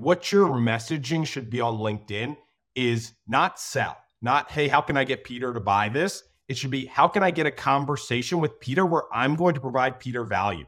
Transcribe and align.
what 0.00 0.32
your 0.32 0.48
messaging 0.48 1.26
should 1.26 1.50
be 1.50 1.60
on 1.60 1.78
LinkedIn 1.78 2.36
is 2.74 3.12
not 3.26 3.58
sell, 3.58 3.96
not, 4.22 4.50
hey, 4.50 4.68
how 4.68 4.80
can 4.80 4.96
I 4.96 5.04
get 5.04 5.24
Peter 5.24 5.52
to 5.52 5.60
buy 5.60 5.88
this? 5.88 6.22
It 6.48 6.56
should 6.56 6.70
be, 6.70 6.86
how 6.86 7.08
can 7.08 7.22
I 7.22 7.30
get 7.30 7.46
a 7.46 7.50
conversation 7.50 8.40
with 8.40 8.58
Peter 8.60 8.86
where 8.86 9.02
I'm 9.12 9.36
going 9.36 9.54
to 9.54 9.60
provide 9.60 10.00
Peter 10.00 10.24
value? 10.24 10.66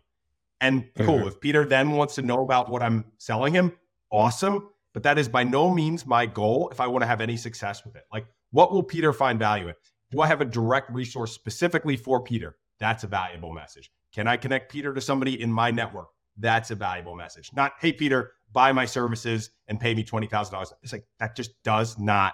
And 0.60 0.84
cool, 0.98 1.18
mm-hmm. 1.18 1.28
if 1.28 1.40
Peter 1.40 1.64
then 1.64 1.92
wants 1.92 2.16
to 2.16 2.22
know 2.22 2.42
about 2.42 2.68
what 2.68 2.82
I'm 2.82 3.06
selling 3.18 3.54
him, 3.54 3.72
awesome. 4.10 4.68
But 4.92 5.04
that 5.04 5.18
is 5.18 5.28
by 5.28 5.44
no 5.44 5.72
means 5.72 6.04
my 6.04 6.26
goal 6.26 6.68
if 6.70 6.80
I 6.80 6.86
want 6.88 7.02
to 7.02 7.06
have 7.06 7.20
any 7.20 7.36
success 7.36 7.84
with 7.84 7.96
it. 7.96 8.04
Like, 8.12 8.26
what 8.50 8.72
will 8.72 8.82
Peter 8.82 9.12
find 9.12 9.38
value 9.38 9.68
in? 9.68 9.74
Do 10.10 10.20
I 10.20 10.26
have 10.26 10.40
a 10.40 10.44
direct 10.44 10.90
resource 10.90 11.32
specifically 11.32 11.96
for 11.96 12.20
Peter? 12.20 12.56
That's 12.80 13.04
a 13.04 13.06
valuable 13.06 13.52
message. 13.52 13.90
Can 14.12 14.26
I 14.26 14.36
connect 14.36 14.72
Peter 14.72 14.92
to 14.92 15.00
somebody 15.00 15.40
in 15.40 15.52
my 15.52 15.70
network? 15.70 16.08
That's 16.40 16.70
a 16.70 16.74
valuable 16.74 17.14
message. 17.14 17.50
Not, 17.54 17.72
hey, 17.80 17.92
Peter, 17.92 18.32
buy 18.50 18.72
my 18.72 18.86
services 18.86 19.50
and 19.68 19.78
pay 19.78 19.94
me 19.94 20.02
$20,000. 20.02 20.72
It's 20.82 20.92
like, 20.92 21.04
that 21.18 21.36
just 21.36 21.50
does 21.64 21.98
not 21.98 22.32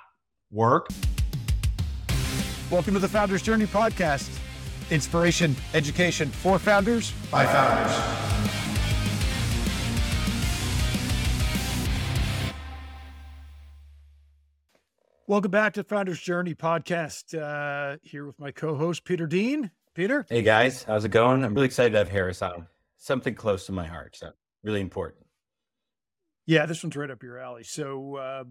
work. 0.53 0.89
Welcome 2.71 2.95
to 2.95 3.01
the 3.01 3.09
Founders 3.09 3.43
Journey 3.43 3.67
podcast 3.67 4.39
inspiration, 4.91 5.57
education 5.75 6.29
for 6.29 6.61
founders 6.61 7.13
by 7.33 7.47
founders. 7.47 7.97
Welcome 15.27 15.51
back 15.51 15.73
to 15.75 15.83
the 15.83 15.89
Founders 15.89 16.21
Journey 16.21 16.55
podcast. 16.55 17.37
Uh, 17.37 17.97
here 18.03 18.25
with 18.25 18.39
my 18.39 18.53
co-host 18.53 19.05
Peter 19.05 19.27
Dean. 19.27 19.73
Peter, 19.95 20.25
hey 20.29 20.43
guys, 20.43 20.85
how's 20.85 21.05
it 21.05 21.09
going? 21.09 21.43
I'm 21.43 21.55
really 21.55 21.67
excited 21.67 21.93
to 21.93 21.99
have 21.99 22.11
Harris 22.11 22.43
on. 22.43 22.69
Something 23.07 23.37
close 23.37 23.67
to 23.67 23.73
my 23.73 23.87
heart, 23.87 24.17
so 24.17 24.31
really 24.65 24.81
important. 24.81 25.27
Yeah, 26.45 26.67
this 26.67 26.83
one's 26.83 26.97
right 26.97 27.09
up 27.09 27.23
your 27.23 27.39
alley. 27.39 27.63
So, 27.63 28.17
uh, 28.17 28.45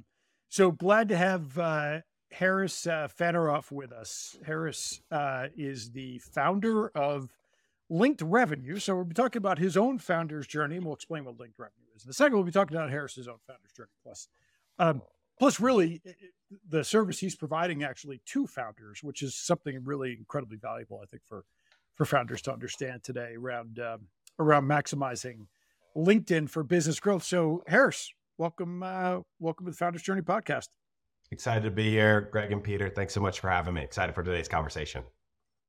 so 0.48 0.72
glad 0.72 1.10
to 1.10 1.18
have 1.18 1.60
uh, 1.60 2.00
Harris 2.32 2.88
uh, 2.88 3.10
Fanaroff 3.20 3.70
with 3.70 3.92
us. 3.92 4.38
Harris 4.46 5.02
uh, 5.12 5.48
is 5.58 5.92
the 5.92 6.20
founder 6.20 6.88
of 6.96 7.36
Linked 7.90 8.22
Revenue. 8.22 8.80
So 8.80 8.96
we'll 8.96 9.04
be 9.04 9.14
talking 9.14 9.42
about 9.42 9.60
his 9.60 9.76
own 9.76 10.00
founder's 10.00 10.48
journey, 10.48 10.78
and 10.78 10.86
we'll 10.86 10.96
explain 10.96 11.26
what 11.26 11.38
Linked 11.38 11.60
Revenue 11.60 11.90
is. 11.94 12.06
In 12.06 12.08
the 12.08 12.14
second, 12.14 12.36
we'll 12.38 12.46
be 12.46 12.54
talking 12.54 12.78
about 12.78 12.90
Harris's 12.90 13.28
own 13.28 13.40
founder's 13.46 13.74
journey. 13.76 13.90
Plus, 14.04 14.30
um, 14.80 15.02
plus 15.38 15.60
really 15.60 16.02
the 16.70 16.86
service 16.86 17.20
he's 17.20 17.36
providing 17.36 17.84
actually 17.84 18.22
to 18.28 18.48
founders, 18.48 19.04
which 19.04 19.22
is 19.22 19.36
something 19.36 19.84
really 19.84 20.16
incredibly 20.18 20.56
valuable, 20.56 21.02
I 21.04 21.08
think, 21.08 21.24
for 21.26 21.44
for 21.96 22.06
founders 22.06 22.42
to 22.44 22.54
understand 22.54 23.04
today 23.04 23.36
around 23.38 23.80
um, 23.80 24.08
around 24.40 24.66
maximizing 24.66 25.48
LinkedIn 25.96 26.50
for 26.50 26.64
business 26.64 27.00
growth. 27.00 27.24
So, 27.24 27.64
Harris, 27.68 28.12
welcome, 28.38 28.84
uh, 28.84 29.20
welcome 29.40 29.66
to 29.66 29.72
the 29.72 29.78
Founders 29.78 30.02
Journey 30.02 30.22
podcast. 30.22 30.68
Excited 31.32 31.64
to 31.64 31.72
be 31.72 31.90
here, 31.90 32.30
Greg 32.32 32.52
and 32.52 32.64
Peter. 32.64 32.90
Thanks 32.90 33.14
so 33.14 33.22
much 33.22 33.40
for 33.40 33.50
having 33.50 33.74
me. 33.74 33.82
Excited 33.82 34.14
for 34.14 34.24
today's 34.24 34.48
conversation. 34.48 35.04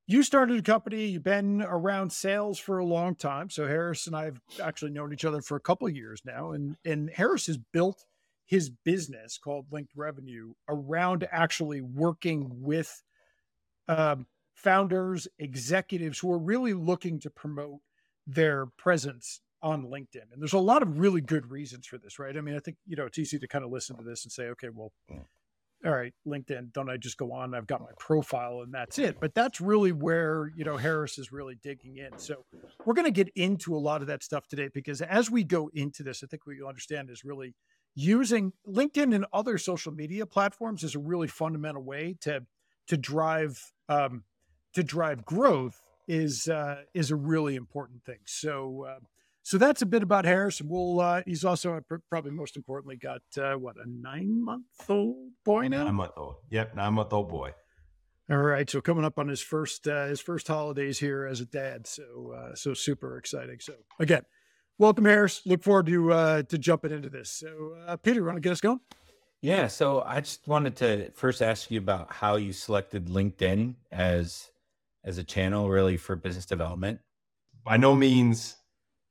You 0.06 0.22
started 0.22 0.58
a 0.58 0.62
company. 0.62 1.06
You've 1.06 1.24
been 1.24 1.62
around 1.62 2.12
sales 2.12 2.58
for 2.58 2.78
a 2.78 2.84
long 2.84 3.16
time. 3.16 3.50
So 3.50 3.66
Harris 3.66 4.06
and 4.06 4.14
I 4.14 4.26
have 4.26 4.40
actually 4.62 4.92
known 4.92 5.12
each 5.12 5.24
other 5.24 5.42
for 5.42 5.56
a 5.56 5.60
couple 5.60 5.88
of 5.88 5.96
years 5.96 6.22
now, 6.24 6.52
and 6.52 6.76
and 6.84 7.10
Harris 7.10 7.46
has 7.46 7.58
built 7.58 8.04
his 8.44 8.70
business 8.70 9.36
called 9.38 9.66
Linked 9.72 9.92
Revenue 9.96 10.52
around 10.68 11.26
actually 11.32 11.80
working 11.80 12.48
with 12.62 13.02
um, 13.88 14.26
founders, 14.54 15.26
executives 15.38 16.20
who 16.20 16.30
are 16.30 16.38
really 16.38 16.72
looking 16.72 17.18
to 17.20 17.30
promote 17.30 17.80
their 18.26 18.66
presence 18.78 19.40
on 19.62 19.84
LinkedIn. 19.84 20.32
And 20.32 20.40
there's 20.40 20.52
a 20.52 20.58
lot 20.58 20.82
of 20.82 20.98
really 20.98 21.20
good 21.20 21.50
reasons 21.50 21.86
for 21.86 21.98
this, 21.98 22.18
right? 22.18 22.36
I 22.36 22.40
mean, 22.40 22.56
I 22.56 22.60
think, 22.60 22.76
you 22.86 22.96
know, 22.96 23.06
it's 23.06 23.18
easy 23.18 23.38
to 23.38 23.48
kind 23.48 23.64
of 23.64 23.70
listen 23.70 23.96
to 23.96 24.04
this 24.04 24.24
and 24.24 24.32
say, 24.32 24.44
okay, 24.48 24.68
well, 24.72 24.92
all 25.84 25.92
right, 25.92 26.12
LinkedIn, 26.26 26.72
don't 26.72 26.90
I 26.90 26.96
just 26.96 27.16
go 27.16 27.32
on? 27.32 27.54
I've 27.54 27.66
got 27.66 27.80
my 27.80 27.92
profile 27.98 28.62
and 28.62 28.72
that's 28.72 28.98
it. 28.98 29.18
But 29.20 29.34
that's 29.34 29.60
really 29.60 29.92
where, 29.92 30.50
you 30.56 30.64
know, 30.64 30.76
Harris 30.76 31.18
is 31.18 31.32
really 31.32 31.56
digging 31.62 31.98
in. 31.98 32.18
So 32.18 32.44
we're 32.84 32.94
going 32.94 33.06
to 33.06 33.10
get 33.10 33.28
into 33.36 33.76
a 33.76 33.78
lot 33.78 34.00
of 34.00 34.08
that 34.08 34.22
stuff 34.22 34.46
today 34.48 34.68
because 34.72 35.02
as 35.02 35.30
we 35.30 35.44
go 35.44 35.70
into 35.74 36.02
this, 36.02 36.22
I 36.22 36.26
think 36.26 36.46
what 36.46 36.56
you 36.56 36.66
understand 36.66 37.10
is 37.10 37.24
really 37.24 37.54
using 37.94 38.52
LinkedIn 38.68 39.14
and 39.14 39.26
other 39.32 39.58
social 39.58 39.92
media 39.92 40.26
platforms 40.26 40.82
is 40.82 40.94
a 40.94 40.98
really 40.98 41.28
fundamental 41.28 41.82
way 41.82 42.16
to 42.20 42.44
to 42.88 42.96
drive 42.96 43.72
um, 43.88 44.22
to 44.74 44.82
drive 44.82 45.24
growth 45.24 45.80
is 46.08 46.48
uh, 46.48 46.82
is 46.94 47.10
a 47.10 47.16
really 47.16 47.56
important 47.56 48.04
thing. 48.04 48.18
So 48.24 48.86
uh, 48.88 49.00
so 49.42 49.58
that's 49.58 49.80
a 49.80 49.86
bit 49.86 50.02
about 50.02 50.24
Harris. 50.24 50.60
We'll 50.60 51.00
uh, 51.00 51.22
he's 51.24 51.44
also 51.44 51.76
uh, 51.76 51.96
probably 52.10 52.32
most 52.32 52.56
importantly 52.56 52.96
got 52.96 53.22
uh, 53.38 53.54
what 53.54 53.76
a 53.76 53.88
nine 53.88 54.44
month 54.44 54.64
old 54.88 55.30
boy 55.44 55.68
now. 55.68 55.84
Nine 55.84 55.94
month 55.94 56.12
old. 56.16 56.34
Yep, 56.50 56.74
nine 56.74 56.94
month 56.94 57.12
old 57.12 57.28
boy. 57.28 57.52
All 58.28 58.38
right, 58.38 58.68
so 58.68 58.80
coming 58.80 59.04
up 59.04 59.20
on 59.20 59.28
his 59.28 59.40
first 59.40 59.86
uh, 59.86 60.06
his 60.06 60.20
first 60.20 60.48
holidays 60.48 60.98
here 60.98 61.26
as 61.26 61.40
a 61.40 61.44
dad, 61.44 61.86
so 61.86 62.34
uh, 62.36 62.56
so 62.56 62.74
super 62.74 63.18
exciting. 63.18 63.58
So 63.60 63.74
again, 64.00 64.22
welcome, 64.78 65.04
Harris. 65.04 65.42
Look 65.46 65.62
forward 65.62 65.86
to 65.86 66.12
uh, 66.12 66.42
to 66.42 66.58
jumping 66.58 66.90
into 66.90 67.08
this. 67.08 67.30
So, 67.30 67.76
uh, 67.86 67.96
Peter, 67.98 68.24
want 68.24 68.36
to 68.36 68.40
get 68.40 68.50
us 68.50 68.60
going? 68.60 68.80
Yeah. 69.40 69.68
So, 69.68 70.02
I 70.02 70.22
just 70.22 70.48
wanted 70.48 70.74
to 70.78 71.12
first 71.12 71.40
ask 71.40 71.70
you 71.70 71.78
about 71.78 72.12
how 72.12 72.34
you 72.34 72.52
selected 72.52 73.06
LinkedIn 73.06 73.74
as 73.92 74.50
as 75.06 75.18
a 75.18 75.24
channel, 75.24 75.70
really 75.70 75.96
for 75.96 76.16
business 76.16 76.44
development. 76.44 77.00
By 77.64 77.78
no 77.78 77.94
means 77.94 78.56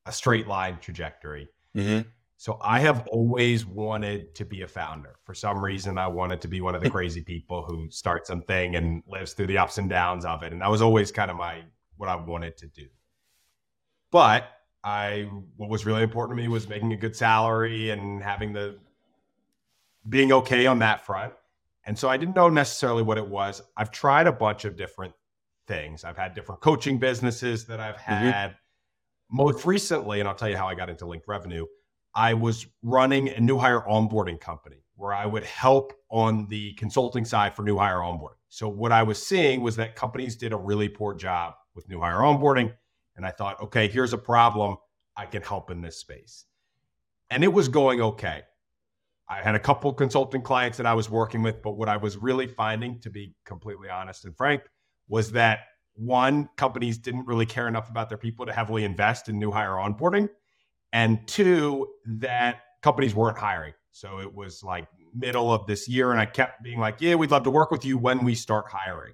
a 0.05 0.11
straight 0.11 0.47
line 0.47 0.77
trajectory. 0.79 1.49
Mm-hmm. 1.75 2.07
So, 2.37 2.59
I 2.61 2.81
have 2.81 3.07
always 3.07 3.65
wanted 3.65 4.35
to 4.35 4.45
be 4.45 4.61
a 4.61 4.67
founder. 4.67 5.15
For 5.23 5.33
some 5.33 5.63
reason, 5.63 5.97
I 5.97 6.07
wanted 6.07 6.41
to 6.41 6.47
be 6.47 6.61
one 6.61 6.75
of 6.75 6.83
the 6.83 6.89
crazy 6.97 7.21
people 7.21 7.63
who 7.63 7.89
starts 7.89 8.27
something 8.27 8.75
and 8.75 9.01
lives 9.07 9.33
through 9.33 9.47
the 9.47 9.57
ups 9.57 9.77
and 9.77 9.89
downs 9.89 10.25
of 10.25 10.43
it, 10.43 10.51
and 10.51 10.61
that 10.61 10.69
was 10.69 10.81
always 10.81 11.11
kind 11.11 11.31
of 11.31 11.37
my 11.37 11.63
what 11.97 12.09
I 12.09 12.15
wanted 12.15 12.57
to 12.57 12.67
do. 12.67 12.87
But 14.11 14.49
I 14.83 15.29
what 15.57 15.69
was 15.69 15.85
really 15.85 16.03
important 16.03 16.37
to 16.37 16.43
me 16.43 16.47
was 16.47 16.69
making 16.69 16.93
a 16.93 16.97
good 16.97 17.15
salary 17.15 17.89
and 17.89 18.21
having 18.21 18.53
the 18.53 18.77
being 20.07 20.31
okay 20.31 20.67
on 20.67 20.79
that 20.79 21.05
front. 21.05 21.33
And 21.85 21.97
so 21.97 22.09
I 22.09 22.17
didn't 22.17 22.35
know 22.35 22.49
necessarily 22.49 23.03
what 23.03 23.17
it 23.17 23.27
was. 23.27 23.61
I've 23.75 23.91
tried 23.91 24.27
a 24.27 24.31
bunch 24.31 24.65
of 24.65 24.75
different 24.75 25.13
things. 25.67 26.03
I've 26.03 26.17
had 26.17 26.35
different 26.35 26.61
coaching 26.61 26.97
businesses 26.97 27.65
that 27.65 27.79
I've 27.79 27.95
mm-hmm. 27.95 28.11
had. 28.11 28.49
Mm-hmm. 28.51 29.37
Most 29.37 29.65
recently, 29.65 30.19
and 30.19 30.29
I'll 30.29 30.35
tell 30.35 30.49
you 30.49 30.57
how 30.57 30.67
I 30.67 30.75
got 30.75 30.89
into 30.89 31.05
linked 31.05 31.27
revenue, 31.27 31.65
I 32.13 32.35
was 32.35 32.67
running 32.83 33.29
a 33.29 33.39
new 33.39 33.57
hire 33.57 33.81
onboarding 33.81 34.39
company 34.39 34.77
where 34.95 35.13
I 35.13 35.25
would 35.25 35.43
help 35.43 35.93
on 36.09 36.47
the 36.47 36.73
consulting 36.73 37.25
side 37.25 37.53
for 37.53 37.63
new 37.63 37.77
hire 37.77 37.97
onboarding. 37.97 38.39
So 38.49 38.69
what 38.69 38.91
I 38.91 39.03
was 39.03 39.21
seeing 39.21 39.61
was 39.61 39.75
that 39.77 39.95
companies 39.95 40.35
did 40.37 40.53
a 40.53 40.57
really 40.57 40.87
poor 40.87 41.13
job 41.13 41.55
with 41.75 41.89
new 41.89 41.99
hire 41.99 42.19
onboarding 42.19 42.73
and 43.15 43.25
I 43.25 43.31
thought, 43.31 43.61
okay, 43.61 43.87
here's 43.87 44.13
a 44.13 44.17
problem. 44.17 44.77
I 45.17 45.25
can 45.25 45.41
help 45.41 45.71
in 45.71 45.81
this 45.81 45.97
space. 45.97 46.45
And 47.29 47.43
it 47.43 47.51
was 47.51 47.67
going 47.67 48.01
okay. 48.01 48.43
I 49.27 49.41
had 49.41 49.55
a 49.55 49.59
couple 49.59 49.91
consulting 49.93 50.41
clients 50.41 50.77
that 50.77 50.85
I 50.85 50.93
was 50.93 51.09
working 51.09 51.41
with, 51.41 51.61
but 51.63 51.71
what 51.71 51.89
I 51.89 51.97
was 51.97 52.17
really 52.17 52.47
finding, 52.47 52.99
to 52.99 53.09
be 53.09 53.33
completely 53.45 53.89
honest 53.89 54.25
and 54.25 54.37
frank, 54.37 54.61
was 55.07 55.31
that 55.31 55.59
one, 55.95 56.49
companies 56.57 56.97
didn't 56.97 57.25
really 57.25 57.45
care 57.45 57.67
enough 57.67 57.89
about 57.89 58.09
their 58.09 58.17
people 58.17 58.45
to 58.45 58.53
heavily 58.53 58.83
invest 58.83 59.29
in 59.29 59.39
new 59.39 59.51
hire 59.51 59.71
onboarding. 59.71 60.29
And 60.91 61.25
two, 61.27 61.87
that 62.05 62.57
companies 62.81 63.15
weren't 63.15 63.37
hiring. 63.37 63.73
So 63.91 64.19
it 64.19 64.33
was 64.33 64.61
like 64.63 64.87
middle 65.13 65.53
of 65.53 65.65
this 65.67 65.87
year, 65.87 66.11
and 66.11 66.19
I 66.19 66.25
kept 66.25 66.61
being 66.61 66.79
like, 66.79 66.97
yeah, 66.99 67.15
we'd 67.15 67.31
love 67.31 67.43
to 67.43 67.49
work 67.49 67.71
with 67.71 67.85
you 67.85 67.97
when 67.97 68.23
we 68.25 68.35
start 68.35 68.65
hiring. 68.69 69.13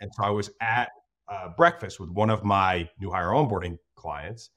And 0.00 0.10
so 0.14 0.22
I 0.22 0.30
was 0.30 0.50
at 0.60 0.90
uh, 1.26 1.48
breakfast 1.56 1.98
with 1.98 2.10
one 2.10 2.30
of 2.30 2.44
my 2.44 2.88
new 3.00 3.10
hire 3.10 3.28
onboarding 3.28 3.78
clients, 3.96 4.50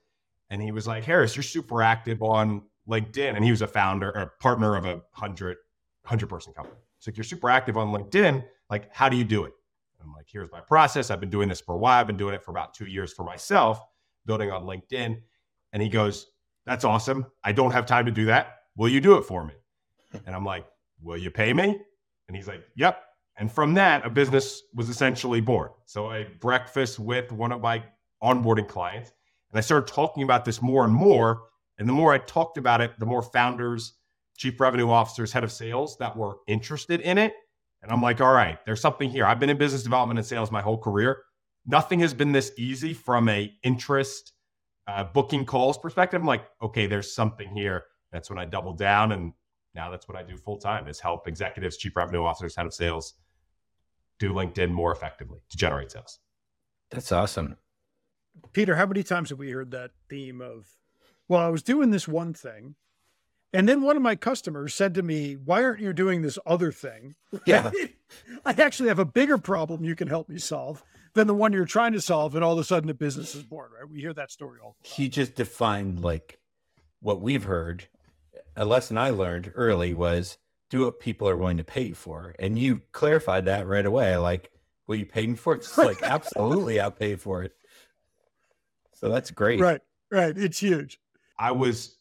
and 0.49 0.61
he 0.61 0.71
was 0.71 0.87
like, 0.87 1.03
"Harris, 1.03 1.35
you're 1.35 1.43
super 1.43 1.81
active 1.81 2.21
on 2.21 2.63
LinkedIn," 2.89 3.35
and 3.35 3.43
he 3.43 3.51
was 3.51 3.61
a 3.61 3.67
founder 3.67 4.15
or 4.15 4.33
partner 4.39 4.75
of 4.75 4.85
a 4.85 5.01
hundred 5.13 5.57
hundred 6.05 6.27
person 6.27 6.53
company. 6.53 6.77
So 6.99 7.09
like, 7.09 7.17
you're 7.17 7.23
super 7.23 7.49
active 7.49 7.77
on 7.77 7.87
LinkedIn. 7.91 8.45
Like, 8.69 8.93
how 8.93 9.09
do 9.09 9.17
you 9.17 9.23
do 9.23 9.45
it? 9.45 9.53
I'm 10.03 10.13
like, 10.13 10.27
here's 10.31 10.51
my 10.51 10.61
process. 10.61 11.11
I've 11.11 11.19
been 11.19 11.29
doing 11.29 11.49
this 11.49 11.61
for 11.61 11.75
a 11.75 11.77
while. 11.77 11.99
I've 11.99 12.07
been 12.07 12.17
doing 12.17 12.33
it 12.33 12.43
for 12.43 12.51
about 12.51 12.73
two 12.73 12.85
years 12.85 13.13
for 13.13 13.23
myself, 13.23 13.79
building 14.25 14.51
on 14.51 14.63
LinkedIn. 14.63 15.21
And 15.73 15.83
he 15.83 15.89
goes, 15.89 16.27
That's 16.65 16.83
awesome. 16.85 17.25
I 17.43 17.51
don't 17.51 17.71
have 17.71 17.85
time 17.85 18.05
to 18.05 18.11
do 18.11 18.25
that. 18.25 18.59
Will 18.75 18.89
you 18.89 19.01
do 19.01 19.17
it 19.17 19.23
for 19.23 19.45
me? 19.45 19.53
And 20.25 20.35
I'm 20.35 20.45
like, 20.45 20.65
Will 21.01 21.17
you 21.17 21.31
pay 21.31 21.53
me? 21.53 21.79
And 22.27 22.35
he's 22.35 22.47
like, 22.47 22.63
Yep. 22.75 23.01
And 23.37 23.51
from 23.51 23.73
that, 23.75 24.05
a 24.05 24.09
business 24.09 24.61
was 24.75 24.89
essentially 24.89 25.41
born. 25.41 25.69
So 25.85 26.07
I 26.07 26.25
breakfast 26.39 26.99
with 26.99 27.31
one 27.31 27.51
of 27.51 27.61
my 27.61 27.83
onboarding 28.21 28.67
clients, 28.67 29.11
and 29.51 29.57
I 29.57 29.61
started 29.61 29.91
talking 29.91 30.23
about 30.23 30.45
this 30.45 30.61
more 30.61 30.85
and 30.85 30.93
more. 30.93 31.43
And 31.77 31.89
the 31.89 31.93
more 31.93 32.13
I 32.13 32.19
talked 32.19 32.57
about 32.57 32.81
it, 32.81 32.99
the 32.99 33.05
more 33.05 33.23
founders, 33.23 33.93
chief 34.37 34.59
revenue 34.59 34.89
officers, 34.89 35.31
head 35.31 35.43
of 35.43 35.51
sales 35.51 35.97
that 35.97 36.15
were 36.15 36.37
interested 36.47 37.01
in 37.01 37.17
it. 37.17 37.33
And 37.83 37.91
I'm 37.91 38.01
like, 38.01 38.21
all 38.21 38.33
right, 38.33 38.59
there's 38.65 38.81
something 38.81 39.09
here. 39.09 39.25
I've 39.25 39.39
been 39.39 39.49
in 39.49 39.57
business 39.57 39.83
development 39.83 40.19
and 40.19 40.25
sales 40.25 40.51
my 40.51 40.61
whole 40.61 40.77
career. 40.77 41.23
Nothing 41.65 41.99
has 42.01 42.13
been 42.13 42.31
this 42.31 42.51
easy 42.57 42.93
from 42.93 43.27
a 43.29 43.51
interest 43.63 44.33
uh, 44.87 45.03
booking 45.03 45.45
calls 45.45 45.77
perspective. 45.77 46.21
I'm 46.21 46.27
like, 46.27 46.45
okay, 46.61 46.87
there's 46.87 47.13
something 47.13 47.49
here. 47.49 47.85
That's 48.11 48.29
when 48.29 48.39
I 48.39 48.45
doubled 48.45 48.77
down. 48.77 49.11
And 49.11 49.33
now 49.73 49.89
that's 49.89 50.07
what 50.07 50.17
I 50.17 50.23
do 50.23 50.37
full 50.37 50.57
time 50.57 50.87
is 50.87 50.99
help 50.99 51.27
executives, 51.27 51.77
chief 51.77 51.95
revenue 51.95 52.23
officers, 52.23 52.55
head 52.55 52.65
of 52.65 52.73
sales 52.73 53.15
do 54.19 54.33
LinkedIn 54.33 54.71
more 54.71 54.91
effectively 54.91 55.39
to 55.49 55.57
generate 55.57 55.91
sales. 55.91 56.19
That's 56.91 57.11
awesome. 57.11 57.57
Peter, 58.53 58.75
how 58.75 58.85
many 58.85 59.03
times 59.03 59.29
have 59.29 59.39
we 59.39 59.51
heard 59.51 59.71
that 59.71 59.91
theme 60.09 60.41
of, 60.41 60.67
well, 61.27 61.41
I 61.41 61.49
was 61.49 61.63
doing 61.63 61.91
this 61.91 62.07
one 62.07 62.33
thing. 62.33 62.75
And 63.53 63.67
then 63.67 63.81
one 63.81 63.97
of 63.97 64.01
my 64.01 64.15
customers 64.15 64.73
said 64.73 64.93
to 64.95 65.03
me, 65.03 65.33
Why 65.33 65.63
aren't 65.63 65.81
you 65.81 65.93
doing 65.93 66.21
this 66.21 66.39
other 66.45 66.71
thing? 66.71 67.15
Yeah. 67.45 67.71
I 68.45 68.51
actually 68.51 68.89
have 68.89 68.99
a 68.99 69.05
bigger 69.05 69.37
problem 69.37 69.83
you 69.83 69.95
can 69.95 70.07
help 70.07 70.29
me 70.29 70.37
solve 70.37 70.83
than 71.13 71.27
the 71.27 71.33
one 71.33 71.53
you're 71.53 71.65
trying 71.65 71.93
to 71.93 72.01
solve. 72.01 72.35
And 72.35 72.43
all 72.43 72.53
of 72.53 72.59
a 72.59 72.63
sudden, 72.63 72.89
a 72.89 72.93
business 72.93 73.35
is 73.35 73.43
born, 73.43 73.71
right? 73.77 73.89
We 73.89 73.99
hear 73.99 74.13
that 74.13 74.31
story 74.31 74.59
all 74.63 74.75
the 74.81 74.87
time. 74.87 74.95
He 74.95 75.09
just 75.09 75.35
defined 75.35 76.01
like 76.03 76.39
what 77.01 77.21
we've 77.21 77.43
heard. 77.43 77.87
A 78.55 78.65
lesson 78.65 78.97
I 78.97 79.09
learned 79.09 79.51
early 79.55 79.93
was 79.93 80.37
do 80.69 80.85
what 80.85 80.99
people 80.99 81.27
are 81.27 81.35
willing 81.37 81.57
to 81.57 81.63
pay 81.63 81.83
you 81.87 81.95
for. 81.95 82.33
And 82.39 82.57
you 82.57 82.81
clarified 82.93 83.45
that 83.45 83.67
right 83.67 83.85
away. 83.85 84.15
Like, 84.17 84.51
will 84.87 84.95
you 84.95 85.05
pay 85.05 85.27
me 85.27 85.35
for 85.35 85.53
it? 85.53 85.57
It's 85.57 85.77
like, 85.77 86.01
absolutely, 86.01 86.79
I'll 86.79 86.91
pay 86.91 87.15
for 87.15 87.43
it. 87.43 87.53
So 88.93 89.09
that's 89.09 89.31
great. 89.31 89.59
Right, 89.59 89.81
right. 90.09 90.37
It's 90.37 90.59
huge. 90.59 90.99
I 91.37 91.51
was 91.51 91.97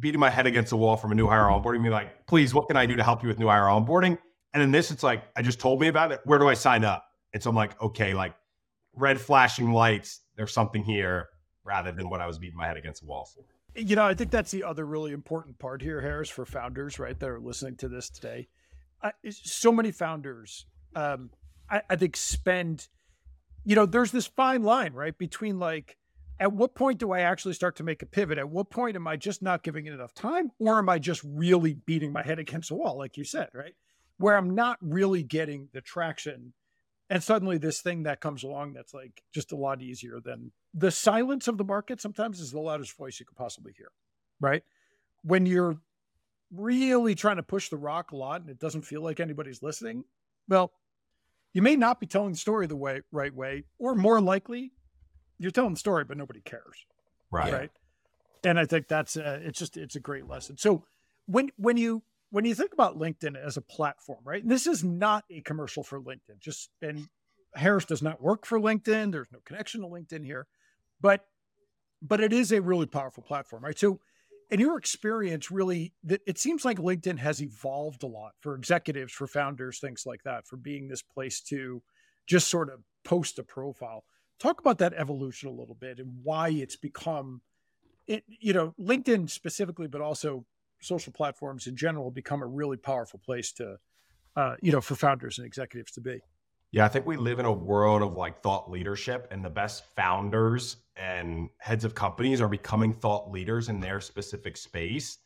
beating 0.00 0.20
my 0.20 0.30
head 0.30 0.46
against 0.46 0.70
the 0.70 0.76
wall 0.76 0.96
from 0.96 1.12
a 1.12 1.14
new 1.14 1.26
hire 1.26 1.44
onboarding, 1.44 1.80
me 1.80 1.90
like, 1.90 2.26
please, 2.26 2.54
what 2.54 2.68
can 2.68 2.76
I 2.76 2.86
do 2.86 2.96
to 2.96 3.02
help 3.02 3.22
you 3.22 3.28
with 3.28 3.38
new 3.38 3.48
hire 3.48 3.64
onboarding? 3.64 4.18
And 4.52 4.62
in 4.62 4.70
this, 4.70 4.90
it's 4.90 5.02
like, 5.02 5.24
I 5.36 5.42
just 5.42 5.60
told 5.60 5.80
me 5.80 5.88
about 5.88 6.12
it. 6.12 6.20
Where 6.24 6.38
do 6.38 6.48
I 6.48 6.54
sign 6.54 6.84
up? 6.84 7.04
And 7.32 7.42
so 7.42 7.50
I'm 7.50 7.56
like, 7.56 7.80
okay, 7.82 8.14
like 8.14 8.34
red 8.94 9.20
flashing 9.20 9.72
lights, 9.72 10.20
there's 10.36 10.52
something 10.52 10.84
here 10.84 11.28
rather 11.64 11.92
than 11.92 12.08
what 12.08 12.20
I 12.20 12.26
was 12.26 12.38
beating 12.38 12.56
my 12.56 12.66
head 12.66 12.76
against 12.76 13.02
the 13.02 13.08
wall 13.08 13.24
for. 13.24 13.44
You 13.76 13.96
know, 13.96 14.04
I 14.04 14.14
think 14.14 14.30
that's 14.30 14.52
the 14.52 14.62
other 14.62 14.86
really 14.86 15.12
important 15.12 15.58
part 15.58 15.82
here, 15.82 16.00
Harris, 16.00 16.28
for 16.28 16.44
founders, 16.44 17.00
right, 17.00 17.18
that 17.18 17.28
are 17.28 17.40
listening 17.40 17.76
to 17.78 17.88
this 17.88 18.08
today. 18.08 18.48
I, 19.02 19.12
so 19.28 19.72
many 19.72 19.90
founders, 19.90 20.66
um, 20.94 21.30
I, 21.68 21.82
I 21.90 21.96
think, 21.96 22.16
spend, 22.16 22.86
you 23.64 23.74
know, 23.74 23.86
there's 23.86 24.12
this 24.12 24.28
fine 24.28 24.62
line, 24.62 24.92
right, 24.92 25.18
between 25.18 25.58
like, 25.58 25.96
at 26.40 26.52
what 26.52 26.74
point 26.74 26.98
do 26.98 27.12
I 27.12 27.20
actually 27.20 27.54
start 27.54 27.76
to 27.76 27.84
make 27.84 28.02
a 28.02 28.06
pivot? 28.06 28.38
At 28.38 28.50
what 28.50 28.70
point 28.70 28.96
am 28.96 29.06
I 29.06 29.16
just 29.16 29.42
not 29.42 29.62
giving 29.62 29.86
it 29.86 29.92
enough 29.92 30.14
time, 30.14 30.50
or 30.58 30.78
am 30.78 30.88
I 30.88 30.98
just 30.98 31.22
really 31.24 31.74
beating 31.74 32.12
my 32.12 32.22
head 32.22 32.38
against 32.38 32.68
the 32.68 32.74
wall, 32.74 32.98
like 32.98 33.16
you 33.16 33.24
said, 33.24 33.48
right? 33.54 33.74
Where 34.18 34.36
I'm 34.36 34.54
not 34.54 34.78
really 34.80 35.22
getting 35.22 35.68
the 35.72 35.80
traction 35.80 36.52
and 37.10 37.22
suddenly 37.22 37.58
this 37.58 37.80
thing 37.80 38.04
that 38.04 38.20
comes 38.20 38.42
along 38.42 38.72
that's 38.72 38.94
like 38.94 39.22
just 39.32 39.52
a 39.52 39.56
lot 39.56 39.82
easier 39.82 40.20
than 40.24 40.52
the 40.72 40.90
silence 40.90 41.48
of 41.48 41.58
the 41.58 41.64
market 41.64 42.00
sometimes 42.00 42.40
is 42.40 42.50
the 42.50 42.60
loudest 42.60 42.96
voice 42.96 43.20
you 43.20 43.26
could 43.26 43.36
possibly 43.36 43.72
hear 43.76 43.90
right 44.40 44.62
when 45.22 45.46
you're 45.46 45.78
really 46.52 47.14
trying 47.14 47.36
to 47.36 47.42
push 47.42 47.68
the 47.68 47.76
rock 47.76 48.12
a 48.12 48.16
lot 48.16 48.40
and 48.40 48.50
it 48.50 48.58
doesn't 48.58 48.82
feel 48.82 49.02
like 49.02 49.20
anybody's 49.20 49.62
listening 49.62 50.04
well 50.48 50.72
you 51.52 51.62
may 51.62 51.76
not 51.76 52.00
be 52.00 52.06
telling 52.06 52.32
the 52.32 52.38
story 52.38 52.66
the 52.66 52.76
way 52.76 53.00
right 53.12 53.34
way 53.34 53.64
or 53.78 53.94
more 53.94 54.20
likely 54.20 54.72
you're 55.38 55.50
telling 55.50 55.74
the 55.74 55.80
story 55.80 56.04
but 56.04 56.16
nobody 56.16 56.40
cares 56.40 56.86
right 57.30 57.52
right 57.52 57.70
and 58.44 58.58
i 58.58 58.64
think 58.64 58.88
that's 58.88 59.16
uh, 59.16 59.40
it's 59.42 59.58
just 59.58 59.76
it's 59.76 59.96
a 59.96 60.00
great 60.00 60.26
lesson 60.26 60.56
so 60.56 60.84
when 61.26 61.50
when 61.56 61.76
you 61.76 62.02
when 62.34 62.44
you 62.44 62.54
think 62.54 62.72
about 62.72 62.98
LinkedIn 62.98 63.36
as 63.36 63.56
a 63.56 63.60
platform, 63.60 64.18
right? 64.24 64.42
This 64.44 64.66
is 64.66 64.82
not 64.82 65.22
a 65.30 65.40
commercial 65.42 65.84
for 65.84 66.00
LinkedIn. 66.00 66.40
Just 66.40 66.68
and 66.82 67.06
Harris 67.54 67.84
does 67.84 68.02
not 68.02 68.20
work 68.20 68.44
for 68.44 68.58
LinkedIn. 68.58 69.12
There's 69.12 69.30
no 69.32 69.38
connection 69.44 69.82
to 69.82 69.86
LinkedIn 69.86 70.24
here, 70.24 70.48
but 71.00 71.26
but 72.02 72.20
it 72.20 72.32
is 72.32 72.50
a 72.50 72.60
really 72.60 72.86
powerful 72.86 73.22
platform, 73.22 73.64
right? 73.64 73.78
So, 73.78 74.00
in 74.50 74.58
your 74.58 74.76
experience, 74.76 75.52
really, 75.52 75.94
it 76.08 76.38
seems 76.38 76.64
like 76.64 76.78
LinkedIn 76.78 77.18
has 77.18 77.40
evolved 77.40 78.02
a 78.02 78.08
lot 78.08 78.32
for 78.40 78.56
executives, 78.56 79.12
for 79.12 79.28
founders, 79.28 79.78
things 79.78 80.02
like 80.04 80.22
that, 80.24 80.46
for 80.46 80.56
being 80.56 80.88
this 80.88 81.02
place 81.02 81.40
to 81.42 81.82
just 82.26 82.48
sort 82.48 82.68
of 82.68 82.80
post 83.04 83.38
a 83.38 83.44
profile. 83.44 84.04
Talk 84.40 84.60
about 84.60 84.78
that 84.78 84.92
evolution 84.94 85.48
a 85.48 85.52
little 85.52 85.74
bit 85.74 85.98
and 85.98 86.12
why 86.22 86.48
it's 86.50 86.76
become, 86.76 87.40
it, 88.06 88.24
you 88.26 88.52
know, 88.52 88.74
LinkedIn 88.80 89.30
specifically, 89.30 89.86
but 89.86 90.00
also 90.00 90.44
social 90.80 91.12
platforms 91.12 91.66
in 91.66 91.76
general 91.76 92.10
become 92.10 92.42
a 92.42 92.46
really 92.46 92.76
powerful 92.76 93.20
place 93.24 93.52
to, 93.52 93.76
uh, 94.36 94.56
you 94.60 94.72
know, 94.72 94.80
for 94.80 94.94
founders 94.94 95.38
and 95.38 95.46
executives 95.46 95.92
to 95.92 96.00
be. 96.00 96.20
Yeah, 96.72 96.84
I 96.84 96.88
think 96.88 97.06
we 97.06 97.16
live 97.16 97.38
in 97.38 97.46
a 97.46 97.52
world 97.52 98.02
of 98.02 98.14
like 98.14 98.42
thought 98.42 98.68
leadership, 98.68 99.28
and 99.30 99.44
the 99.44 99.50
best 99.50 99.84
founders 99.94 100.78
and 100.96 101.48
heads 101.58 101.84
of 101.84 101.94
companies 101.94 102.40
are 102.40 102.48
becoming 102.48 102.92
thought 102.92 103.30
leaders 103.30 103.68
in 103.68 103.78
their 103.78 104.00
specific 104.00 104.56
space. 104.56 105.18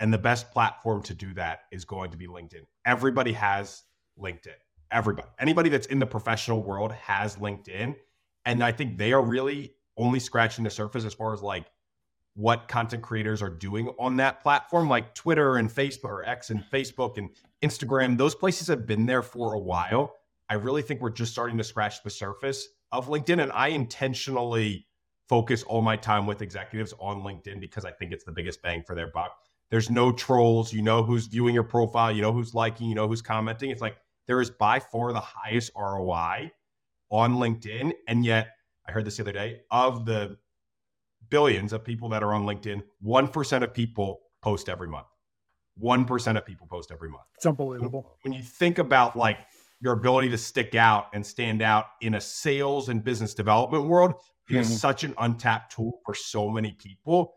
And 0.00 0.12
the 0.12 0.18
best 0.18 0.50
platform 0.50 1.02
to 1.02 1.14
do 1.14 1.34
that 1.34 1.60
is 1.70 1.84
going 1.84 2.10
to 2.10 2.16
be 2.16 2.26
LinkedIn. 2.26 2.62
Everybody 2.86 3.32
has 3.34 3.82
LinkedIn. 4.18 4.56
Everybody, 4.90 5.28
anybody 5.38 5.68
that's 5.68 5.86
in 5.86 5.98
the 5.98 6.06
professional 6.06 6.62
world 6.62 6.92
has 6.92 7.36
LinkedIn. 7.36 7.94
And 8.44 8.62
I 8.62 8.72
think 8.72 8.98
they 8.98 9.12
are 9.12 9.22
really 9.22 9.74
only 9.96 10.20
scratching 10.20 10.64
the 10.64 10.70
surface 10.70 11.04
as 11.04 11.14
far 11.14 11.32
as 11.32 11.42
like 11.42 11.66
what 12.34 12.66
content 12.66 13.02
creators 13.02 13.42
are 13.42 13.50
doing 13.50 13.88
on 13.98 14.16
that 14.16 14.42
platform, 14.42 14.88
like 14.88 15.14
Twitter 15.14 15.56
and 15.56 15.70
Facebook 15.70 16.04
or 16.04 16.24
X 16.24 16.50
and 16.50 16.64
Facebook 16.72 17.16
and 17.16 17.30
Instagram. 17.62 18.18
Those 18.18 18.34
places 18.34 18.66
have 18.68 18.86
been 18.86 19.06
there 19.06 19.22
for 19.22 19.54
a 19.54 19.58
while. 19.58 20.16
I 20.48 20.54
really 20.54 20.82
think 20.82 21.00
we're 21.00 21.10
just 21.10 21.32
starting 21.32 21.56
to 21.58 21.64
scratch 21.64 22.02
the 22.02 22.10
surface 22.10 22.68
of 22.92 23.08
LinkedIn. 23.08 23.42
And 23.42 23.52
I 23.52 23.68
intentionally 23.68 24.86
focus 25.28 25.62
all 25.62 25.80
my 25.80 25.96
time 25.96 26.26
with 26.26 26.42
executives 26.42 26.92
on 26.98 27.22
LinkedIn 27.22 27.60
because 27.60 27.84
I 27.84 27.92
think 27.92 28.12
it's 28.12 28.24
the 28.24 28.32
biggest 28.32 28.60
bang 28.62 28.82
for 28.82 28.94
their 28.94 29.06
buck. 29.06 29.38
There's 29.70 29.90
no 29.90 30.12
trolls. 30.12 30.72
You 30.72 30.82
know 30.82 31.02
who's 31.02 31.26
viewing 31.26 31.54
your 31.54 31.64
profile, 31.64 32.12
you 32.12 32.20
know 32.20 32.32
who's 32.32 32.54
liking, 32.54 32.88
you 32.88 32.94
know 32.94 33.08
who's 33.08 33.22
commenting. 33.22 33.70
It's 33.70 33.80
like 33.80 33.96
there 34.26 34.40
is 34.40 34.50
by 34.50 34.80
far 34.80 35.12
the 35.12 35.20
highest 35.20 35.70
ROI 35.76 36.52
on 37.14 37.36
LinkedIn. 37.36 37.92
And 38.08 38.24
yet, 38.24 38.48
I 38.86 38.92
heard 38.92 39.04
this 39.04 39.16
the 39.16 39.22
other 39.22 39.32
day 39.32 39.60
of 39.70 40.04
the 40.04 40.36
billions 41.30 41.72
of 41.72 41.84
people 41.84 42.08
that 42.10 42.22
are 42.22 42.34
on 42.34 42.44
LinkedIn, 42.44 42.82
1% 43.04 43.62
of 43.62 43.72
people 43.72 44.20
post 44.42 44.68
every 44.68 44.88
month. 44.88 45.06
1% 45.82 46.36
of 46.36 46.44
people 46.44 46.66
post 46.66 46.90
every 46.92 47.08
month. 47.08 47.24
It's 47.36 47.46
unbelievable. 47.46 48.18
When 48.22 48.32
you 48.32 48.42
think 48.42 48.78
about 48.78 49.16
like 49.16 49.38
your 49.80 49.92
ability 49.92 50.30
to 50.30 50.38
stick 50.38 50.74
out 50.74 51.06
and 51.14 51.24
stand 51.24 51.62
out 51.62 51.86
in 52.00 52.14
a 52.14 52.20
sales 52.20 52.88
and 52.88 53.02
business 53.02 53.32
development 53.34 53.84
world, 53.84 54.14
it 54.50 54.56
is 54.56 54.66
mm-hmm. 54.66 54.76
such 54.76 55.04
an 55.04 55.14
untapped 55.18 55.74
tool 55.74 56.00
for 56.04 56.14
so 56.14 56.50
many 56.50 56.72
people. 56.72 57.34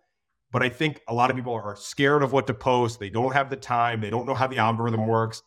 But 0.51 0.63
I 0.63 0.69
think 0.69 1.01
a 1.07 1.13
lot 1.13 1.29
of 1.29 1.35
people 1.35 1.53
are 1.53 1.75
scared 1.75 2.23
of 2.23 2.33
what 2.33 2.47
to 2.47 2.53
post. 2.53 2.99
They 2.99 3.09
don't 3.09 3.33
have 3.33 3.49
the 3.49 3.55
time. 3.55 4.01
They 4.01 4.09
don't 4.09 4.25
know 4.25 4.33
how 4.33 4.47
the 4.47 4.57
algorithm 4.57 5.07
works. 5.07 5.41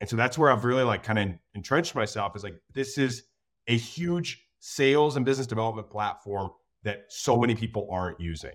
And 0.00 0.08
so 0.08 0.16
that's 0.16 0.36
where 0.36 0.50
I've 0.50 0.64
really 0.64 0.82
like 0.82 1.02
kind 1.02 1.18
of 1.18 1.28
entrenched 1.54 1.94
myself 1.94 2.36
is 2.36 2.44
like, 2.44 2.56
this 2.74 2.98
is 2.98 3.24
a 3.66 3.76
huge 3.76 4.44
sales 4.60 5.16
and 5.16 5.24
business 5.24 5.46
development 5.46 5.90
platform 5.90 6.50
that 6.82 7.04
so 7.08 7.36
many 7.36 7.54
people 7.54 7.88
aren't 7.90 8.20
using. 8.20 8.52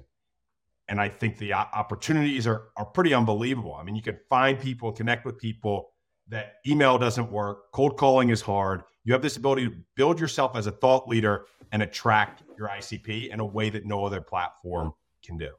And 0.87 0.99
I 0.99 1.07
think 1.07 1.37
the 1.37 1.53
opportunities 1.53 2.47
are, 2.47 2.69
are 2.75 2.85
pretty 2.85 3.13
unbelievable. 3.13 3.75
I 3.75 3.83
mean, 3.83 3.95
you 3.95 4.01
can 4.01 4.17
find 4.29 4.59
people, 4.59 4.91
connect 4.91 5.25
with 5.25 5.37
people 5.37 5.91
that 6.27 6.55
email 6.67 6.97
doesn't 6.97 7.31
work, 7.31 7.71
cold 7.71 7.97
calling 7.97 8.29
is 8.29 8.41
hard. 8.41 8.83
You 9.03 9.13
have 9.13 9.21
this 9.21 9.37
ability 9.37 9.69
to 9.69 9.75
build 9.95 10.19
yourself 10.19 10.55
as 10.55 10.67
a 10.67 10.71
thought 10.71 11.07
leader 11.07 11.45
and 11.71 11.81
attract 11.81 12.43
your 12.57 12.67
ICP 12.67 13.29
in 13.29 13.39
a 13.39 13.45
way 13.45 13.69
that 13.69 13.85
no 13.85 14.05
other 14.05 14.21
platform 14.21 14.93
can 15.23 15.37
do. 15.37 15.51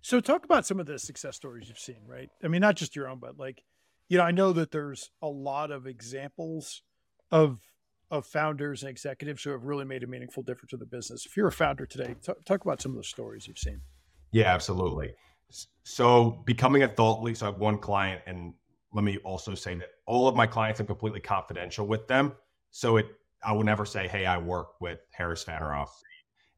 So, 0.00 0.20
talk 0.20 0.44
about 0.44 0.66
some 0.66 0.80
of 0.80 0.86
the 0.86 0.98
success 0.98 1.36
stories 1.36 1.68
you've 1.68 1.78
seen, 1.78 2.02
right? 2.06 2.28
I 2.42 2.48
mean, 2.48 2.60
not 2.60 2.74
just 2.74 2.96
your 2.96 3.08
own, 3.08 3.18
but 3.18 3.38
like, 3.38 3.62
you 4.08 4.18
know, 4.18 4.24
I 4.24 4.32
know 4.32 4.52
that 4.52 4.72
there's 4.72 5.10
a 5.22 5.28
lot 5.28 5.70
of 5.70 5.86
examples 5.86 6.82
of 7.30 7.60
of 8.12 8.26
founders 8.26 8.82
and 8.82 8.90
executives 8.90 9.42
who 9.42 9.50
have 9.50 9.64
really 9.64 9.86
made 9.86 10.02
a 10.02 10.06
meaningful 10.06 10.42
difference 10.42 10.70
to 10.70 10.76
the 10.76 10.86
business. 10.86 11.24
If 11.24 11.34
you're 11.34 11.48
a 11.48 11.52
founder 11.52 11.86
today, 11.86 12.14
t- 12.22 12.34
talk 12.44 12.62
about 12.62 12.82
some 12.82 12.92
of 12.92 12.98
the 12.98 13.04
stories 13.04 13.48
you've 13.48 13.58
seen. 13.58 13.80
Yeah, 14.32 14.52
absolutely. 14.52 15.14
So 15.82 16.42
becoming 16.44 16.82
a 16.82 16.88
thought 16.88 17.22
leader, 17.22 17.36
so 17.36 17.46
I 17.46 17.50
have 17.50 17.58
one 17.58 17.78
client, 17.78 18.20
and 18.26 18.52
let 18.92 19.02
me 19.02 19.16
also 19.18 19.54
say 19.54 19.74
that 19.76 19.88
all 20.06 20.28
of 20.28 20.36
my 20.36 20.46
clients 20.46 20.78
are 20.80 20.84
completely 20.84 21.20
confidential 21.20 21.86
with 21.86 22.06
them. 22.06 22.34
So 22.70 22.98
it, 22.98 23.06
I 23.42 23.52
will 23.52 23.64
never 23.64 23.84
say, 23.84 24.08
"Hey, 24.08 24.26
I 24.26 24.38
work 24.38 24.80
with 24.80 25.00
Harris 25.10 25.44
Fanaroff," 25.44 25.88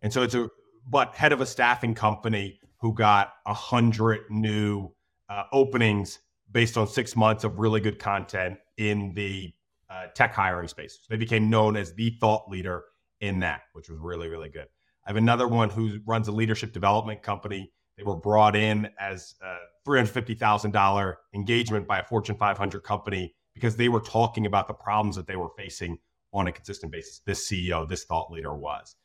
and 0.02 0.12
so 0.12 0.22
it's 0.22 0.34
a, 0.34 0.48
but 0.88 1.14
head 1.14 1.32
of 1.32 1.40
a 1.40 1.46
staffing 1.46 1.94
company 1.94 2.60
who 2.80 2.92
got 2.92 3.32
a 3.46 3.54
hundred 3.54 4.20
new 4.28 4.90
uh, 5.28 5.44
openings 5.52 6.20
based 6.52 6.76
on 6.76 6.86
six 6.86 7.16
months 7.16 7.42
of 7.42 7.58
really 7.58 7.80
good 7.80 7.98
content 7.98 8.58
in 8.76 9.12
the 9.14 9.52
uh, 9.94 10.06
tech 10.14 10.34
hiring 10.34 10.68
space. 10.68 10.98
So 11.02 11.06
they 11.10 11.16
became 11.16 11.48
known 11.48 11.76
as 11.76 11.94
the 11.94 12.16
thought 12.20 12.48
leader 12.48 12.84
in 13.20 13.40
that, 13.40 13.62
which 13.72 13.88
was 13.88 13.98
really, 13.98 14.28
really 14.28 14.48
good. 14.48 14.66
I 15.06 15.10
have 15.10 15.16
another 15.16 15.46
one 15.46 15.70
who 15.70 16.00
runs 16.06 16.28
a 16.28 16.32
leadership 16.32 16.72
development 16.72 17.22
company. 17.22 17.70
They 17.96 18.02
were 18.02 18.16
brought 18.16 18.56
in 18.56 18.88
as 18.98 19.34
a 19.42 19.56
$350,000 19.88 21.14
engagement 21.34 21.86
by 21.86 22.00
a 22.00 22.04
Fortune 22.04 22.36
500 22.36 22.82
company 22.82 23.34
because 23.54 23.76
they 23.76 23.88
were 23.88 24.00
talking 24.00 24.46
about 24.46 24.66
the 24.66 24.74
problems 24.74 25.14
that 25.16 25.26
they 25.26 25.36
were 25.36 25.50
facing 25.56 25.98
on 26.32 26.48
a 26.48 26.52
consistent 26.52 26.90
basis. 26.90 27.20
This 27.24 27.48
CEO, 27.48 27.88
this 27.88 28.04
thought 28.04 28.30
leader 28.32 28.54
was. 28.54 28.96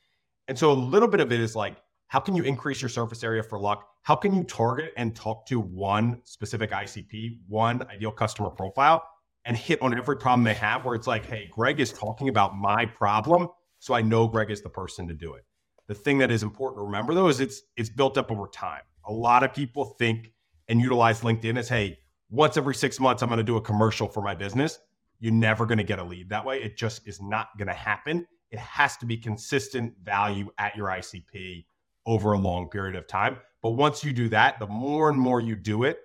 And 0.48 0.58
so 0.58 0.72
a 0.72 0.74
little 0.74 1.08
bit 1.08 1.19
of 1.19 1.31
it 1.31 1.39
is 1.39 1.55
like 1.55 1.77
how 2.08 2.19
can 2.19 2.36
you 2.36 2.41
increase 2.41 2.81
your 2.81 2.89
surface 2.89 3.24
area 3.24 3.43
for 3.43 3.60
luck? 3.60 3.88
How 4.01 4.15
can 4.15 4.34
you 4.34 4.43
target 4.43 4.93
and 4.98 5.15
talk 5.15 5.46
to 5.46 5.60
one 5.60 6.22
specific 6.24 6.72
ICP, 6.72 7.41
one 7.48 7.84
ideal 7.84 8.12
customer 8.12 8.50
profile, 8.50 9.03
and 9.50 9.58
hit 9.58 9.82
on 9.82 9.98
every 9.98 10.15
problem 10.15 10.44
they 10.44 10.53
have 10.53 10.86
where 10.86 10.94
it's 10.94 11.08
like, 11.08 11.25
hey, 11.25 11.50
Greg 11.51 11.79
is 11.79 11.91
talking 11.91 12.29
about 12.29 12.56
my 12.56 12.86
problem. 12.86 13.48
So 13.79 13.96
I 13.96 14.01
know 14.03 14.27
Greg 14.27 14.51
is 14.51 14.62
the 14.62 14.70
person 14.70 15.08
to 15.08 15.15
do 15.15 15.34
it. 15.34 15.44
The 15.88 15.96
thing 15.96 16.20
that 16.20 16.29
is 16.29 16.44
important 16.44 16.79
to 16.79 16.86
remember 16.86 17.15
though 17.15 17.29
is 17.29 17.39
it's 17.39 17.63
it's 17.75 17.89
built 17.89 18.15
up 18.20 18.32
over 18.32 18.48
time. 18.48 18.84
A 19.08 19.12
lot 19.12 19.44
of 19.44 19.51
people 19.51 19.86
think 19.98 20.32
and 20.68 20.79
utilize 20.79 21.22
LinkedIn 21.22 21.58
as, 21.58 21.68
hey, 21.68 21.98
once 22.29 22.58
every 22.58 22.75
six 22.75 23.00
months, 23.00 23.24
I'm 23.24 23.29
going 23.29 23.38
to 23.38 23.44
do 23.44 23.58
a 23.58 23.62
commercial 23.62 24.08
for 24.08 24.22
my 24.22 24.36
business. 24.36 24.77
You're 25.20 25.34
never 25.34 25.65
going 25.65 25.79
to 25.79 25.84
get 25.84 25.98
a 25.98 26.03
lead 26.03 26.29
that 26.29 26.46
way. 26.46 26.62
It 26.62 26.77
just 26.77 27.08
is 27.08 27.20
not 27.20 27.48
going 27.58 27.70
to 27.70 27.74
happen. 27.74 28.27
It 28.51 28.60
has 28.60 28.98
to 28.98 29.08
be 29.08 29.18
consistent 29.18 29.96
value 30.03 30.51
at 30.60 30.75
your 30.75 30.89
ICP 30.89 31.65
over 32.06 32.34
a 32.34 32.38
long 32.38 32.70
period 32.70 32.96
of 32.96 33.08
time. 33.08 33.38
But 33.63 33.72
once 33.72 34.03
you 34.03 34.13
do 34.13 34.29
that, 34.29 34.60
the 34.60 34.68
more 34.68 35.10
and 35.10 35.20
more 35.20 35.41
you 35.41 35.56
do 35.56 35.86
it, 35.86 36.01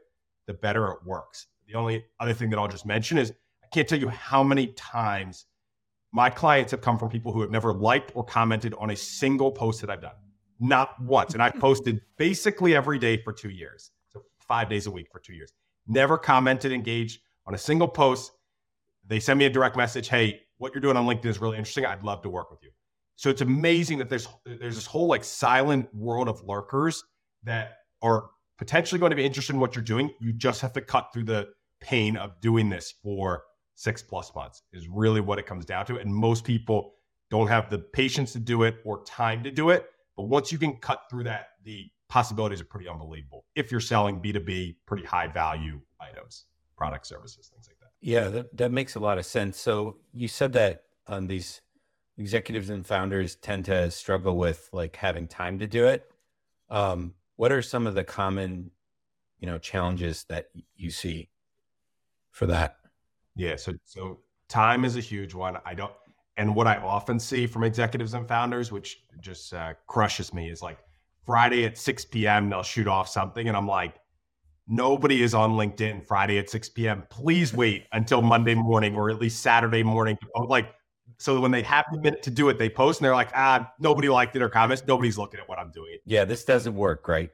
the 0.46 0.54
better 0.54 0.90
it 0.92 1.00
works. 1.04 1.46
The 1.66 1.74
only 1.74 2.04
other 2.20 2.34
thing 2.34 2.50
that 2.50 2.58
I'll 2.58 2.68
just 2.68 2.86
mention 2.86 3.18
is 3.18 3.32
I 3.62 3.66
can't 3.72 3.88
tell 3.88 3.98
you 3.98 4.08
how 4.08 4.42
many 4.42 4.68
times 4.68 5.46
my 6.12 6.30
clients 6.30 6.70
have 6.70 6.80
come 6.80 6.98
from 6.98 7.08
people 7.08 7.32
who 7.32 7.40
have 7.40 7.50
never 7.50 7.72
liked 7.72 8.12
or 8.14 8.24
commented 8.24 8.74
on 8.78 8.90
a 8.90 8.96
single 8.96 9.50
post 9.50 9.80
that 9.80 9.90
I've 9.90 10.02
done. 10.02 10.14
Not 10.60 11.00
once. 11.02 11.34
And 11.34 11.42
I've 11.42 11.58
posted 11.58 12.00
basically 12.16 12.76
every 12.76 12.98
day 12.98 13.20
for 13.22 13.32
two 13.32 13.50
years. 13.50 13.90
So 14.10 14.22
five 14.38 14.68
days 14.68 14.86
a 14.86 14.90
week 14.90 15.08
for 15.10 15.18
two 15.18 15.32
years. 15.32 15.52
Never 15.88 16.16
commented, 16.16 16.72
engaged 16.72 17.20
on 17.46 17.54
a 17.54 17.58
single 17.58 17.88
post. 17.88 18.32
They 19.06 19.18
send 19.18 19.38
me 19.38 19.46
a 19.46 19.50
direct 19.50 19.76
message. 19.76 20.08
Hey, 20.08 20.42
what 20.58 20.72
you're 20.72 20.80
doing 20.80 20.96
on 20.96 21.04
LinkedIn 21.04 21.26
is 21.26 21.40
really 21.40 21.58
interesting. 21.58 21.84
I'd 21.84 22.04
love 22.04 22.22
to 22.22 22.30
work 22.30 22.50
with 22.50 22.62
you. 22.62 22.70
So 23.16 23.30
it's 23.30 23.42
amazing 23.42 23.98
that 23.98 24.08
there's 24.08 24.28
there's 24.44 24.74
this 24.74 24.86
whole 24.86 25.06
like 25.06 25.24
silent 25.24 25.92
world 25.94 26.28
of 26.28 26.42
lurkers 26.42 27.04
that 27.44 27.78
are 28.02 28.30
potentially 28.58 28.98
going 28.98 29.10
to 29.10 29.16
be 29.16 29.24
interested 29.24 29.54
in 29.54 29.60
what 29.60 29.74
you're 29.74 29.84
doing. 29.84 30.10
You 30.20 30.32
just 30.32 30.60
have 30.60 30.72
to 30.74 30.80
cut 30.80 31.10
through 31.12 31.24
the 31.24 31.48
pain 31.80 32.16
of 32.16 32.40
doing 32.40 32.68
this 32.68 32.94
for 33.02 33.44
six 33.74 34.02
plus 34.02 34.34
months 34.34 34.62
is 34.72 34.88
really 34.88 35.20
what 35.20 35.38
it 35.38 35.46
comes 35.46 35.64
down 35.64 35.86
to. 35.86 35.98
And 35.98 36.14
most 36.14 36.44
people 36.44 36.94
don't 37.30 37.48
have 37.48 37.70
the 37.70 37.78
patience 37.78 38.32
to 38.32 38.38
do 38.38 38.62
it 38.62 38.76
or 38.84 39.04
time 39.04 39.42
to 39.42 39.50
do 39.50 39.70
it. 39.70 39.86
But 40.16 40.24
once 40.24 40.52
you 40.52 40.58
can 40.58 40.76
cut 40.76 41.02
through 41.10 41.24
that, 41.24 41.48
the 41.64 41.90
possibilities 42.08 42.60
are 42.60 42.66
pretty 42.66 42.88
unbelievable 42.88 43.44
if 43.56 43.70
you're 43.72 43.80
selling 43.80 44.20
B2B, 44.20 44.76
pretty 44.86 45.04
high 45.04 45.26
value 45.26 45.80
items, 46.00 46.46
product 46.76 47.06
services, 47.06 47.50
things 47.52 47.66
like 47.68 47.78
that. 47.80 47.90
Yeah, 48.00 48.28
that, 48.28 48.56
that 48.56 48.72
makes 48.72 48.94
a 48.94 49.00
lot 49.00 49.18
of 49.18 49.26
sense. 49.26 49.58
So 49.58 49.96
you 50.12 50.28
said 50.28 50.52
that 50.52 50.84
um, 51.06 51.26
these 51.26 51.60
executives 52.16 52.70
and 52.70 52.86
founders 52.86 53.34
tend 53.34 53.64
to 53.64 53.90
struggle 53.90 54.36
with 54.36 54.68
like 54.72 54.96
having 54.96 55.26
time 55.26 55.58
to 55.58 55.66
do 55.66 55.86
it. 55.86 56.04
Um, 56.70 57.14
what 57.36 57.52
are 57.52 57.62
some 57.62 57.86
of 57.86 57.94
the 57.94 58.04
common, 58.04 58.70
you 59.38 59.46
know, 59.46 59.58
challenges 59.58 60.24
that 60.28 60.46
you 60.76 60.90
see 60.90 61.30
for 62.30 62.46
that? 62.46 62.76
Yeah, 63.36 63.56
so 63.56 63.74
so 63.84 64.20
time 64.48 64.84
is 64.84 64.96
a 64.96 65.00
huge 65.00 65.34
one. 65.34 65.58
I 65.64 65.74
don't, 65.74 65.92
and 66.36 66.54
what 66.54 66.66
I 66.66 66.76
often 66.76 67.18
see 67.18 67.46
from 67.46 67.64
executives 67.64 68.14
and 68.14 68.26
founders, 68.28 68.70
which 68.70 69.04
just 69.20 69.52
uh, 69.52 69.74
crushes 69.86 70.32
me, 70.32 70.50
is 70.50 70.62
like 70.62 70.78
Friday 71.24 71.64
at 71.64 71.78
6 71.78 72.04
p.m. 72.06 72.50
they'll 72.50 72.62
shoot 72.62 72.86
off 72.86 73.08
something, 73.08 73.48
and 73.48 73.56
I'm 73.56 73.66
like, 73.66 73.96
nobody 74.68 75.22
is 75.22 75.34
on 75.34 75.52
LinkedIn 75.52 76.06
Friday 76.06 76.38
at 76.38 76.50
6 76.50 76.68
p.m. 76.70 77.04
Please 77.10 77.52
wait 77.52 77.86
until 77.92 78.22
Monday 78.22 78.54
morning 78.54 78.94
or 78.94 79.10
at 79.10 79.18
least 79.18 79.42
Saturday 79.42 79.82
morning. 79.82 80.16
Like, 80.34 80.74
so 81.18 81.40
when 81.40 81.50
they 81.50 81.62
have 81.62 81.84
the 81.92 82.00
minute 82.00 82.22
to 82.24 82.30
do 82.30 82.48
it, 82.48 82.58
they 82.58 82.68
post 82.68 83.00
and 83.00 83.06
they're 83.06 83.14
like, 83.14 83.30
ah, 83.34 83.70
nobody 83.78 84.08
liked 84.08 84.36
it 84.36 84.42
or 84.42 84.48
comments. 84.48 84.82
Nobody's 84.86 85.18
looking 85.18 85.40
at 85.40 85.48
what 85.48 85.58
I'm 85.58 85.70
doing. 85.70 85.98
Yeah, 86.04 86.24
this 86.24 86.44
doesn't 86.44 86.74
work, 86.74 87.08
right? 87.08 87.30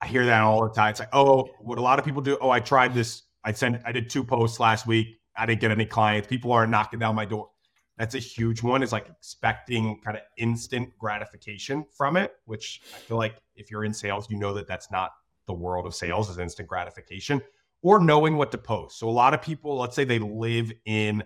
I 0.00 0.06
hear 0.06 0.26
that 0.26 0.42
all 0.42 0.62
the 0.62 0.74
time. 0.74 0.90
It's 0.90 1.00
like, 1.00 1.14
oh, 1.14 1.48
what 1.60 1.78
a 1.78 1.82
lot 1.82 1.98
of 1.98 2.04
people 2.04 2.22
do. 2.22 2.38
Oh, 2.40 2.50
I 2.50 2.60
tried 2.60 2.94
this. 2.94 3.22
I 3.44 3.52
sent, 3.52 3.80
I 3.84 3.92
did 3.92 4.10
two 4.10 4.24
posts 4.24 4.60
last 4.60 4.86
week. 4.86 5.18
I 5.36 5.46
didn't 5.46 5.60
get 5.60 5.70
any 5.70 5.86
clients. 5.86 6.28
People 6.28 6.52
are 6.52 6.66
knocking 6.66 6.98
down 6.98 7.14
my 7.14 7.24
door. 7.24 7.50
That's 7.98 8.14
a 8.14 8.18
huge 8.18 8.62
one. 8.62 8.82
Is 8.82 8.92
like 8.92 9.08
expecting 9.08 10.00
kind 10.00 10.16
of 10.16 10.22
instant 10.36 10.90
gratification 10.98 11.86
from 11.96 12.16
it, 12.16 12.32
which 12.44 12.82
I 12.94 12.98
feel 12.98 13.16
like 13.16 13.36
if 13.54 13.70
you're 13.70 13.84
in 13.84 13.94
sales, 13.94 14.28
you 14.30 14.38
know 14.38 14.52
that 14.54 14.66
that's 14.66 14.90
not 14.90 15.12
the 15.46 15.54
world 15.54 15.86
of 15.86 15.94
sales 15.94 16.28
is 16.28 16.38
instant 16.38 16.68
gratification 16.68 17.40
or 17.82 18.00
knowing 18.00 18.36
what 18.36 18.50
to 18.50 18.58
post. 18.58 18.98
So 18.98 19.08
a 19.08 19.10
lot 19.10 19.32
of 19.32 19.40
people, 19.40 19.76
let's 19.76 19.94
say 19.94 20.04
they 20.04 20.18
live 20.18 20.72
in 20.84 21.22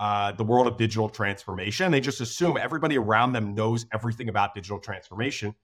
uh, 0.00 0.32
the 0.32 0.42
world 0.42 0.66
of 0.66 0.76
digital 0.76 1.08
transformation, 1.08 1.92
they 1.92 2.00
just 2.00 2.20
assume 2.20 2.56
everybody 2.56 2.98
around 2.98 3.32
them 3.32 3.54
knows 3.54 3.86
everything 3.92 4.28
about 4.28 4.54
digital 4.54 4.80
transformation, 4.80 5.54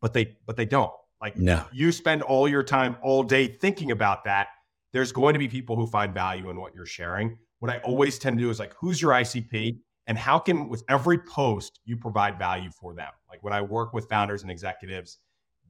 but 0.00 0.12
they 0.12 0.36
but 0.46 0.56
they 0.56 0.66
don't. 0.66 0.92
Like 1.20 1.36
no. 1.36 1.64
you 1.72 1.90
spend 1.90 2.22
all 2.22 2.46
your 2.46 2.62
time 2.62 2.96
all 3.02 3.24
day 3.24 3.48
thinking 3.48 3.90
about 3.90 4.22
that. 4.24 4.48
There's 4.92 5.10
going 5.10 5.32
to 5.32 5.38
be 5.38 5.48
people 5.48 5.74
who 5.74 5.86
find 5.86 6.14
value 6.14 6.50
in 6.50 6.60
what 6.60 6.74
you're 6.74 6.86
sharing 6.86 7.36
what 7.58 7.70
I 7.70 7.78
always 7.78 8.18
tend 8.18 8.38
to 8.38 8.44
do 8.44 8.50
is 8.50 8.58
like, 8.58 8.74
who's 8.78 9.00
your 9.00 9.12
ICP? 9.12 9.78
And 10.06 10.16
how 10.16 10.38
can, 10.38 10.68
with 10.68 10.84
every 10.88 11.18
post, 11.18 11.80
you 11.84 11.96
provide 11.96 12.38
value 12.38 12.70
for 12.70 12.94
them? 12.94 13.10
Like 13.28 13.42
when 13.42 13.52
I 13.52 13.60
work 13.60 13.92
with 13.92 14.08
founders 14.08 14.42
and 14.42 14.50
executives, 14.50 15.18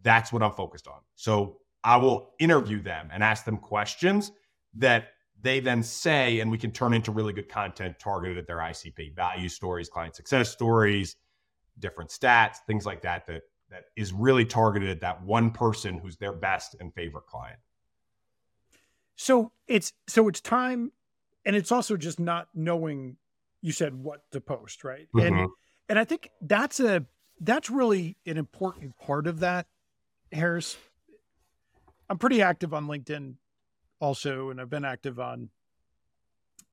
that's 0.03 0.33
what 0.33 0.43
I'm 0.43 0.53
focused 0.53 0.89
on. 0.89 1.01
So 1.15 1.59
I 1.85 1.97
will 1.97 2.35
interview 2.39 2.83
them 2.83 3.09
and 3.13 3.23
ask 3.23 3.45
them 3.45 3.57
questions 3.57 4.33
that 4.75 5.09
they 5.47 5.61
then 5.61 5.83
say, 5.83 6.41
and 6.41 6.51
we 6.51 6.59
can 6.59 6.71
turn 6.71 6.93
into 6.93 7.13
really 7.13 7.33
good 7.33 7.49
content 7.49 7.99
targeted 7.99 8.39
at 8.39 8.47
their 8.47 8.59
ICP, 8.59 9.15
value 9.15 9.49
stories, 9.49 9.89
client 9.89 10.17
success 10.17 10.51
stories, 10.51 11.17
different 11.79 12.11
stats, 12.11 12.57
things 12.67 12.85
like 12.85 13.03
that, 13.03 13.27
that 13.27 13.43
that 13.71 13.85
is 13.97 14.13
really 14.13 14.45
targeted 14.45 14.89
at 14.89 15.01
that 15.01 15.23
one 15.23 15.51
person 15.51 15.99
who's 15.99 16.17
their 16.17 16.33
best 16.33 16.77
and 16.79 16.95
favorite 16.95 17.27
client. 17.27 17.59
So 19.17 19.53
it's 19.67 19.93
so 20.07 20.29
it's 20.29 20.41
time 20.41 20.93
and 21.45 21.57
it's 21.57 21.73
also 21.73 21.97
just 21.97 22.21
not 22.21 22.49
knowing 22.55 23.17
you 23.63 23.73
said 23.73 23.95
what 23.95 24.31
to 24.33 24.41
post 24.41 24.85
right 24.85 25.09
mm-hmm. 25.15 25.35
and 25.35 25.49
and 25.89 25.99
i 25.99 26.05
think 26.05 26.31
that's 26.43 26.79
a 26.81 27.05
that's 27.41 27.71
really 27.71 28.17
an 28.27 28.37
important 28.37 28.97
part 28.99 29.27
of 29.27 29.41
that 29.41 29.67
harris 30.33 30.77
i'm 32.11 32.19
pretty 32.19 32.43
active 32.43 32.75
on 32.75 32.87
linkedin 32.87 33.35
also 34.01 34.51
and 34.51 34.61
i've 34.61 34.71
been 34.71 34.85
active 34.85 35.19
on 35.19 35.51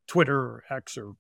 twitter 0.08 0.38
or 0.38 0.64
x 0.70 0.98
or 0.98 1.14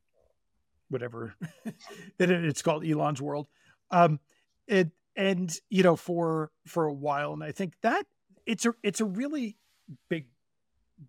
whatever 0.90 1.36
it's 2.20 2.62
called 2.62 2.86
elon's 2.86 3.22
world 3.22 3.48
um 3.92 4.20
it 4.68 4.92
and 5.16 5.60
you 5.70 5.84
know 5.84 5.96
for 5.96 6.52
for 6.68 6.86
a 6.86 6.94
while 6.94 7.34
and 7.34 7.44
i 7.44 7.52
think 7.52 7.74
that 7.82 8.06
it's 8.46 8.66
a 8.66 8.74
it's 8.84 9.02
a 9.02 9.06
really 9.06 9.58
big 10.10 10.28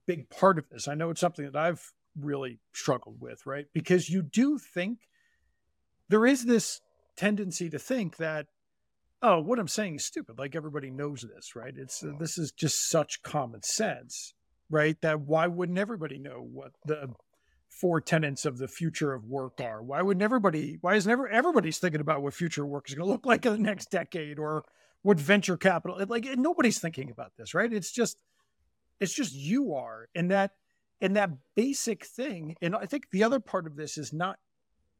big 0.07 0.29
part 0.31 0.59
of 0.59 0.69
this 0.71 0.89
i 0.89 0.95
know 0.95 1.11
it's 1.11 1.21
something 1.21 1.45
that 1.45 1.57
i've 1.57 1.93
really 2.19 2.59
struggled 2.73 3.21
with, 3.21 3.47
right? 3.47 3.67
Because 3.73 4.09
you 4.09 4.23
do 4.23 4.59
think 4.59 5.09
there 6.09 6.27
is 6.27 6.45
this 6.45 6.81
tendency 7.17 7.71
to 7.71 7.79
think 7.79 8.17
that 8.17 8.47
oh, 9.23 9.41
what 9.41 9.59
I'm 9.59 9.69
saying 9.69 9.95
is 9.95 10.05
stupid. 10.05 10.39
Like 10.39 10.55
everybody 10.55 10.91
knows 10.91 11.23
this, 11.23 11.57
right? 11.57 11.73
It's 11.75 12.05
this 12.19 12.37
is 12.37 12.53
just 12.53 12.91
such 12.91 13.23
common 13.23 13.63
sense, 13.63 14.35
right? 14.75 15.01
That 15.03 15.21
why 15.21 15.47
wouldn't 15.47 15.79
everybody 15.79 16.19
know 16.19 16.47
what 16.53 16.73
the 16.85 17.09
oh. 17.09 17.17
four 17.69 18.01
tenets 18.01 18.45
of 18.45 18.59
the 18.59 18.69
future 18.69 19.13
of 19.13 19.25
work 19.25 19.61
are? 19.61 19.83
Why 19.83 20.03
wouldn't 20.03 20.23
everybody? 20.23 20.79
Why 20.81 20.97
is 20.97 21.07
never 21.07 21.29
everybody's 21.29 21.79
thinking 21.79 22.01
about 22.01 22.23
what 22.23 22.35
future 22.35 22.67
work 22.67 22.89
is 22.89 22.95
going 22.95 23.07
to 23.07 23.13
look 23.13 23.27
like 23.27 23.47
in 23.47 23.53
the 23.53 23.59
next 23.59 23.91
decade 23.91 24.39
or 24.39 24.65
what 25.03 25.21
venture 25.21 25.57
capital? 25.57 26.05
Like 26.09 26.27
nobody's 26.37 26.79
thinking 26.79 27.11
about 27.11 27.33
this, 27.39 27.55
right? 27.55 27.73
It's 27.73 27.93
just 27.93 28.19
it's 29.01 29.15
just 29.15 29.35
you 29.35 29.75
are, 29.75 30.09
and 30.15 30.31
that 30.31 30.53
and 31.01 31.17
that 31.17 31.31
basic 31.55 32.05
thing 32.05 32.57
and 32.63 32.75
i 32.75 32.87
think 32.87 33.11
the 33.11 33.23
other 33.23 33.41
part 33.41 33.67
of 33.67 33.77
this 33.77 33.99
is 33.99 34.13
not 34.13 34.39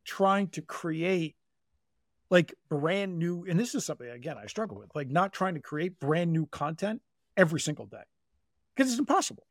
trying 0.05 0.49
to 0.49 0.61
create 0.61 1.37
like 2.31 2.55
brand 2.69 3.19
new 3.19 3.45
and 3.49 3.59
this 3.59 3.75
is 3.75 3.87
something 3.87 4.09
again 4.09 4.37
i 4.37 4.47
struggle 4.47 4.77
with 4.77 4.91
like 4.95 5.09
not 5.09 5.33
trying 5.33 5.55
to 5.55 5.61
create 5.61 5.99
brand 6.01 6.33
new 6.33 6.47
content 6.47 7.01
every 7.37 7.61
single 7.61 7.87
day 7.87 8.03
because 8.75 8.91
it's 8.91 8.99
impossible 8.99 9.45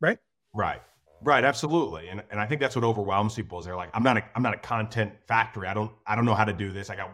right 0.00 0.18
right 0.54 0.82
right 1.22 1.44
absolutely 1.44 2.08
and, 2.08 2.22
and 2.30 2.40
i 2.40 2.46
think 2.46 2.60
that's 2.60 2.76
what 2.76 2.84
overwhelms 2.84 3.34
people 3.34 3.58
is 3.58 3.64
they're 3.64 3.76
like 3.76 3.90
i'm 3.94 4.02
not 4.02 4.16
a 4.16 4.24
i'm 4.34 4.42
not 4.42 4.54
a 4.54 4.58
content 4.58 5.12
factory 5.26 5.66
i 5.66 5.74
don't 5.74 5.92
i 6.06 6.14
don't 6.14 6.24
know 6.24 6.34
how 6.34 6.44
to 6.44 6.52
do 6.52 6.72
this 6.72 6.90
i 6.90 6.96
got 6.96 7.10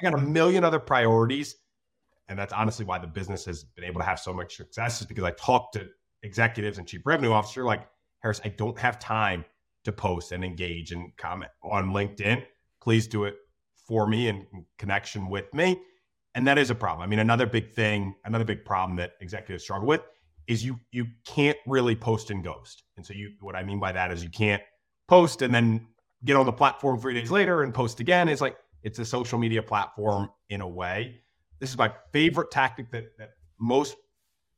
i 0.00 0.02
got 0.02 0.14
a 0.14 0.22
million 0.22 0.64
other 0.64 0.78
priorities 0.78 1.56
and 2.28 2.38
that's 2.38 2.52
honestly 2.52 2.84
why 2.84 2.98
the 2.98 3.06
business 3.06 3.44
has 3.44 3.64
been 3.64 3.84
able 3.84 4.00
to 4.00 4.06
have 4.06 4.18
so 4.18 4.32
much 4.32 4.56
success 4.56 5.00
is 5.00 5.06
because 5.06 5.24
i 5.24 5.30
talk 5.32 5.72
to 5.72 5.88
executives 6.22 6.78
and 6.78 6.86
chief 6.86 7.02
revenue 7.04 7.32
officer 7.32 7.64
like 7.64 7.86
Harris, 8.22 8.40
I 8.44 8.48
don't 8.48 8.78
have 8.78 8.98
time 8.98 9.44
to 9.84 9.92
post 9.92 10.32
and 10.32 10.44
engage 10.44 10.92
and 10.92 11.14
comment 11.16 11.50
on 11.62 11.90
LinkedIn. 11.90 12.44
Please 12.80 13.06
do 13.06 13.24
it 13.24 13.34
for 13.74 14.06
me 14.06 14.28
in 14.28 14.46
connection 14.78 15.28
with 15.28 15.52
me. 15.52 15.80
And 16.34 16.46
that 16.46 16.56
is 16.56 16.70
a 16.70 16.74
problem. 16.74 17.02
I 17.02 17.06
mean, 17.08 17.18
another 17.18 17.46
big 17.46 17.72
thing, 17.72 18.14
another 18.24 18.44
big 18.44 18.64
problem 18.64 18.96
that 18.96 19.14
executives 19.20 19.64
struggle 19.64 19.86
with 19.86 20.02
is 20.46 20.64
you 20.64 20.78
you 20.90 21.06
can't 21.24 21.58
really 21.66 21.96
post 21.96 22.30
and 22.30 22.42
ghost. 22.42 22.84
And 22.96 23.04
so 23.04 23.14
you 23.14 23.32
what 23.40 23.56
I 23.56 23.62
mean 23.62 23.80
by 23.80 23.92
that 23.92 24.12
is 24.12 24.22
you 24.22 24.30
can't 24.30 24.62
post 25.08 25.42
and 25.42 25.54
then 25.54 25.86
get 26.24 26.36
on 26.36 26.46
the 26.46 26.52
platform 26.52 26.98
three 27.00 27.14
days 27.14 27.30
later 27.30 27.62
and 27.62 27.74
post 27.74 28.00
again. 28.00 28.28
It's 28.28 28.40
like 28.40 28.56
it's 28.82 28.98
a 28.98 29.04
social 29.04 29.38
media 29.38 29.62
platform 29.62 30.30
in 30.48 30.60
a 30.60 30.68
way. 30.68 31.20
this 31.60 31.70
is 31.70 31.78
my 31.78 31.92
favorite 32.12 32.50
tactic 32.50 32.90
that 32.90 33.16
that 33.18 33.30
most 33.58 33.96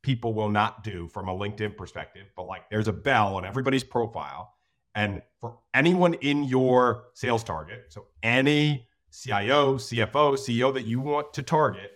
people 0.01 0.33
will 0.33 0.49
not 0.49 0.83
do 0.83 1.07
from 1.07 1.27
a 1.27 1.33
LinkedIn 1.33 1.75
perspective, 1.75 2.27
but 2.35 2.43
like 2.43 2.69
there's 2.69 2.87
a 2.87 2.93
bell 2.93 3.35
on 3.35 3.45
everybody's 3.45 3.83
profile. 3.83 4.53
And 4.93 5.21
for 5.41 5.57
anyone 5.73 6.13
in 6.15 6.43
your 6.43 7.05
sales 7.15 7.43
target, 7.43 7.85
so 7.89 8.05
any 8.23 8.87
CIO, 9.11 9.75
CFO, 9.75 10.33
CEO 10.33 10.73
that 10.73 10.85
you 10.85 10.99
want 10.99 11.33
to 11.33 11.43
target, 11.43 11.94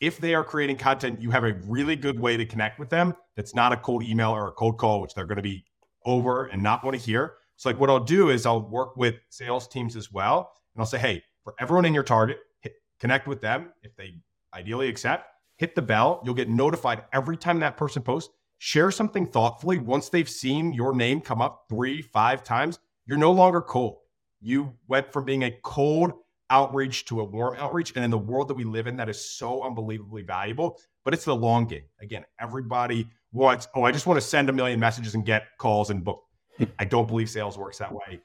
if 0.00 0.18
they 0.18 0.34
are 0.34 0.44
creating 0.44 0.76
content, 0.76 1.20
you 1.20 1.30
have 1.30 1.44
a 1.44 1.54
really 1.66 1.96
good 1.96 2.20
way 2.20 2.36
to 2.36 2.46
connect 2.46 2.78
with 2.78 2.88
them 2.88 3.14
that's 3.36 3.54
not 3.54 3.72
a 3.72 3.76
cold 3.76 4.02
email 4.02 4.30
or 4.30 4.48
a 4.48 4.52
cold 4.52 4.78
call, 4.78 5.00
which 5.00 5.14
they're 5.14 5.26
going 5.26 5.36
to 5.36 5.42
be 5.42 5.64
over 6.04 6.46
and 6.46 6.62
not 6.62 6.84
want 6.84 6.96
to 6.96 7.02
hear. 7.02 7.34
So, 7.56 7.68
like, 7.68 7.80
what 7.80 7.90
I'll 7.90 7.98
do 7.98 8.30
is 8.30 8.46
I'll 8.46 8.68
work 8.68 8.96
with 8.96 9.16
sales 9.30 9.66
teams 9.66 9.96
as 9.96 10.12
well. 10.12 10.52
And 10.74 10.80
I'll 10.80 10.86
say, 10.86 10.98
hey, 10.98 11.24
for 11.42 11.54
everyone 11.58 11.84
in 11.84 11.94
your 11.94 12.04
target, 12.04 12.38
hit, 12.60 12.74
connect 13.00 13.26
with 13.26 13.40
them. 13.40 13.72
If 13.82 13.96
they 13.96 14.14
ideally 14.54 14.88
accept, 14.88 15.26
hit 15.56 15.74
the 15.74 15.82
bell. 15.82 16.22
You'll 16.24 16.34
get 16.34 16.48
notified 16.48 17.02
every 17.12 17.36
time 17.36 17.58
that 17.60 17.76
person 17.76 18.02
posts. 18.02 18.32
Share 18.58 18.90
something 18.90 19.26
thoughtfully. 19.26 19.78
Once 19.78 20.08
they've 20.08 20.28
seen 20.28 20.72
your 20.72 20.94
name 20.94 21.20
come 21.20 21.42
up 21.42 21.64
three, 21.68 22.00
five 22.00 22.44
times, 22.44 22.78
you're 23.06 23.18
no 23.18 23.32
longer 23.32 23.60
cold. 23.60 23.98
You 24.40 24.74
went 24.86 25.12
from 25.12 25.24
being 25.24 25.42
a 25.42 25.56
cold 25.62 26.12
outreach 26.50 27.04
to 27.06 27.20
a 27.20 27.24
warm 27.24 27.56
outreach. 27.56 27.92
And 27.94 28.04
in 28.04 28.10
the 28.10 28.18
world 28.18 28.48
that 28.48 28.54
we 28.54 28.64
live 28.64 28.86
in, 28.86 28.96
that 28.96 29.08
is 29.08 29.22
so 29.22 29.62
unbelievably 29.62 30.22
valuable. 30.22 30.80
But 31.04 31.14
it's 31.14 31.24
the 31.24 31.36
long 31.36 31.66
game. 31.66 31.84
Again, 32.00 32.24
everybody 32.40 33.08
wants, 33.32 33.68
oh, 33.74 33.82
I 33.82 33.92
just 33.92 34.06
want 34.06 34.20
to 34.20 34.26
send 34.26 34.48
a 34.48 34.52
million 34.52 34.80
messages 34.80 35.14
and 35.14 35.24
get 35.24 35.44
calls 35.58 35.90
and 35.90 36.04
book. 36.04 36.22
I 36.78 36.84
don't 36.84 37.06
believe 37.06 37.30
sales 37.30 37.58
works 37.58 37.78
that 37.78 37.92
way. 37.92 38.20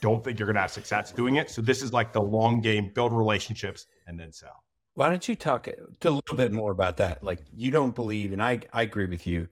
Don't 0.00 0.24
think 0.24 0.38
you're 0.38 0.46
going 0.46 0.54
to 0.54 0.62
have 0.62 0.70
success 0.70 1.12
doing 1.12 1.36
it. 1.36 1.50
So 1.50 1.60
this 1.60 1.82
is 1.82 1.92
like 1.92 2.12
the 2.12 2.22
long 2.22 2.60
game, 2.60 2.90
build 2.94 3.12
relationships 3.12 3.86
and 4.06 4.18
then 4.18 4.32
sell. 4.32 4.64
Why 4.94 5.08
don't 5.08 5.26
you 5.28 5.36
talk 5.36 5.68
a 5.68 6.10
little 6.10 6.36
bit 6.36 6.52
more 6.52 6.72
about 6.72 6.96
that? 6.96 7.22
Like 7.22 7.40
you 7.54 7.70
don't 7.70 7.94
believe, 7.94 8.32
and 8.32 8.42
I, 8.42 8.60
I 8.72 8.82
agree 8.82 9.06
with 9.06 9.26
you. 9.26 9.48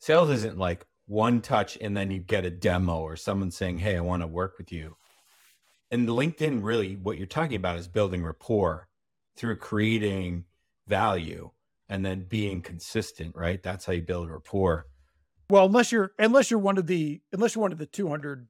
Sales 0.00 0.30
isn't 0.30 0.58
like 0.58 0.84
one 1.06 1.40
touch 1.40 1.78
and 1.80 1.96
then 1.96 2.10
you 2.10 2.18
get 2.18 2.44
a 2.44 2.50
demo 2.50 3.00
or 3.00 3.16
someone 3.16 3.50
saying, 3.50 3.78
Hey, 3.78 3.96
I 3.96 4.00
want 4.00 4.22
to 4.22 4.26
work 4.26 4.58
with 4.58 4.72
you 4.72 4.96
and 5.92 6.08
LinkedIn 6.08 6.64
really 6.64 6.96
what 6.96 7.18
you're 7.18 7.26
talking 7.26 7.54
about 7.54 7.78
is 7.78 7.86
building 7.86 8.24
rapport 8.24 8.88
through 9.36 9.56
creating 9.56 10.46
value 10.88 11.50
and 11.88 12.04
then 12.04 12.24
being 12.28 12.62
consistent, 12.62 13.36
right? 13.36 13.62
That's 13.62 13.84
how 13.84 13.92
you 13.92 14.02
build 14.02 14.30
rapport. 14.30 14.86
Well, 15.50 15.66
unless 15.66 15.92
you're 15.92 16.12
unless 16.18 16.50
you're 16.50 16.58
one 16.58 16.78
of 16.78 16.86
the 16.86 17.20
unless 17.32 17.54
you're 17.54 17.62
one 17.62 17.72
of 17.72 17.78
the 17.78 17.86
200 17.86 18.48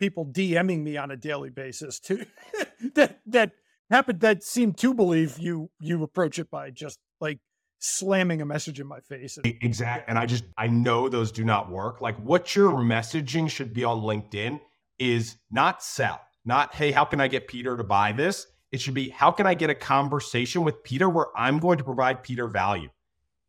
people 0.00 0.26
DMing 0.26 0.82
me 0.82 0.96
on 0.96 1.12
a 1.12 1.16
daily 1.16 1.50
basis 1.50 2.00
to 2.00 2.26
that 2.94 3.20
that 3.26 3.52
happen 3.90 4.18
that 4.18 4.42
seem 4.42 4.72
to 4.74 4.92
believe 4.92 5.38
you 5.38 5.70
you 5.80 6.02
approach 6.02 6.40
it 6.40 6.50
by 6.50 6.70
just 6.70 6.98
like 7.20 7.38
slamming 7.78 8.42
a 8.42 8.46
message 8.46 8.80
in 8.80 8.88
my 8.88 8.98
face. 9.00 9.36
And, 9.36 9.46
exactly. 9.60 10.04
And 10.08 10.18
I 10.18 10.26
just 10.26 10.42
I 10.58 10.66
know 10.66 11.08
those 11.08 11.30
do 11.30 11.44
not 11.44 11.70
work. 11.70 12.00
Like 12.00 12.16
what 12.16 12.56
your 12.56 12.72
messaging 12.72 13.48
should 13.48 13.72
be 13.72 13.84
on 13.84 14.00
LinkedIn 14.00 14.60
is 14.98 15.36
not 15.52 15.84
sell 15.84 16.20
not, 16.44 16.74
hey, 16.74 16.92
how 16.92 17.04
can 17.04 17.20
I 17.20 17.28
get 17.28 17.48
Peter 17.48 17.76
to 17.76 17.84
buy 17.84 18.12
this? 18.12 18.46
It 18.70 18.80
should 18.80 18.94
be, 18.94 19.08
how 19.08 19.30
can 19.30 19.46
I 19.46 19.54
get 19.54 19.70
a 19.70 19.74
conversation 19.74 20.64
with 20.64 20.82
Peter 20.82 21.08
where 21.08 21.26
I'm 21.36 21.58
going 21.58 21.78
to 21.78 21.84
provide 21.84 22.22
Peter 22.22 22.48
value? 22.48 22.88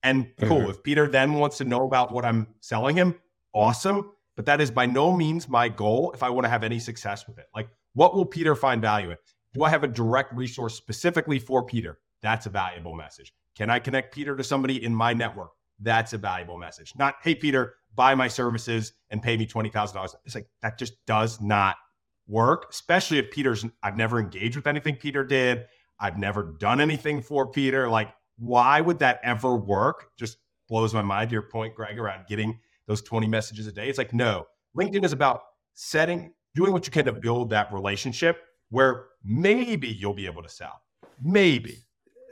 And 0.03 0.27
cool, 0.41 0.59
mm-hmm. 0.59 0.69
if 0.69 0.83
Peter 0.83 1.07
then 1.07 1.33
wants 1.33 1.57
to 1.57 1.63
know 1.63 1.85
about 1.85 2.11
what 2.11 2.25
I'm 2.25 2.47
selling 2.59 2.95
him, 2.95 3.15
awesome. 3.53 4.11
But 4.35 4.45
that 4.45 4.61
is 4.61 4.69
by 4.69 4.85
no 4.85 5.15
means 5.15 5.49
my 5.49 5.67
goal 5.69 6.11
if 6.11 6.21
I 6.21 6.29
want 6.29 6.45
to 6.45 6.49
have 6.49 6.63
any 6.63 6.77
success 6.77 7.27
with 7.27 7.39
it. 7.39 7.47
Like, 7.55 7.69
what 7.93 8.13
will 8.13 8.25
Peter 8.25 8.53
find 8.53 8.81
value 8.81 9.11
in? 9.11 9.17
Do 9.53 9.63
I 9.63 9.69
have 9.69 9.83
a 9.83 9.87
direct 9.87 10.33
resource 10.33 10.75
specifically 10.75 11.39
for 11.39 11.63
Peter? 11.63 11.99
That's 12.21 12.45
a 12.45 12.49
valuable 12.49 12.93
message. 12.93 13.33
Can 13.55 13.69
I 13.69 13.79
connect 13.79 14.13
Peter 14.13 14.35
to 14.35 14.43
somebody 14.43 14.83
in 14.83 14.93
my 14.93 15.13
network? 15.13 15.51
That's 15.79 16.13
a 16.13 16.17
valuable 16.17 16.57
message. 16.57 16.93
Not, 16.97 17.15
hey, 17.23 17.33
Peter, 17.33 17.75
buy 17.95 18.13
my 18.13 18.27
services 18.27 18.93
and 19.09 19.23
pay 19.23 19.37
me 19.37 19.47
$20,000. 19.47 20.15
It's 20.25 20.35
like, 20.35 20.49
that 20.61 20.77
just 20.77 20.93
does 21.05 21.39
not 21.39 21.77
work, 22.27 22.67
especially 22.69 23.19
if 23.19 23.31
Peter's, 23.31 23.65
I've 23.83 23.97
never 23.97 24.19
engaged 24.19 24.55
with 24.55 24.67
anything 24.67 24.95
Peter 24.95 25.23
did. 25.23 25.65
I've 25.99 26.17
never 26.17 26.55
done 26.59 26.81
anything 26.81 27.21
for 27.21 27.47
Peter. 27.47 27.89
Like, 27.89 28.13
why 28.37 28.81
would 28.81 28.99
that 28.99 29.19
ever 29.23 29.55
work? 29.55 30.09
Just 30.17 30.37
blows 30.67 30.93
my 30.93 31.01
mind 31.01 31.29
to 31.29 31.33
your 31.33 31.43
point, 31.43 31.75
Greg, 31.75 31.97
around 31.97 32.27
getting 32.27 32.59
those 32.87 33.01
20 33.01 33.27
messages 33.27 33.67
a 33.67 33.71
day. 33.71 33.87
It's 33.87 33.97
like, 33.97 34.13
no, 34.13 34.45
LinkedIn 34.77 35.05
is 35.05 35.13
about 35.13 35.41
setting, 35.73 36.33
doing 36.53 36.73
what 36.73 36.85
you 36.85 36.91
can 36.91 37.05
to 37.05 37.13
build 37.13 37.49
that 37.51 37.71
relationship 37.73 38.41
where 38.69 39.05
maybe 39.23 39.87
you'll 39.87 40.13
be 40.13 40.25
able 40.25 40.43
to 40.43 40.49
sell. 40.49 40.81
Maybe 41.23 41.77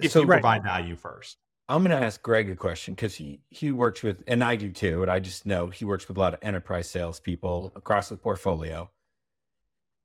if 0.01 0.12
so, 0.12 0.21
you 0.21 0.25
right. 0.25 0.41
provide 0.41 0.63
value 0.63 0.95
first. 0.95 1.38
I'm 1.69 1.84
going 1.84 1.97
to 1.97 2.06
ask 2.06 2.21
Greg 2.21 2.49
a 2.49 2.56
question 2.56 2.93
because 2.93 3.15
he, 3.15 3.41
he 3.49 3.71
works 3.71 4.03
with, 4.03 4.21
and 4.27 4.43
I 4.43 4.58
do 4.58 4.71
too, 4.71 5.01
and 5.01 5.10
I 5.10 5.19
just 5.19 5.45
know 5.45 5.67
he 5.67 5.86
works 5.86 6.08
with 6.08 6.17
a 6.17 6.19
lot 6.19 6.34
of 6.34 6.39
enterprise 6.41 6.89
salespeople 6.89 7.71
across 7.75 8.10
the 8.10 8.17
portfolio. 8.17 8.89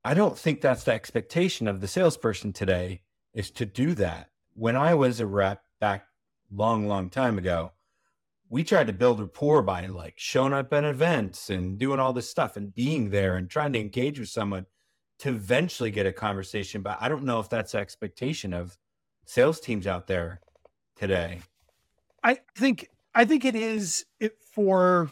I 0.04 0.14
don't 0.14 0.38
think 0.38 0.60
that's 0.60 0.84
the 0.84 0.92
expectation 0.92 1.68
of 1.68 1.80
the 1.80 1.88
salesperson 1.88 2.52
today 2.52 3.02
is 3.34 3.50
to 3.52 3.66
do 3.66 3.94
that. 3.94 4.30
When 4.54 4.76
I 4.76 4.94
was 4.94 5.20
a 5.20 5.26
rep 5.26 5.62
back 5.80 6.06
long, 6.50 6.86
long 6.86 7.10
time 7.10 7.38
ago, 7.38 7.72
we 8.48 8.64
tried 8.64 8.86
to 8.86 8.92
build 8.92 9.20
rapport 9.20 9.62
by 9.62 9.86
like 9.86 10.14
showing 10.16 10.52
up 10.52 10.72
at 10.72 10.84
events 10.84 11.50
and 11.50 11.78
doing 11.78 12.00
all 12.00 12.12
this 12.12 12.30
stuff 12.30 12.56
and 12.56 12.74
being 12.74 13.10
there 13.10 13.36
and 13.36 13.50
trying 13.50 13.72
to 13.74 13.80
engage 13.80 14.18
with 14.18 14.28
someone 14.28 14.66
to 15.18 15.30
eventually 15.30 15.90
get 15.90 16.06
a 16.06 16.12
conversation. 16.12 16.82
But 16.82 16.98
I 17.00 17.08
don't 17.08 17.24
know 17.24 17.40
if 17.40 17.48
that's 17.48 17.72
the 17.72 17.78
expectation 17.78 18.54
of 18.54 18.78
sales 19.26 19.60
teams 19.60 19.86
out 19.86 20.06
there 20.06 20.40
today. 20.96 21.40
I 22.22 22.38
think 22.56 22.88
I 23.14 23.24
think 23.24 23.44
it 23.44 23.54
is 23.54 24.06
it 24.20 24.38
for 24.54 25.10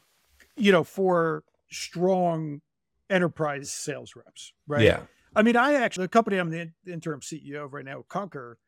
you 0.57 0.73
know 0.73 0.85
for 0.85 1.45
strong 1.71 2.63
enterprise 3.11 3.71
sales 3.73 4.15
reps, 4.17 4.53
right? 4.67 4.83
Yeah. 4.83 5.01
I 5.35 5.43
mean, 5.43 5.57
I 5.57 5.75
actually, 5.75 6.05
the 6.05 6.11
company 6.11 6.39
I'm 6.39 6.51
the 6.51 6.73
interim 6.87 7.21
CEO 7.21 7.65
of 7.65 7.75
right 7.75 7.85
now, 7.85 8.05
Conquer, 8.09 8.59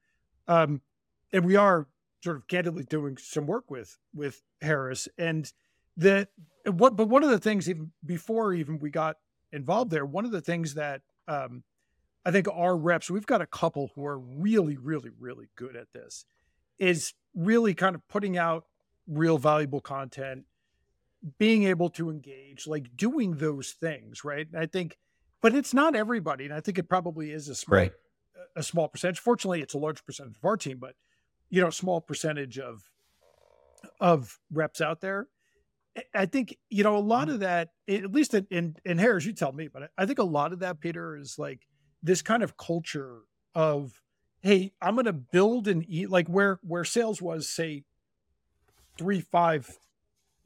um, 0.47 0.83
and 1.33 1.45
we 1.45 1.57
are 1.57 1.89
sort 2.23 2.37
of 2.37 2.47
candidly 2.49 2.85
doing 2.85 3.17
some 3.17 3.47
work 3.47 3.71
with 3.71 3.97
with 4.15 4.43
Harris. 4.61 5.09
And 5.17 5.51
the 5.97 6.29
what, 6.65 6.97
but 6.97 7.09
one 7.09 7.23
of 7.25 7.31
the 7.31 7.39
things 7.39 7.69
even 7.69 7.93
before 8.05 8.53
even 8.53 8.79
we 8.79 8.91
got 8.91 9.17
involved 9.53 9.91
there, 9.91 10.05
one 10.05 10.25
of 10.25 10.31
the 10.31 10.41
things 10.41 10.75
that 10.75 11.03
um, 11.27 11.63
I 12.25 12.31
think 12.31 12.47
our 12.53 12.77
reps, 12.77 13.11
we've 13.11 13.27
got 13.27 13.41
a 13.41 13.47
couple 13.47 13.91
who 13.95 14.05
are 14.05 14.19
really, 14.19 14.77
really, 14.77 15.11
really 15.19 15.49
good 15.57 15.77
at 15.77 15.93
this, 15.95 16.27
is 16.79 17.15
really 17.35 17.75
kind 17.75 17.95
of 17.95 18.07
putting 18.09 18.37
out 18.37 18.65
real 19.07 19.39
valuable 19.39 19.81
content 19.81 20.45
being 21.39 21.65
able 21.65 21.91
to 21.91 22.11
engage, 22.11 22.67
like 22.67 22.97
doing 22.97 23.37
those 23.37 23.73
things, 23.73 24.25
right? 24.25 24.47
I 24.57 24.67
think, 24.67 24.97
but 25.41 25.55
it's 25.55 25.75
not 25.75 25.97
everybody, 25.97 26.45
and 26.45 26.55
I 26.55 26.61
think 26.61 26.79
it 26.79 26.89
probably 26.89 27.33
is 27.33 27.49
a 27.49 27.55
small, 27.55 27.79
right. 27.79 27.93
a 28.57 28.63
small 28.63 28.89
percentage. 28.89 29.19
Fortunately, 29.19 29.61
it's 29.61 29.75
a 29.75 29.79
large 29.79 30.05
percentage 30.05 30.37
of 30.37 30.45
our 30.45 30.57
team, 30.57 30.79
but 30.79 30.95
you 31.51 31.61
know, 31.61 31.69
a 31.69 31.73
small 31.73 32.01
percentage 32.01 32.59
of 32.59 32.83
of 34.01 34.39
reps 34.53 34.81
out 34.81 35.01
there. 35.01 35.29
I 36.15 36.27
think 36.27 36.57
you 36.71 36.85
know 36.85 36.97
a 36.97 36.99
lot 36.99 37.27
mm-hmm. 37.27 37.35
of 37.35 37.41
that, 37.41 37.71
at 37.89 38.13
least 38.13 38.35
in 38.35 38.47
in, 38.51 38.77
in 38.85 38.99
Harris, 38.99 39.25
you 39.25 39.33
tell 39.33 39.53
me, 39.53 39.69
but 39.69 39.91
I 39.99 40.07
think 40.07 40.19
a 40.19 40.25
lot 40.25 40.53
of 40.53 40.61
that, 40.61 40.81
Peter, 40.81 41.17
is 41.17 41.39
like 41.39 41.67
this 42.03 42.23
kind 42.23 42.43
of 42.43 42.57
culture 42.57 43.21
of, 43.55 44.01
hey, 44.41 44.73
I'm 44.81 44.95
going 44.95 45.07
to 45.07 45.13
build 45.13 45.67
and 45.67 45.85
eat 45.89 46.11
like 46.11 46.29
where 46.29 46.61
where 46.63 46.85
sales 46.85 47.21
was 47.21 47.49
say 47.49 47.85
three 48.97 49.21
five 49.21 49.79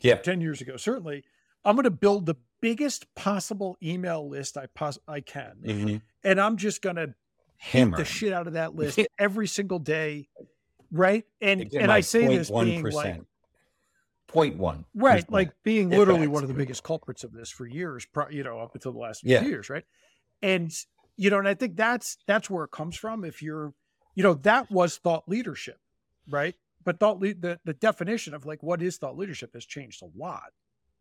yeah. 0.03 0.17
10 0.17 0.41
years 0.41 0.61
ago. 0.61 0.77
Certainly 0.77 1.25
i'm 1.65 1.77
going 1.77 1.85
to 1.85 1.91
build 1.91 2.27
the 2.27 2.37
biggest 2.61 3.13
possible 3.15 3.77
email 3.83 4.29
list 4.29 4.57
i 4.57 4.67
pos- 4.75 4.99
i 5.09 5.21
can. 5.21 5.53
Mm-hmm. 5.65 5.97
and 6.25 6.41
i'm 6.41 6.57
just 6.57 6.83
going 6.83 6.97
to 6.97 7.15
hammer 7.57 7.97
the 7.97 8.05
shit 8.05 8.33
out 8.33 8.47
of 8.47 8.55
that 8.55 8.75
list 8.75 8.99
every 9.19 9.47
single 9.47 9.79
day 9.79 10.29
right? 10.91 11.25
And 11.41 11.73
and 11.73 11.91
i 11.91 12.01
say 12.01 12.27
this 12.27 12.51
being 12.51 12.83
like 12.85 13.23
point 14.29 14.57
one 14.57 14.85
right 14.95 15.25
like 15.31 15.53
being 15.63 15.91
literally 15.91 16.27
one 16.27 16.43
of 16.43 16.49
the 16.49 16.55
biggest 16.55 16.83
culprits 16.83 17.25
of 17.25 17.33
this 17.33 17.51
for 17.51 17.67
years 17.67 18.07
you 18.31 18.43
know 18.43 18.59
up 18.59 18.75
until 18.75 18.93
the 18.93 18.99
last 18.99 19.23
few 19.23 19.41
years 19.41 19.71
right? 19.71 19.85
And 20.43 20.73
you 21.17 21.31
know 21.31 21.39
and 21.39 21.49
i 21.49 21.55
think 21.55 21.77
that's 21.77 22.17
that's 22.27 22.49
where 22.51 22.65
it 22.65 22.71
comes 22.71 22.97
from 22.97 23.25
if 23.25 23.43
you're 23.43 23.75
you 24.15 24.23
know 24.23 24.35
that 24.35 24.71
was 24.71 24.97
thought 24.97 25.29
leadership 25.29 25.79
right 26.29 26.55
but 26.85 26.99
thought 27.01 27.21
le- 27.21 27.35
the 27.35 27.59
the 27.65 27.75
definition 27.75 28.35
of 28.35 28.47
like 28.47 28.63
what 28.63 28.83
is 28.83 28.97
thought 28.97 29.17
leadership 29.17 29.55
has 29.55 29.65
changed 29.65 30.03
a 30.03 30.07
lot 30.17 30.53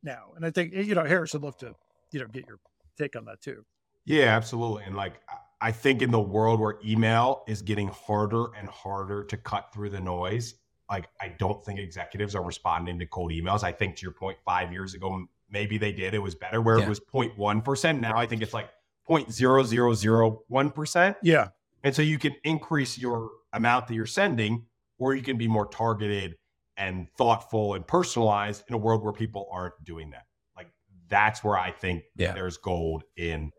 now, 0.03 0.33
and 0.35 0.45
I 0.45 0.51
think 0.51 0.73
eh, 0.75 0.81
you 0.81 0.95
know 0.95 1.05
Harris 1.05 1.33
would 1.33 1.43
love 1.43 1.57
to 1.57 1.75
you 2.11 2.19
know 2.19 2.27
get 2.27 2.47
your 2.47 2.59
take 2.97 3.15
on 3.15 3.25
that 3.25 3.41
too. 3.41 3.65
Yeah, 4.05 4.35
absolutely, 4.35 4.83
and 4.83 4.95
like 4.95 5.21
I 5.61 5.71
think 5.71 6.01
in 6.01 6.11
the 6.11 6.19
world 6.19 6.59
where 6.59 6.77
email 6.85 7.43
is 7.47 7.61
getting 7.61 7.87
harder 7.89 8.47
and 8.57 8.67
harder 8.67 9.23
to 9.25 9.37
cut 9.37 9.71
through 9.73 9.91
the 9.91 10.01
noise, 10.01 10.55
like 10.89 11.07
I 11.19 11.29
don't 11.39 11.63
think 11.63 11.79
executives 11.79 12.35
are 12.35 12.43
responding 12.43 12.97
to 12.99 13.05
cold 13.05 13.31
emails. 13.31 13.63
I 13.63 13.71
think 13.71 13.95
to 13.97 14.03
your 14.03 14.13
point, 14.13 14.37
five 14.45 14.71
years 14.71 14.93
ago 14.93 15.25
maybe 15.49 15.77
they 15.77 15.91
did. 15.91 16.13
It 16.13 16.19
was 16.19 16.33
better 16.33 16.61
where 16.61 16.79
yeah. 16.79 16.85
it 16.85 16.89
was 16.89 16.99
0.1 16.99 17.63
percent. 17.63 18.01
Now 18.01 18.17
I 18.17 18.25
think 18.25 18.41
it's 18.41 18.53
like 18.53 18.69
0.0001 19.09 20.75
percent. 20.75 21.17
Yeah, 21.21 21.49
and 21.83 21.95
so 21.95 22.01
you 22.01 22.17
can 22.17 22.35
increase 22.43 22.97
your 22.97 23.29
amount 23.53 23.87
that 23.87 23.93
you're 23.93 24.05
sending 24.05 24.65
or 25.01 25.15
you 25.15 25.23
can 25.23 25.35
be 25.35 25.47
more 25.47 25.65
targeted 25.65 26.35
and 26.77 27.09
thoughtful 27.17 27.73
and 27.73 27.85
personalized 27.85 28.63
in 28.67 28.75
a 28.75 28.77
world 28.77 29.03
where 29.03 29.11
people 29.11 29.49
aren't 29.51 29.73
doing 29.83 30.11
that. 30.11 30.27
Like 30.55 30.67
that's 31.09 31.43
where 31.43 31.57
I 31.57 31.71
think 31.71 32.03
yeah. 32.15 32.33
there's 32.33 32.57
gold 32.57 33.03
in 33.17 33.51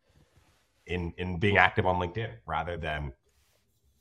in 0.86 1.12
in 1.18 1.38
being 1.38 1.58
active 1.58 1.84
on 1.84 1.96
LinkedIn 1.96 2.30
rather 2.46 2.76
than 2.76 3.12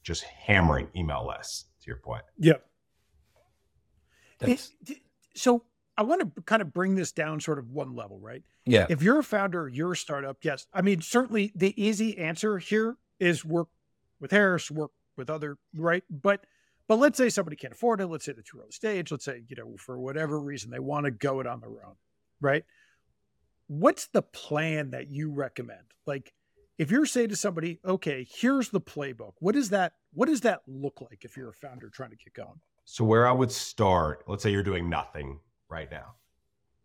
just 0.04 0.24
hammering 0.24 0.88
email 0.96 1.28
lists. 1.28 1.66
To 1.82 1.88
your 1.88 1.98
point, 1.98 2.24
yeah. 2.38 2.54
It, 4.40 4.72
so 5.36 5.64
I 5.98 6.04
want 6.04 6.36
to 6.36 6.42
kind 6.44 6.62
of 6.62 6.72
bring 6.72 6.94
this 6.96 7.12
down 7.12 7.40
sort 7.40 7.58
of 7.58 7.72
one 7.72 7.96
level, 7.96 8.20
right? 8.20 8.44
Yeah. 8.66 8.86
If 8.88 9.02
you're 9.02 9.20
a 9.20 9.24
founder, 9.24 9.68
you're 9.68 9.94
a 9.94 9.98
startup, 9.98 10.38
yes. 10.44 10.68
I 10.74 10.82
mean, 10.82 11.02
certainly 11.02 11.52
the 11.56 11.80
easy 11.82 12.18
answer 12.18 12.60
here 12.60 12.98
is 13.20 13.44
work 13.44 13.68
with 14.20 14.32
Harris, 14.32 14.70
work 14.70 14.92
with 15.18 15.30
other, 15.30 15.58
right? 15.76 16.04
But 16.10 16.46
but 16.92 17.00
let's 17.00 17.18
say 17.18 17.30
somebody 17.30 17.56
can't 17.56 17.72
afford 17.72 18.02
it. 18.02 18.08
Let's 18.08 18.26
say 18.26 18.34
they're 18.34 18.44
too 18.44 18.60
early 18.60 18.72
stage. 18.72 19.12
Let's 19.12 19.24
say, 19.24 19.44
you 19.48 19.56
know, 19.56 19.78
for 19.78 19.98
whatever 19.98 20.38
reason 20.38 20.70
they 20.70 20.80
want 20.80 21.06
to 21.06 21.12
go 21.12 21.40
it 21.40 21.48
on 21.48 21.62
their 21.62 21.70
own, 21.70 21.96
right? 22.42 22.66
What's 23.68 24.08
the 24.08 24.22
plan 24.22 24.90
that 24.90 25.10
you 25.10 25.32
recommend? 25.32 25.86
Like 26.06 26.34
if 26.78 26.92
you're 26.92 27.06
saying 27.06 27.30
to 27.30 27.38
somebody, 27.38 27.80
okay, 27.86 28.28
here's 28.30 28.72
the 28.72 28.82
playbook, 28.82 29.36
what 29.40 29.56
does 29.56 29.70
that 29.70 29.94
what 30.12 30.28
does 30.28 30.42
that 30.42 30.64
look 30.68 31.00
like 31.00 31.24
if 31.24 31.38
you're 31.38 31.52
a 31.52 31.54
founder 31.54 31.90
trying 31.90 32.10
to 32.10 32.18
get 32.18 32.34
going? 32.34 32.60
So 32.84 33.06
where 33.06 33.26
I 33.26 33.32
would 33.32 33.54
start, 33.54 34.26
let's 34.28 34.44
say 34.44 34.52
you're 34.52 34.62
doing 34.62 34.90
nothing 34.90 35.40
right 35.70 35.90
now 35.90 36.16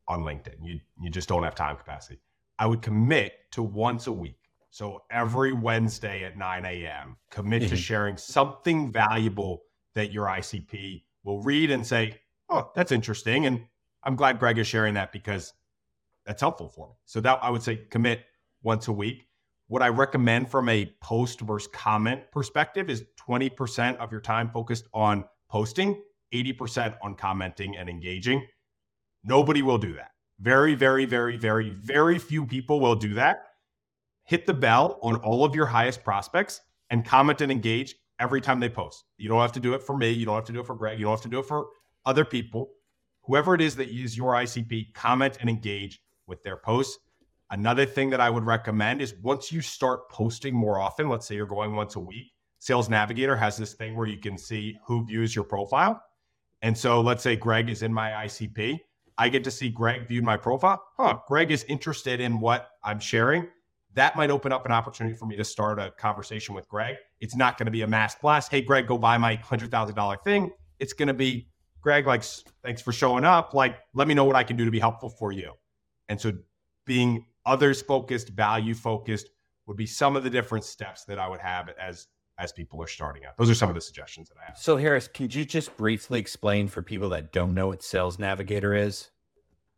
on 0.07 0.23
LinkedIn. 0.23 0.55
You 0.63 0.79
you 1.01 1.11
just 1.11 1.29
don't 1.29 1.43
have 1.43 1.57
time 1.57 1.77
capacity. 1.77 2.21
I 2.61 2.67
would 2.67 2.81
commit 2.81 3.33
to 3.51 3.63
once 3.65 4.07
a 4.07 4.13
week. 4.13 4.39
So 4.71 5.03
every 5.11 5.53
Wednesday 5.53 6.23
at 6.23 6.37
9 6.37 6.65
a.m., 6.65 7.17
commit 7.31 7.63
mm-hmm. 7.63 7.71
to 7.71 7.77
sharing 7.77 8.17
something 8.17 8.93
valuable 8.93 9.63
that 9.97 10.13
your 10.13 10.27
ICP 10.27 11.03
will 11.25 11.43
read 11.43 11.73
and 11.73 11.85
say, 11.85 12.21
"Oh, 12.49 12.71
that's 12.77 12.93
interesting," 12.93 13.47
and 13.47 13.67
I'm 14.05 14.15
glad 14.15 14.39
Greg 14.39 14.59
is 14.59 14.69
sharing 14.69 14.95
that 14.95 15.11
because 15.11 15.53
that's 16.25 16.41
helpful 16.41 16.69
for 16.69 16.89
me. 16.89 16.95
So 17.05 17.21
that 17.21 17.41
I 17.43 17.51
would 17.51 17.63
say 17.63 17.77
commit 17.77 18.25
once 18.63 18.89
a 18.89 18.93
week. 18.93 19.27
What 19.69 19.83
I 19.83 19.89
recommend 19.89 20.49
from 20.49 20.69
a 20.69 20.95
post 21.01 21.41
versus 21.41 21.69
comment 21.73 22.31
perspective 22.31 22.89
is 22.89 23.05
20% 23.29 23.97
of 23.97 24.13
your 24.13 24.21
time 24.21 24.51
focused 24.51 24.87
on 24.95 25.25
posting, 25.51 26.01
80% 26.33 26.97
on 27.03 27.17
commenting 27.17 27.77
and 27.77 27.89
engaging. 27.89 28.47
Nobody 29.25 29.63
will 29.63 29.79
do 29.79 29.95
that. 29.95 30.13
Very, 30.39 30.75
very, 30.75 31.05
very, 31.05 31.37
very, 31.37 31.71
very 31.71 32.19
few 32.19 32.47
people 32.47 32.79
will 32.79 32.95
do 32.95 33.15
that. 33.15 33.45
Hit 34.25 34.47
the 34.47 34.55
bell 34.55 35.01
on 35.03 35.17
all 35.17 35.45
of 35.45 35.55
your 35.55 35.67
highest 35.67 36.05
prospects 36.05 36.61
and 36.91 37.05
comment 37.05 37.41
and 37.41 37.51
engage 37.51 37.97
every 38.19 38.41
time 38.41 38.61
they 38.61 38.69
post. 38.69 39.05
You 39.19 39.29
don't 39.29 39.41
have 39.41 39.53
to 39.53 39.61
do 39.61 39.75
it 39.75 39.83
for 39.83 39.97
me. 39.97 40.11
You 40.11 40.27
don't 40.27 40.35
have 40.35 40.45
to 40.47 40.53
do 40.53 40.61
it 40.61 40.67
for 40.67 40.75
Greg. 40.75 40.99
You 40.99 41.05
don't 41.07 41.15
have 41.15 41.23
to 41.23 41.29
do 41.29 41.41
it 41.41 41.47
for 41.47 41.67
other 42.05 42.25
people. 42.25 42.71
Whoever 43.25 43.55
it 43.55 43.61
is 43.61 43.77
that 43.77 43.91
use 43.91 44.17
your 44.17 44.33
ICP, 44.35 44.95
comment 44.95 45.39
and 45.41 45.51
engage 45.51 46.01
with 46.27 46.43
their 46.43 46.57
posts. 46.57 46.99
Another 47.51 47.87
thing 47.87 48.11
that 48.11 48.21
I 48.21 48.31
would 48.31 48.45
recommend 48.45 49.01
is 49.01 49.15
once 49.23 49.53
you 49.53 49.61
start 49.61 50.09
posting 50.11 50.55
more 50.55 50.81
often, 50.81 51.09
let's 51.09 51.27
say 51.27 51.37
you're 51.37 51.47
going 51.47 51.77
once 51.77 51.97
a 51.97 52.01
week, 52.01 52.33
Sales 52.59 52.89
Navigator 52.89 53.37
has 53.37 53.57
this 53.57 53.75
thing 53.75 53.97
where 53.97 54.07
you 54.07 54.19
can 54.19 54.37
see 54.37 54.79
who 54.87 55.05
views 55.07 55.35
your 55.35 55.45
profile. 55.45 56.03
And 56.63 56.77
so 56.77 57.01
let's 57.01 57.23
say 57.23 57.37
Greg 57.37 57.69
is 57.69 57.83
in 57.83 57.93
my 57.93 58.11
ICP. 58.11 58.79
I 59.19 59.29
get 59.29 59.45
to 59.45 59.51
see 59.51 59.71
Greg 59.71 60.09
viewed 60.09 60.25
my 60.25 60.37
profile. 60.37 60.83
Huh, 60.97 61.19
Greg 61.29 61.51
is 61.51 61.65
interested 61.65 62.21
in 62.21 62.41
what 62.41 62.71
I'm 62.83 62.99
sharing. 62.99 63.49
That 63.97 64.15
might 64.15 64.31
open 64.31 64.53
up 64.53 64.65
an 64.67 64.73
opportunity 64.73 65.17
for 65.17 65.27
me 65.27 65.37
to 65.37 65.45
start 65.45 65.79
a 65.79 65.91
conversation 65.91 66.55
with 66.55 66.69
Greg. 66.69 66.97
It's 67.21 67.35
not 67.35 67.59
going 67.59 67.65
to 67.65 67.73
be 67.73 67.83
a 67.83 67.87
mass 67.87 68.15
blast. 68.15 68.51
Hey, 68.51 68.61
Greg, 68.61 68.87
go 68.87 68.99
buy 68.99 69.19
my 69.19 69.37
$100,000 69.39 70.23
thing. 70.23 70.51
It's 70.79 70.93
going 70.93 71.09
to 71.09 71.15
be, 71.15 71.49
Greg, 71.81 72.07
like, 72.07 72.23
thanks 72.63 72.83
for 72.83 72.93
showing 72.93 73.25
up. 73.25 73.55
Like, 73.55 73.79
let 73.95 74.07
me 74.07 74.15
know 74.15 74.25
what 74.25 74.37
I 74.37 74.45
can 74.45 74.57
do 74.57 74.65
to 74.67 74.71
be 74.71 74.79
helpful 74.79 75.09
for 75.09 75.33
you. 75.33 75.53
And 76.09 76.21
so 76.21 76.33
being 76.85 77.27
others 77.47 77.81
focused, 77.83 78.29
value 78.29 78.75
focused 78.75 79.31
would 79.67 79.79
be 79.79 79.87
some 79.87 80.15
of 80.15 80.23
the 80.23 80.31
different 80.31 80.65
steps 80.65 81.05
that 81.07 81.19
I 81.19 81.29
would 81.29 81.41
have 81.41 81.71
as 81.81 82.07
as 82.39 82.53
people 82.53 82.83
are 82.83 82.87
starting 82.87 83.25
out. 83.25 83.37
Those 83.37 83.51
are 83.51 83.55
some 83.55 83.69
of 83.69 83.75
the 83.75 83.81
suggestions 83.81 84.29
that 84.29 84.37
I 84.39 84.45
have. 84.47 84.59
So, 84.59 84.77
Harris, 84.77 85.09
could 85.09 85.35
you 85.35 85.45
just 85.45 85.77
briefly 85.77 86.21
explain 86.21 86.69
for 86.69 86.83
people 86.83 87.09
that 87.11 87.33
don't 87.33 87.55
know 87.55 87.69
what 87.69 87.83
Sales 87.83 88.19
Navigator 88.19 88.75
is? 88.75 89.11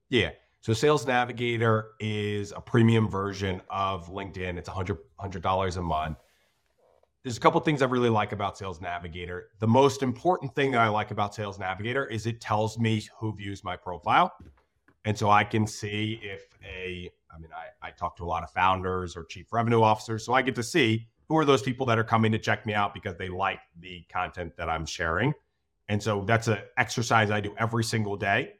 Yeah. 0.09 0.31
So, 0.61 0.73
Sales 0.73 1.07
Navigator 1.07 1.92
is 2.01 2.53
a 2.53 2.61
premium 2.61 3.09
version 3.09 3.62
of 3.71 4.09
LinkedIn. 4.09 4.59
It's 4.59 4.68
$100, 4.68 4.99
$100 5.21 5.77
a 5.77 5.83
month. 5.83 6.18
There's 7.23 7.37
a 7.37 7.40
couple 7.40 7.61
things 7.61 7.83
I 7.83 7.87
really 7.87 8.09
like 8.09 8.33
about 8.33 8.59
Sales 8.59 8.81
Navigator. 8.81 9.51
The 9.59 9.66
most 9.66 10.03
important 10.03 10.55
thing 10.55 10.71
that 10.73 10.81
I 10.81 10.88
like 10.88 11.11
about 11.11 11.35
Sales 11.35 11.59
Navigator 11.59 12.07
is 12.07 12.27
it 12.27 12.40
tells 12.40 12.79
me 12.79 13.03
who 13.18 13.35
views 13.35 13.62
my 13.62 13.77
profile. 13.77 14.33
And 15.05 15.16
so 15.16 15.31
I 15.31 15.44
can 15.44 15.66
see 15.66 16.21
if 16.23 16.42
a, 16.64 17.11
I 17.35 17.38
mean, 17.38 17.51
I, 17.53 17.88
I 17.88 17.90
talk 17.92 18.16
to 18.18 18.25
a 18.25 18.27
lot 18.27 18.42
of 18.42 18.51
founders 18.51 19.16
or 19.16 19.25
chief 19.25 19.53
revenue 19.53 19.83
officers. 19.83 20.25
So 20.25 20.33
I 20.33 20.42
get 20.42 20.55
to 20.57 20.62
see 20.62 21.07
who 21.29 21.37
are 21.37 21.44
those 21.44 21.62
people 21.62 21.87
that 21.87 21.99
are 21.99 22.05
coming 22.05 22.33
to 22.33 22.38
check 22.38 22.66
me 22.66 22.75
out 22.75 22.94
because 22.94 23.16
they 23.16 23.29
like 23.29 23.61
the 23.81 24.05
content 24.11 24.57
that 24.57 24.68
I'm 24.68 24.87
sharing. 24.87 25.35
And 25.88 26.03
so 26.03 26.25
that's 26.25 26.49
an 26.49 26.59
exercise 26.77 27.31
I 27.31 27.40
do 27.40 27.55
every 27.59 27.85
single 27.85 28.16
day. 28.16 28.55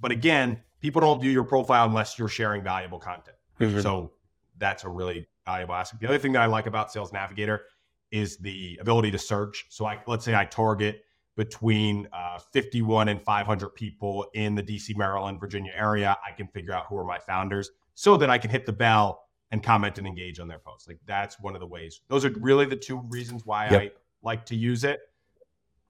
But 0.00 0.12
again, 0.12 0.62
people 0.80 1.00
don't 1.00 1.20
view 1.20 1.30
your 1.30 1.44
profile 1.44 1.86
unless 1.86 2.18
you're 2.18 2.28
sharing 2.28 2.62
valuable 2.62 2.98
content. 2.98 3.36
Mm-hmm. 3.60 3.80
So 3.80 4.12
that's 4.58 4.84
a 4.84 4.88
really 4.88 5.28
valuable 5.44 5.74
aspect. 5.74 6.00
The 6.00 6.08
other 6.08 6.18
thing 6.18 6.32
that 6.32 6.42
I 6.42 6.46
like 6.46 6.66
about 6.66 6.92
Sales 6.92 7.12
Navigator 7.12 7.62
is 8.10 8.36
the 8.38 8.78
ability 8.80 9.10
to 9.10 9.18
search. 9.18 9.66
So 9.68 9.86
I 9.86 10.00
let's 10.06 10.24
say 10.24 10.34
I 10.34 10.44
target 10.44 11.02
between 11.36 12.08
uh, 12.12 12.38
51 12.38 13.08
and 13.08 13.20
500 13.22 13.68
people 13.70 14.26
in 14.34 14.54
the 14.54 14.62
DC, 14.62 14.96
Maryland, 14.96 15.38
Virginia 15.38 15.72
area. 15.76 16.16
I 16.26 16.32
can 16.32 16.48
figure 16.48 16.72
out 16.72 16.86
who 16.88 16.96
are 16.96 17.04
my 17.04 17.18
founders 17.18 17.70
so 17.94 18.16
that 18.16 18.30
I 18.30 18.38
can 18.38 18.50
hit 18.50 18.64
the 18.64 18.72
bell 18.72 19.22
and 19.50 19.62
comment 19.62 19.98
and 19.98 20.06
engage 20.06 20.40
on 20.40 20.48
their 20.48 20.58
posts. 20.58 20.88
Like 20.88 20.98
that's 21.06 21.38
one 21.38 21.54
of 21.54 21.60
the 21.60 21.66
ways. 21.66 22.00
Those 22.08 22.24
are 22.24 22.30
really 22.40 22.64
the 22.66 22.76
two 22.76 23.00
reasons 23.08 23.44
why 23.44 23.68
yep. 23.70 23.82
I 23.82 23.90
like 24.22 24.46
to 24.46 24.56
use 24.56 24.82
it. 24.82 25.00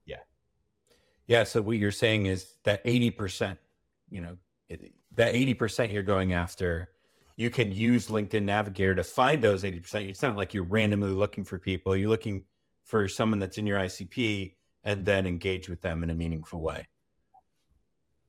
Yeah. 0.05 0.17
Yeah. 1.27 1.43
So 1.43 1.61
what 1.61 1.77
you're 1.77 1.91
saying 1.91 2.25
is 2.25 2.55
that 2.63 2.83
80%, 2.85 3.57
you 4.09 4.21
know, 4.21 4.37
that 4.69 5.33
80% 5.33 5.91
you're 5.91 6.03
going 6.03 6.33
after, 6.33 6.89
you 7.35 7.49
can 7.49 7.71
use 7.71 8.07
LinkedIn 8.07 8.43
Navigator 8.43 8.95
to 8.95 9.03
find 9.03 9.41
those 9.41 9.63
80%. 9.63 10.09
It's 10.09 10.21
not 10.21 10.35
like 10.35 10.53
you're 10.53 10.63
randomly 10.63 11.11
looking 11.11 11.43
for 11.43 11.59
people. 11.59 11.95
You're 11.95 12.09
looking 12.09 12.43
for 12.83 13.07
someone 13.07 13.39
that's 13.39 13.57
in 13.57 13.67
your 13.67 13.79
ICP 13.79 14.55
and 14.83 15.05
then 15.05 15.27
engage 15.27 15.69
with 15.69 15.81
them 15.81 16.03
in 16.03 16.09
a 16.09 16.15
meaningful 16.15 16.61
way. 16.61 16.87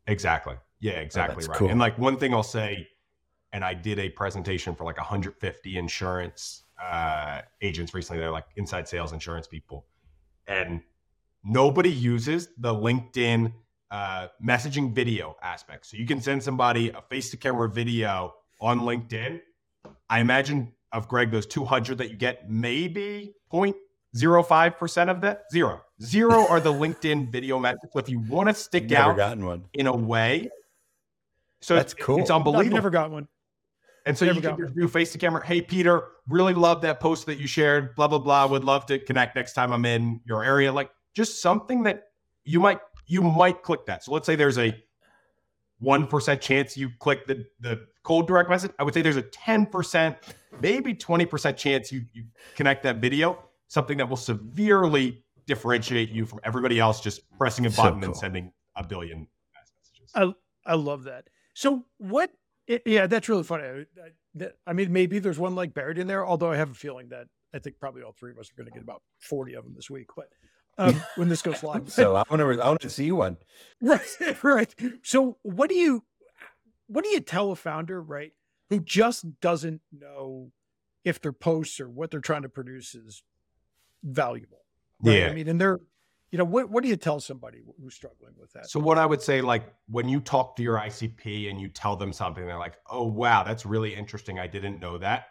Exactly. 0.07 0.57
Yeah, 0.81 0.95
oh, 0.97 1.01
exactly 1.01 1.45
oh, 1.45 1.49
right. 1.49 1.59
Cool. 1.59 1.71
And 1.71 1.79
like 1.79 1.99
one 1.99 2.17
thing 2.17 2.35
I'll 2.35 2.43
say, 2.43 2.89
and 3.53 3.65
I 3.65 3.75
did 3.75 3.99
a 3.99 4.11
presentation 4.11 4.75
for 4.75 4.85
like 4.85 4.99
150 4.99 5.79
insurance 5.79 6.65
uh, 6.83 7.41
agents 7.63 7.95
recently. 7.95 8.21
They're 8.21 8.31
like 8.31 8.47
inside 8.57 8.89
sales 8.89 9.13
insurance 9.13 9.47
people, 9.47 9.87
and 10.47 10.83
nobody 11.45 11.91
uses 11.91 12.49
the 12.59 12.75
LinkedIn 12.75 13.53
uh, 13.91 14.29
messaging 14.45 14.95
video 14.95 15.37
aspect. 15.43 15.87
So 15.87 15.97
you 15.97 16.07
can 16.07 16.21
send 16.21 16.43
somebody 16.43 16.91
a 16.91 17.03
face 17.03 17.31
to 17.31 17.37
camera 17.37 17.69
video 17.69 18.35
on 18.61 18.81
LinkedIn. 18.81 19.41
I 20.11 20.21
imagine 20.21 20.73
of 20.93 21.09
Greg, 21.09 21.31
those 21.31 21.47
200 21.47 21.99
that 21.99 22.11
you 22.11 22.17
get, 22.17 22.51
maybe 22.51 23.35
0.05% 23.53 25.11
of 25.11 25.21
that, 25.21 25.43
zero. 25.53 25.83
Zero 26.03 26.47
are 26.49 26.61
the 26.61 26.73
LinkedIn 26.85 27.31
video 27.31 27.59
metrics. 27.59 27.93
So 27.93 27.99
if 27.99 28.09
you 28.09 28.21
want 28.21 28.49
to 28.49 28.55
stick 28.55 28.89
never 28.89 29.11
out 29.11 29.17
gotten 29.17 29.45
one. 29.45 29.65
in 29.75 29.87
a 29.87 29.95
way, 29.95 30.49
so 31.61 31.75
that's 31.75 31.95
cool. 31.95 32.21
It's 32.21 32.31
unbelievable. 32.31 32.71
No, 32.71 32.77
never 32.77 32.91
got 32.91 33.11
one. 33.11 33.29
And 34.07 34.17
so 34.17 34.25
never 34.25 34.41
you 34.41 34.43
can 34.43 34.75
do 34.75 34.89
face 34.89 35.13
to 35.13 35.19
camera. 35.19 35.45
Hey, 35.45 35.61
Peter, 35.61 36.05
really 36.29 36.55
love 36.55 36.81
that 36.83 37.01
post 37.01 37.27
that 37.27 37.39
you 37.39 37.47
shared. 37.47 37.95
Blah 37.95 38.09
blah 38.09 38.19
blah. 38.19 38.47
Would 38.47 38.65
love 38.65 38.87
to 38.87 38.99
connect 38.99 39.37
next 39.37 39.53
time 39.53 39.73
I'm 39.73 39.85
in 39.85 40.21
your 40.25 40.45
area. 40.45 40.73
Like 40.73 40.91
just 41.15 41.43
something 41.43 41.83
that 41.83 42.05
you 42.45 42.61
might 42.61 42.81
you 43.09 43.23
might 43.23 43.63
click 43.63 43.87
that. 43.87 44.05
So 44.05 44.13
let's 44.13 44.27
say 44.27 44.37
there's 44.37 44.59
a 44.59 44.75
1% 45.83 46.41
chance 46.41 46.77
you 46.77 46.91
click 46.99 47.27
the, 47.27 47.47
the 47.61 47.87
cold 48.03 48.27
direct 48.27 48.51
message. 48.51 48.73
I 48.79 48.85
would 48.85 48.95
say 48.95 49.03
there's 49.03 49.17
a 49.17 49.23
10%, 49.23 50.17
maybe 50.61 50.95
20% 50.95 51.57
chance 51.57 51.91
you, 51.91 52.03
you 52.13 52.25
connect 52.55 52.83
that 52.85 52.97
video, 52.97 53.43
something 53.69 53.99
that 53.99 54.09
will 54.09 54.17
severely 54.17 55.25
differentiate 55.47 56.11
you 56.11 56.27
from 56.27 56.41
everybody 56.45 56.79
else 56.79 57.01
just 57.01 57.29
pressing 57.39 57.67
a 57.67 57.71
button 57.71 57.85
so 57.85 57.91
cool. 57.93 58.05
and 58.05 58.17
sending 58.17 58.53
a 58.77 58.87
billion 58.87 59.27
messages. 59.55 60.13
I, 60.15 60.71
I 60.71 60.75
love 60.75 61.05
that. 61.05 61.29
So 61.55 61.87
what, 61.97 62.31
it, 62.67 62.83
yeah, 62.85 63.07
that's 63.07 63.29
really 63.29 63.45
funny. 63.45 63.65
I, 63.65 64.49
I 64.67 64.73
mean, 64.75 64.93
maybe 64.93 65.19
there's 65.19 65.39
one 65.39 65.55
like 65.55 65.73
buried 65.73 65.99
in 65.99 66.07
there, 66.07 66.27
although 66.27 66.53
I 66.53 66.57
have 66.57 66.71
a 66.71 66.75
feeling 66.75 67.09
that 67.09 67.29
I 67.55 67.59
think 67.59 67.79
probably 67.81 68.03
all 68.03 68.13
three 68.13 68.31
of 68.31 68.39
us 68.39 68.51
are 68.51 68.55
going 68.57 68.67
to 68.67 68.73
get 68.73 68.83
about 68.83 69.03
40 69.21 69.55
of 69.55 69.65
them 69.65 69.75
this 69.75 69.89
week. 69.89 70.09
But 70.15 70.29
um, 70.79 71.03
when 71.17 71.29
this 71.29 71.43
goes 71.43 71.63
live. 71.63 71.91
so 71.93 72.17
I 72.17 72.25
want 72.31 72.41
to 72.41 72.63
I 72.63 72.69
want 72.69 72.81
to 72.81 72.91
see 72.91 73.13
one. 73.13 73.37
Right, 73.81 74.43
right. 74.43 74.75
So 75.03 75.39
what 75.43 75.69
do 75.69 75.77
you 75.77 76.05
what 76.87 77.05
do 77.05 77.11
you 77.11 77.21
tell 77.21 77.51
a 77.51 77.57
founder, 77.57 78.01
right, 78.01 78.33
who 78.71 78.81
just 78.81 79.41
doesn't 79.41 79.83
know 79.93 80.53
if 81.05 81.21
their 81.21 81.33
posts 81.33 81.81
or 81.81 81.89
what 81.89 82.11
they're 82.11 82.21
trying 82.21 82.43
to 82.43 82.49
produce 82.49 82.95
is 82.95 83.23
valuable? 84.03 84.65
Right? 85.03 85.19
Yeah, 85.19 85.29
I 85.29 85.35
mean, 85.35 85.49
and 85.49 85.61
they're 85.61 85.81
you 86.31 86.37
know, 86.37 86.45
what, 86.45 86.69
what 86.69 86.83
do 86.83 86.91
you 86.91 86.97
tell 86.97 87.21
somebody 87.21 87.63
who's 87.81 87.95
struggling 87.95 88.35
with 88.39 88.53
that? 88.53 88.69
So 88.69 88.79
what 88.79 88.99
I 88.99 89.07
would 89.07 89.23
say, 89.23 89.41
like 89.41 89.73
when 89.89 90.09
you 90.09 90.21
talk 90.21 90.57
to 90.57 90.63
your 90.63 90.77
ICP 90.79 91.51
and 91.51 91.59
you 91.61 91.69
tell 91.69 91.97
them 91.97 92.13
something, 92.13 92.45
they're 92.45 92.59
like, 92.59 92.77
"Oh 92.91 93.07
wow, 93.07 93.43
that's 93.43 93.65
really 93.65 93.95
interesting. 93.95 94.39
I 94.39 94.47
didn't 94.47 94.79
know 94.81 94.99
that." 94.99 95.29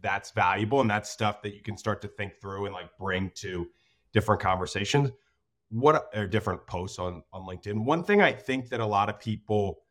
That's 0.00 0.32
valuable, 0.32 0.80
and 0.80 0.90
that's 0.90 1.10
stuff 1.10 1.42
that 1.42 1.54
you 1.54 1.62
can 1.62 1.76
start 1.76 2.02
to 2.02 2.08
think 2.08 2.40
through 2.40 2.66
and 2.66 2.74
like 2.74 2.90
bring 2.98 3.30
to 3.36 3.68
different 4.16 4.40
conversations. 4.40 5.10
What 5.68 6.08
are 6.14 6.26
different 6.26 6.66
posts 6.66 6.98
on 6.98 7.22
on 7.34 7.42
LinkedIn? 7.42 7.84
One 7.84 8.02
thing 8.02 8.22
I 8.22 8.32
think 8.32 8.70
that 8.70 8.80
a 8.80 8.86
lot 8.86 9.10
of 9.10 9.20
people 9.20 9.82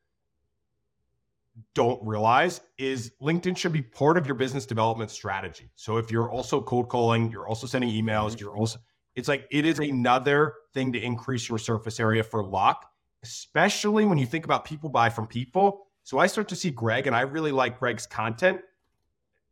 don't 1.76 2.06
realize 2.06 2.60
is 2.80 3.12
LinkedIn 3.22 3.56
should 3.56 3.72
be 3.72 3.84
part 3.84 4.18
of 4.18 4.26
your 4.26 4.36
business 4.36 4.66
development 4.66 5.12
strategy. 5.12 5.70
So 5.76 5.98
if 5.98 6.12
you're 6.12 6.30
also 6.30 6.60
cold 6.60 6.90
calling, 6.90 7.30
you're 7.32 7.48
also 7.48 7.68
sending 7.68 7.92
emails, 7.92 8.32
mm-hmm. 8.32 8.40
you're 8.40 8.58
also 8.58 8.80
it's 9.14 9.28
like 9.28 9.48
it 9.52 9.64
is 9.64 9.78
another 9.80 10.56
thing 10.74 10.92
to 10.94 11.00
increase 11.00 11.48
your 11.48 11.60
surface 11.60 12.00
area 12.00 12.24
for 12.24 12.44
lock, 12.44 12.92
especially 13.24 14.06
when 14.06 14.18
you 14.18 14.26
think 14.26 14.44
about 14.44 14.66
people 14.66 14.90
buy 14.90 15.10
from 15.10 15.28
people. 15.28 15.88
So 16.04 16.18
I 16.18 16.28
start 16.28 16.48
to 16.50 16.56
see 16.56 16.72
Greg, 16.72 17.08
and 17.08 17.16
I 17.16 17.22
really 17.22 17.52
like 17.52 17.80
Greg's 17.80 18.08
content. 18.08 18.60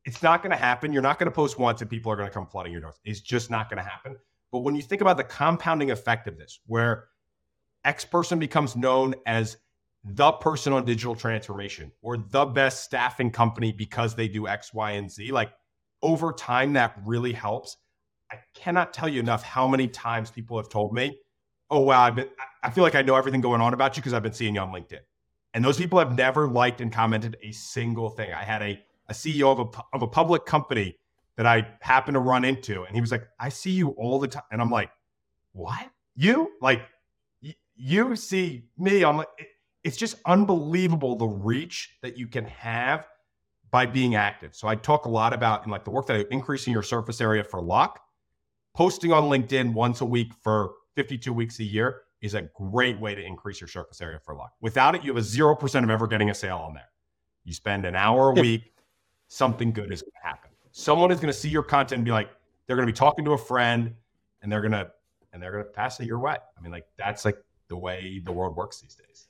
It's 0.04 0.22
not 0.22 0.42
going 0.42 0.52
to 0.52 0.58
happen. 0.58 0.92
You're 0.92 1.02
not 1.02 1.18
going 1.18 1.32
to 1.32 1.36
post 1.36 1.58
once 1.58 1.80
and 1.80 1.90
people 1.90 2.12
are 2.12 2.18
going 2.18 2.28
to 2.28 2.34
come 2.34 2.46
flooding 2.46 2.74
your 2.74 2.82
doors. 2.82 3.00
It's 3.06 3.22
just 3.22 3.50
not 3.50 3.70
going 3.70 3.78
to 3.78 3.90
happen. 3.90 4.18
But 4.54 4.60
when 4.60 4.76
you 4.76 4.84
think 4.84 5.02
about 5.02 5.18
the 5.18 5.24
compounding 5.24 5.89
effect 5.89 6.28
of 6.28 6.38
this, 6.38 6.60
where 6.68 7.06
X 7.84 8.06
person 8.06 8.38
becomes 8.38 8.76
known 8.76 9.16
as 9.26 9.58
the 10.06 10.32
person 10.34 10.74
on 10.74 10.86
digital 10.86 11.16
transformation 11.16 11.92
or 12.04 12.18
the 12.18 12.46
best 12.46 12.84
staffing 12.84 13.32
company 13.32 13.72
because 13.72 14.13
they 14.13 14.28
do 14.28 14.48
X, 14.48 14.72
Y, 14.72 14.92
and 14.92 15.10
Z, 15.12 15.32
like 15.32 15.54
over 16.04 16.32
time, 16.32 16.74
that 16.74 16.96
really 17.04 17.34
helps. 17.34 17.78
I 18.32 18.36
cannot 18.54 18.94
tell 18.94 19.10
you 19.10 19.20
enough 19.20 19.42
how 19.42 19.68
many 19.68 19.88
times 19.88 20.30
people 20.30 20.58
have 20.58 20.70
told 20.70 20.94
me, 20.94 21.18
"Oh 21.72 21.80
wow, 21.80 22.04
I've 22.04 22.16
been, 22.16 22.30
I 22.62 22.70
feel 22.70 22.84
like 22.84 22.96
I 22.96 23.02
know 23.02 23.16
everything 23.16 23.42
going 23.42 23.60
on 23.60 23.74
about 23.74 23.98
you 23.98 24.04
because 24.04 24.13
I've 24.13 24.22
been 24.22 24.34
seeing 24.34 24.54
you 24.54 24.62
on 24.62 24.72
LinkedIn." 24.72 25.00
And 25.56 25.66
those 25.66 25.78
people 25.78 25.98
have 25.98 26.16
never 26.16 26.48
liked 26.48 26.80
and 26.80 26.94
commented 26.94 27.38
a 27.42 27.52
single 27.54 28.10
thing. 28.12 28.32
I 28.32 28.44
had 28.44 28.62
a, 28.62 28.80
a 29.10 29.13
CEO 29.13 29.52
of 29.52 29.60
a, 29.60 29.84
of 29.96 30.04
a 30.04 30.08
public 30.08 30.46
company 30.46 30.98
that 31.38 31.46
I 31.46 31.67
happened 31.82 32.15
to 32.15 32.19
run 32.19 32.46
into, 32.46 32.84
and 32.84 32.96
he 32.96 33.02
was 33.02 33.12
like, 33.12 33.28
"I 33.39 33.50
see 33.50 33.72
you 33.72 33.89
all 33.89 34.19
the 34.19 34.28
time," 34.28 34.43
and 34.52 34.62
I'm 34.62 34.69
like, 34.69 34.91
"What? 35.52 35.89
You 36.15 36.52
like?" 36.62 36.82
You 37.76 38.15
see 38.15 38.65
me, 38.78 39.04
I'm 39.04 39.17
like, 39.17 39.28
it's 39.84 39.98
just 39.98 40.17
unbelievable 40.26 41.15
the 41.15 41.26
reach 41.26 41.98
that 42.04 42.17
you 42.17 42.28
can 42.28 42.46
have 42.46 43.08
by 43.72 43.88
being 43.88 44.13
active. 44.13 44.56
So 44.56 44.67
I 44.67 44.76
talk 44.76 45.06
a 45.06 45.10
lot 45.10 45.34
about 45.34 45.65
in 45.65 45.72
like 45.72 45.84
the 45.84 45.89
work 45.89 46.06
that 46.06 46.15
I 46.15 46.22
do, 46.22 46.28
increasing 46.30 46.72
your 46.72 46.84
surface 46.84 47.19
area 47.19 47.43
for 47.43 47.62
luck 47.63 48.00
posting 48.76 49.12
on 49.12 49.24
LinkedIn 49.24 49.74
once 49.74 50.02
a 50.02 50.06
week 50.06 50.32
for 50.41 50.74
52 50.96 51.32
weeks 51.32 51.60
a 51.60 51.63
year 51.63 52.02
is 52.22 52.34
a 52.34 52.43
great 52.56 53.00
way 53.00 53.15
to 53.15 53.24
increase 53.24 53.60
your 53.62 53.67
surface 53.67 54.02
area 54.02 54.19
for 54.19 54.36
luck. 54.36 54.54
Without 54.62 54.96
it, 54.96 55.04
you 55.04 55.13
have 55.13 55.24
a 55.24 55.26
0% 55.26 55.84
of 55.84 55.89
ever 55.89 56.08
getting 56.08 56.30
a 56.30 56.34
sale 56.34 56.58
on 56.58 56.74
there. 56.74 56.89
You 57.43 57.54
spend 57.54 57.86
an 57.86 57.96
hour 57.96 58.30
a 58.30 58.34
week, 58.34 58.74
something 59.28 59.74
good 59.74 59.91
is 59.91 60.02
going 60.02 60.12
to 60.22 60.28
happen. 60.28 60.52
Someone 60.74 61.12
is 61.12 61.20
going 61.20 61.32
to 61.32 61.38
see 61.38 61.50
your 61.50 61.64
content 61.64 62.00
and 62.00 62.06
be 62.06 62.12
like, 62.12 62.30
they're 62.66 62.76
going 62.76 62.88
to 62.88 62.92
be 62.92 62.98
talking 62.98 63.24
to 63.26 63.32
a 63.32 63.38
friend 63.38 63.94
and 64.42 64.52
they're 64.52 64.62
going 64.62 64.72
to, 64.72 64.92
and 65.32 65.42
they're 65.42 65.52
going 65.52 65.64
to 65.64 65.70
pass 65.70 66.00
it 66.00 66.06
your 66.06 66.20
way. 66.20 66.36
I 66.36 66.62
mean, 66.62 66.72
like 66.72 66.88
that's 66.98 67.26
like 67.26 67.38
the 67.68 67.78
way 67.78 68.22
the 68.24 68.32
world 68.32 68.56
works 68.56 68.82
these 68.82 68.96
days. 68.96 69.28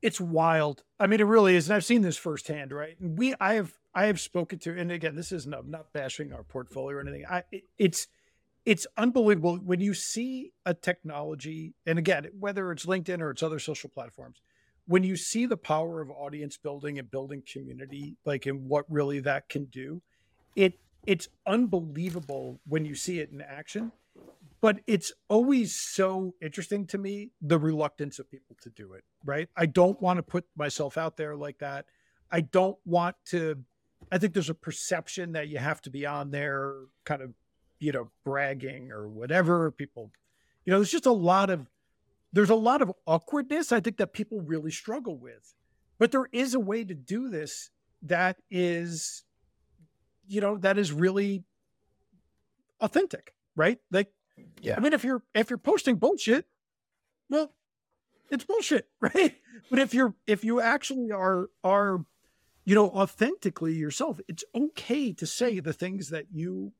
It's 0.00 0.20
wild. 0.20 0.84
I 0.98 1.08
mean, 1.08 1.20
it 1.20 1.24
really 1.24 1.56
is. 1.56 1.68
And 1.68 1.76
I've 1.76 1.84
seen 1.84 2.02
this 2.02 2.16
firsthand, 2.16 2.72
right? 2.72 2.98
And 3.00 3.18
we, 3.18 3.34
I 3.40 3.54
have, 3.54 3.72
I 3.94 4.06
have 4.06 4.20
spoken 4.20 4.60
to, 4.60 4.78
and 4.78 4.92
again, 4.92 5.16
this 5.16 5.32
is 5.32 5.46
not, 5.46 5.60
I'm 5.60 5.70
not 5.70 5.92
bashing 5.92 6.32
our 6.32 6.44
portfolio 6.44 6.98
or 6.98 7.00
anything. 7.00 7.24
I, 7.28 7.42
it, 7.50 7.64
it's, 7.76 8.06
it's 8.64 8.86
unbelievable 8.96 9.56
when 9.56 9.80
you 9.80 9.92
see 9.92 10.52
a 10.64 10.72
technology, 10.72 11.74
and 11.84 11.98
again, 11.98 12.28
whether 12.38 12.70
it's 12.70 12.86
LinkedIn 12.86 13.20
or 13.20 13.30
it's 13.30 13.42
other 13.42 13.58
social 13.58 13.90
platforms, 13.90 14.40
when 14.86 15.02
you 15.02 15.16
see 15.16 15.46
the 15.46 15.56
power 15.56 16.00
of 16.00 16.10
audience 16.10 16.56
building 16.56 16.98
and 16.98 17.10
building 17.10 17.42
community, 17.50 18.16
like 18.24 18.46
and 18.46 18.68
what 18.68 18.84
really 18.88 19.20
that 19.20 19.48
can 19.48 19.64
do, 19.64 20.02
it 20.56 20.78
it's 21.06 21.28
unbelievable 21.46 22.60
when 22.66 22.84
you 22.84 22.94
see 22.94 23.20
it 23.20 23.30
in 23.30 23.40
action. 23.40 23.92
But 24.60 24.80
it's 24.86 25.12
always 25.28 25.74
so 25.74 26.34
interesting 26.42 26.86
to 26.88 26.98
me 26.98 27.30
the 27.40 27.58
reluctance 27.58 28.18
of 28.18 28.30
people 28.30 28.56
to 28.62 28.68
do 28.70 28.92
it. 28.92 29.04
Right? 29.24 29.48
I 29.56 29.66
don't 29.66 30.00
want 30.00 30.18
to 30.18 30.22
put 30.22 30.46
myself 30.56 30.98
out 30.98 31.16
there 31.16 31.34
like 31.34 31.58
that. 31.58 31.86
I 32.30 32.42
don't 32.42 32.78
want 32.84 33.16
to. 33.26 33.56
I 34.12 34.18
think 34.18 34.34
there's 34.34 34.50
a 34.50 34.54
perception 34.54 35.32
that 35.32 35.48
you 35.48 35.58
have 35.58 35.80
to 35.82 35.90
be 35.90 36.06
on 36.06 36.30
there, 36.30 36.74
kind 37.04 37.22
of 37.22 37.34
you 37.78 37.92
know, 37.92 38.10
bragging 38.24 38.92
or 38.92 39.08
whatever. 39.08 39.70
People, 39.70 40.10
you 40.64 40.70
know, 40.70 40.78
there's 40.78 40.90
just 40.90 41.06
a 41.06 41.12
lot 41.12 41.50
of 41.50 41.66
there's 42.32 42.50
a 42.50 42.54
lot 42.54 42.82
of 42.82 42.92
awkwardness 43.06 43.72
I 43.72 43.80
think 43.80 43.96
that 43.96 44.12
people 44.12 44.40
really 44.40 44.70
struggle 44.70 45.16
with. 45.16 45.54
But 45.98 46.12
there 46.12 46.28
is 46.32 46.54
a 46.54 46.60
way 46.60 46.84
to 46.84 46.94
do 46.94 47.28
this 47.28 47.70
that 48.02 48.38
is, 48.50 49.24
you 50.30 50.40
know, 50.40 50.56
that 50.58 50.78
is 50.78 50.92
really 50.92 51.42
authentic, 52.80 53.34
right? 53.56 53.78
Like, 53.90 54.12
yeah. 54.62 54.76
I 54.76 54.80
mean, 54.80 54.92
if 54.92 55.04
you're 55.04 55.22
if 55.34 55.50
you're 55.50 55.58
posting 55.58 55.96
bullshit, 55.96 56.46
well, 57.28 57.52
it's 58.30 58.44
bullshit, 58.44 58.88
right? 59.00 59.34
But 59.68 59.80
if 59.80 59.92
you're 59.92 60.14
if 60.26 60.44
you 60.44 60.60
actually 60.60 61.10
are 61.10 61.50
are 61.64 62.04
you 62.64 62.74
know 62.74 62.88
authentically 62.90 63.74
yourself, 63.74 64.20
it's 64.28 64.44
okay 64.54 65.12
to 65.12 65.26
say 65.26 65.58
the 65.58 65.72
things 65.72 66.10
that 66.10 66.26
you 66.32 66.72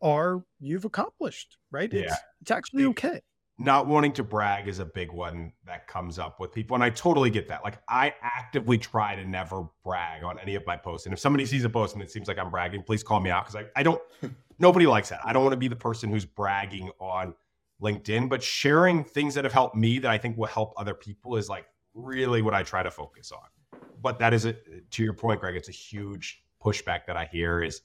are 0.00 0.42
you've 0.58 0.86
accomplished, 0.86 1.58
right? 1.70 1.92
Yeah. 1.92 2.04
It's, 2.04 2.16
it's 2.40 2.50
actually 2.50 2.86
okay. 2.86 3.20
Not 3.60 3.88
wanting 3.88 4.12
to 4.12 4.22
brag 4.22 4.68
is 4.68 4.78
a 4.78 4.84
big 4.84 5.10
one 5.10 5.52
that 5.66 5.88
comes 5.88 6.18
up 6.18 6.38
with 6.38 6.52
people. 6.52 6.76
And 6.76 6.84
I 6.84 6.90
totally 6.90 7.28
get 7.28 7.48
that. 7.48 7.64
Like, 7.64 7.78
I 7.88 8.14
actively 8.22 8.78
try 8.78 9.16
to 9.16 9.24
never 9.24 9.64
brag 9.84 10.22
on 10.22 10.38
any 10.38 10.54
of 10.54 10.64
my 10.64 10.76
posts. 10.76 11.06
And 11.06 11.12
if 11.12 11.18
somebody 11.18 11.44
sees 11.44 11.64
a 11.64 11.68
post 11.68 11.94
and 11.94 12.02
it 12.02 12.10
seems 12.10 12.28
like 12.28 12.38
I'm 12.38 12.50
bragging, 12.50 12.84
please 12.84 13.02
call 13.02 13.18
me 13.18 13.30
out 13.30 13.46
because 13.46 13.56
I, 13.56 13.80
I 13.80 13.82
don't, 13.82 14.00
nobody 14.60 14.86
likes 14.86 15.08
that. 15.08 15.20
I 15.24 15.32
don't 15.32 15.42
want 15.42 15.54
to 15.54 15.58
be 15.58 15.66
the 15.66 15.76
person 15.76 16.08
who's 16.08 16.24
bragging 16.24 16.90
on 17.00 17.34
LinkedIn, 17.82 18.28
but 18.28 18.42
sharing 18.42 19.02
things 19.02 19.34
that 19.34 19.44
have 19.44 19.52
helped 19.52 19.76
me 19.76 19.98
that 19.98 20.10
I 20.10 20.18
think 20.18 20.36
will 20.36 20.46
help 20.46 20.74
other 20.76 20.94
people 20.94 21.36
is 21.36 21.48
like 21.48 21.66
really 21.94 22.42
what 22.42 22.54
I 22.54 22.62
try 22.62 22.84
to 22.84 22.90
focus 22.90 23.32
on. 23.32 23.80
But 24.00 24.20
that 24.20 24.32
is 24.32 24.44
a, 24.44 24.54
to 24.90 25.02
your 25.02 25.14
point, 25.14 25.40
Greg, 25.40 25.56
it's 25.56 25.68
a 25.68 25.72
huge 25.72 26.44
pushback 26.62 27.06
that 27.06 27.16
I 27.16 27.24
hear 27.24 27.60
is 27.60 27.82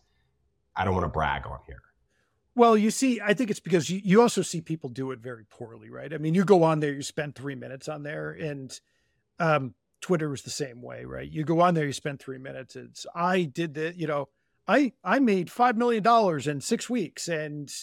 I 0.75 0.85
don't 0.85 0.93
want 0.93 1.05
to 1.05 1.09
brag 1.09 1.45
on 1.45 1.59
here. 1.65 1.81
Well, 2.55 2.77
you 2.77 2.91
see, 2.91 3.19
I 3.19 3.33
think 3.33 3.49
it's 3.49 3.59
because 3.59 3.89
you, 3.89 3.99
you 4.03 4.21
also 4.21 4.43
see 4.43 4.61
people 4.61 4.89
do 4.89 5.11
it 5.11 5.19
very 5.19 5.43
poorly, 5.49 5.89
right? 5.89 6.13
I 6.13 6.17
mean, 6.17 6.35
you 6.35 6.45
go 6.45 6.63
on 6.63 6.79
there, 6.79 6.93
you 6.93 7.01
spend 7.01 7.35
three 7.35 7.55
minutes 7.55 7.87
on 7.87 8.03
there, 8.03 8.31
and 8.31 8.79
um, 9.39 9.73
Twitter 10.01 10.33
is 10.33 10.43
the 10.43 10.51
same 10.51 10.81
way, 10.81 11.03
right? 11.03 11.29
You 11.29 11.43
go 11.43 11.61
on 11.61 11.73
there, 11.73 11.85
you 11.85 11.93
spend 11.93 12.19
three 12.19 12.37
minutes. 12.37 12.75
It's 12.75 13.07
I 13.15 13.43
did 13.43 13.73
the, 13.73 13.93
you 13.97 14.05
know, 14.05 14.29
I 14.67 14.93
I 15.03 15.19
made 15.19 15.49
five 15.49 15.75
million 15.77 16.03
dollars 16.03 16.45
in 16.45 16.61
six 16.61 16.89
weeks, 16.89 17.27
and 17.27 17.73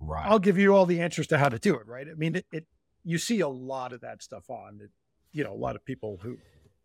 right. 0.00 0.26
I'll 0.26 0.38
give 0.38 0.58
you 0.58 0.74
all 0.74 0.84
the 0.84 1.00
answers 1.00 1.26
to 1.28 1.38
how 1.38 1.48
to 1.48 1.58
do 1.58 1.74
it, 1.76 1.86
right? 1.86 2.06
I 2.06 2.14
mean, 2.14 2.36
it, 2.36 2.46
it 2.52 2.66
you 3.04 3.16
see 3.16 3.40
a 3.40 3.48
lot 3.48 3.94
of 3.94 4.02
that 4.02 4.22
stuff 4.22 4.50
on, 4.50 4.80
it, 4.82 4.90
you 5.32 5.44
know, 5.44 5.52
a 5.52 5.56
lot 5.56 5.76
of 5.76 5.84
people 5.84 6.18
who 6.22 6.36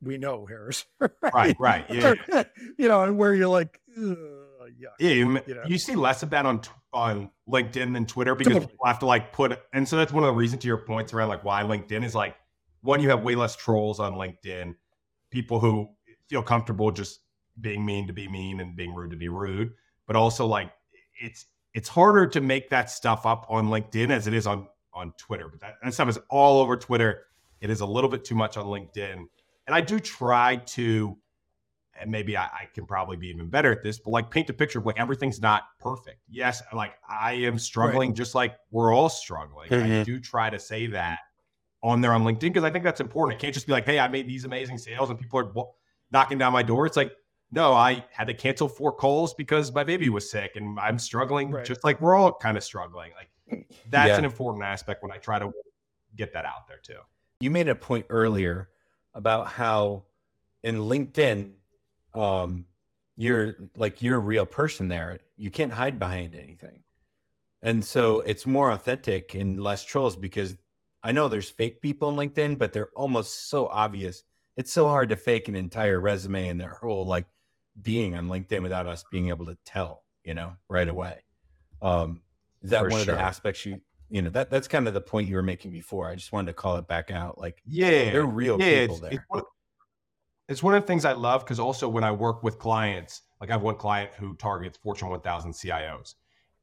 we 0.01 0.17
know, 0.17 0.45
Harris, 0.45 0.85
right, 0.99 1.11
right, 1.33 1.59
right 1.59 1.85
yeah, 1.89 2.43
you 2.77 2.87
know, 2.87 3.03
and 3.03 3.17
where 3.17 3.33
you're 3.33 3.49
like. 3.49 3.81
Ugh 3.97 4.38
yeah, 4.77 4.89
you, 4.99 5.41
you, 5.47 5.55
know? 5.55 5.63
you, 5.65 5.77
see 5.77 5.95
less 5.95 6.23
of 6.23 6.29
that 6.31 6.45
on 6.45 6.61
on 6.93 7.29
LinkedIn 7.47 7.93
than 7.93 8.05
Twitter 8.05 8.35
because 8.35 8.53
totally. 8.53 8.71
people 8.71 8.85
have 8.85 8.99
to 8.99 9.05
like 9.05 9.33
put, 9.33 9.59
and 9.73 9.87
so 9.87 9.97
that's 9.97 10.11
one 10.11 10.23
of 10.23 10.27
the 10.27 10.33
reasons 10.33 10.61
to 10.61 10.67
your 10.67 10.77
points 10.77 11.13
around 11.13 11.29
like 11.29 11.43
why 11.43 11.63
LinkedIn 11.63 12.03
is 12.03 12.15
like 12.15 12.35
one, 12.81 13.01
you 13.01 13.09
have 13.09 13.23
way 13.23 13.35
less 13.35 13.55
trolls 13.55 13.99
on 13.99 14.13
LinkedIn, 14.13 14.75
people 15.31 15.59
who 15.59 15.89
feel 16.27 16.41
comfortable 16.41 16.91
just 16.91 17.21
being 17.59 17.85
mean 17.85 18.07
to 18.07 18.13
be 18.13 18.27
mean 18.27 18.59
and 18.59 18.75
being 18.75 18.93
rude 18.93 19.11
to 19.11 19.17
be 19.17 19.29
rude, 19.29 19.73
but 20.07 20.15
also 20.15 20.45
like 20.45 20.71
it's 21.21 21.45
it's 21.73 21.89
harder 21.89 22.25
to 22.27 22.41
make 22.41 22.69
that 22.69 22.89
stuff 22.89 23.25
up 23.25 23.45
on 23.49 23.67
LinkedIn 23.67 24.09
as 24.11 24.27
it 24.27 24.33
is 24.33 24.47
on 24.47 24.67
on 24.93 25.13
Twitter. 25.17 25.47
But 25.49 25.59
that, 25.61 25.75
that 25.83 25.93
stuff 25.93 26.09
is 26.09 26.19
all 26.29 26.61
over 26.61 26.77
Twitter. 26.77 27.25
It 27.61 27.69
is 27.69 27.81
a 27.81 27.85
little 27.85 28.09
bit 28.09 28.23
too 28.23 28.35
much 28.35 28.57
on 28.57 28.65
LinkedIn, 28.65 29.25
and 29.67 29.75
I 29.75 29.81
do 29.81 29.99
try 29.99 30.57
to 30.57 31.17
and 31.99 32.11
maybe 32.11 32.37
I, 32.37 32.45
I, 32.45 32.69
can 32.73 32.85
probably 32.85 33.17
be 33.17 33.27
even 33.27 33.49
better 33.49 33.71
at 33.71 33.83
this, 33.83 33.99
but 33.99 34.11
like 34.11 34.31
paint 34.31 34.49
a 34.49 34.53
picture 34.53 34.79
of 34.79 34.85
like 34.85 34.99
everything's 34.99 35.41
not 35.41 35.63
perfect. 35.79 36.19
Yes, 36.29 36.61
like 36.73 36.93
I 37.07 37.33
am 37.33 37.57
struggling 37.57 38.09
right. 38.09 38.17
just 38.17 38.35
like 38.35 38.55
we're 38.71 38.93
all 38.93 39.09
struggling. 39.09 39.69
Mm-hmm. 39.69 40.01
I 40.01 40.03
do 40.03 40.19
try 40.19 40.49
to 40.49 40.59
say 40.59 40.87
that 40.87 41.19
on 41.83 42.01
there 42.01 42.13
on 42.13 42.23
LinkedIn 42.23 42.39
because 42.41 42.63
I 42.63 42.69
think 42.69 42.83
that's 42.83 43.01
important. 43.01 43.39
It 43.39 43.41
can't 43.41 43.53
just 43.53 43.67
be 43.67 43.73
like, 43.73 43.85
hey, 43.85 43.99
I 43.99 44.07
made 44.07 44.27
these 44.27 44.45
amazing 44.45 44.77
sales 44.77 45.09
and 45.09 45.19
people 45.19 45.39
are 45.39 45.65
knocking 46.11 46.37
down 46.37 46.53
my 46.53 46.63
door. 46.63 46.85
It's 46.85 46.97
like, 46.97 47.11
no, 47.51 47.73
I 47.73 48.05
had 48.11 48.27
to 48.27 48.33
cancel 48.33 48.67
four 48.67 48.91
calls 48.91 49.33
because 49.33 49.73
my 49.73 49.83
baby 49.83 50.09
was 50.09 50.29
sick 50.29 50.51
and 50.55 50.79
I'm 50.79 50.99
struggling 50.99 51.51
right. 51.51 51.65
just 51.65 51.83
like 51.83 51.99
we're 52.01 52.15
all 52.15 52.33
kind 52.33 52.57
of 52.57 52.63
struggling. 52.63 53.11
Like 53.15 53.67
that's 53.89 54.09
yeah. 54.09 54.17
an 54.17 54.25
important 54.25 54.63
aspect 54.63 55.01
when 55.01 55.11
I 55.11 55.17
try 55.17 55.39
to 55.39 55.51
get 56.15 56.33
that 56.33 56.45
out 56.45 56.67
there 56.67 56.79
too. 56.81 56.99
You 57.39 57.49
made 57.49 57.69
a 57.69 57.75
point 57.75 58.05
earlier 58.09 58.69
about 59.13 59.47
how 59.47 60.03
in 60.63 60.77
LinkedIn, 60.77 61.51
um, 62.13 62.65
you're 63.17 63.55
like 63.75 64.01
you're 64.01 64.17
a 64.17 64.19
real 64.19 64.45
person 64.45 64.87
there. 64.87 65.19
You 65.37 65.51
can't 65.51 65.73
hide 65.73 65.99
behind 65.99 66.35
anything. 66.35 66.83
And 67.61 67.83
so 67.83 68.21
it's 68.21 68.45
more 68.45 68.71
authentic 68.71 69.35
and 69.35 69.61
less 69.61 69.83
trolls 69.83 70.15
because 70.15 70.55
I 71.03 71.11
know 71.11 71.27
there's 71.27 71.49
fake 71.49 71.81
people 71.81 72.09
on 72.09 72.15
LinkedIn, 72.15 72.57
but 72.57 72.73
they're 72.73 72.91
almost 72.95 73.49
so 73.49 73.67
obvious. 73.67 74.23
It's 74.55 74.71
so 74.71 74.87
hard 74.87 75.09
to 75.09 75.15
fake 75.15 75.47
an 75.47 75.55
entire 75.55 75.99
resume 75.99 76.47
and 76.47 76.59
their 76.59 76.77
whole 76.81 77.05
like 77.05 77.25
being 77.81 78.15
on 78.15 78.27
LinkedIn 78.27 78.61
without 78.61 78.87
us 78.87 79.03
being 79.11 79.29
able 79.29 79.45
to 79.47 79.57
tell, 79.65 80.03
you 80.23 80.33
know, 80.33 80.53
right 80.69 80.87
away. 80.87 81.23
Um, 81.81 82.21
is 82.61 82.71
that 82.71 82.83
For 82.83 82.89
one 82.89 83.03
sure. 83.03 83.13
of 83.13 83.19
the 83.19 83.23
aspects 83.23 83.65
you, 83.65 83.81
you 84.09 84.21
know, 84.21 84.29
that 84.31 84.49
that's 84.49 84.67
kind 84.67 84.87
of 84.87 84.93
the 84.93 85.01
point 85.01 85.29
you 85.29 85.35
were 85.35 85.43
making 85.43 85.71
before. 85.71 86.09
I 86.09 86.15
just 86.15 86.31
wanted 86.31 86.47
to 86.47 86.53
call 86.53 86.77
it 86.77 86.87
back 86.87 87.11
out. 87.11 87.37
Like, 87.37 87.61
yeah, 87.65 88.11
they're 88.11 88.25
real 88.25 88.59
yeah, 88.59 88.81
people 88.81 88.95
it's, 88.95 89.01
there. 89.01 89.11
It's 89.13 89.23
one, 89.27 89.43
it's 90.49 90.63
one 90.63 90.73
of 90.73 90.81
the 90.81 90.87
things 90.87 91.05
I 91.05 91.13
love 91.13 91.45
because 91.45 91.59
also 91.59 91.87
when 91.87 92.03
I 92.03 92.11
work 92.11 92.43
with 92.43 92.57
clients, 92.57 93.21
like 93.39 93.51
I 93.51 93.53
have 93.53 93.61
one 93.61 93.75
client 93.75 94.11
who 94.15 94.35
targets 94.35 94.77
Fortune 94.77 95.09
1000 95.09 95.53
CIOs, 95.53 96.15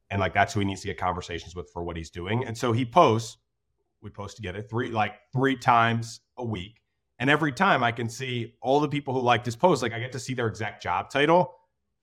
and 0.09 0.19
like 0.19 0.33
that's 0.33 0.53
who 0.53 0.59
he 0.59 0.65
needs 0.65 0.81
to 0.81 0.87
get 0.87 0.97
conversations 0.97 1.55
with 1.55 1.69
for 1.71 1.83
what 1.83 1.95
he's 1.95 2.09
doing. 2.09 2.45
And 2.45 2.55
so 2.55 2.73
he 2.73 2.85
posts, 2.85 3.37
we 4.01 4.09
post 4.09 4.35
together 4.35 4.61
three 4.61 4.91
like 4.91 5.13
three 5.31 5.55
times 5.55 6.19
a 6.37 6.43
week, 6.43 6.81
and 7.17 7.29
every 7.29 7.53
time 7.53 7.81
I 7.81 7.93
can 7.93 8.09
see 8.09 8.55
all 8.61 8.81
the 8.81 8.89
people 8.89 9.13
who 9.13 9.21
like 9.21 9.45
this 9.45 9.55
post, 9.55 9.81
like 9.81 9.93
I 9.93 9.99
get 9.99 10.11
to 10.11 10.19
see 10.19 10.33
their 10.33 10.47
exact 10.47 10.83
job 10.83 11.09
title. 11.09 11.55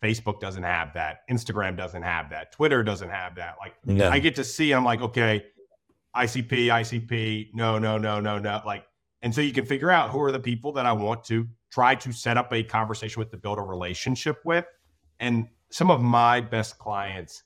Facebook 0.02 0.38
doesn't 0.38 0.64
have 0.64 0.92
that. 0.94 1.20
Instagram 1.30 1.78
doesn't 1.78 2.02
have 2.02 2.28
that. 2.30 2.52
Twitter 2.52 2.82
doesn't 2.82 3.08
have 3.08 3.36
that. 3.36 3.56
Like 3.58 3.74
no. 3.86 4.10
I 4.10 4.18
get 4.18 4.34
to 4.34 4.44
see, 4.44 4.72
I'm 4.72 4.84
like, 4.84 5.00
okay, 5.00 5.46
ICP, 6.14 6.66
ICP, 6.66 7.54
no, 7.54 7.78
no, 7.78 7.96
no, 7.96 8.20
no, 8.20 8.38
no. 8.38 8.60
Like, 8.66 8.84
and 9.22 9.34
so 9.34 9.40
you 9.40 9.52
can 9.52 9.64
figure 9.64 9.90
out 9.90 10.10
who 10.10 10.20
are 10.20 10.30
the 10.30 10.40
people 10.40 10.72
that 10.72 10.84
I 10.84 10.92
want 10.92 11.24
to 11.24 11.48
try 11.74 11.96
to 11.96 12.12
set 12.12 12.36
up 12.36 12.52
a 12.52 12.62
conversation 12.62 13.18
with 13.18 13.32
to 13.32 13.36
build 13.36 13.58
a 13.58 13.62
relationship 13.62 14.38
with. 14.44 14.64
And 15.18 15.48
some 15.70 15.90
of 15.90 16.00
my 16.00 16.40
best 16.40 16.78
clients, 16.78 17.42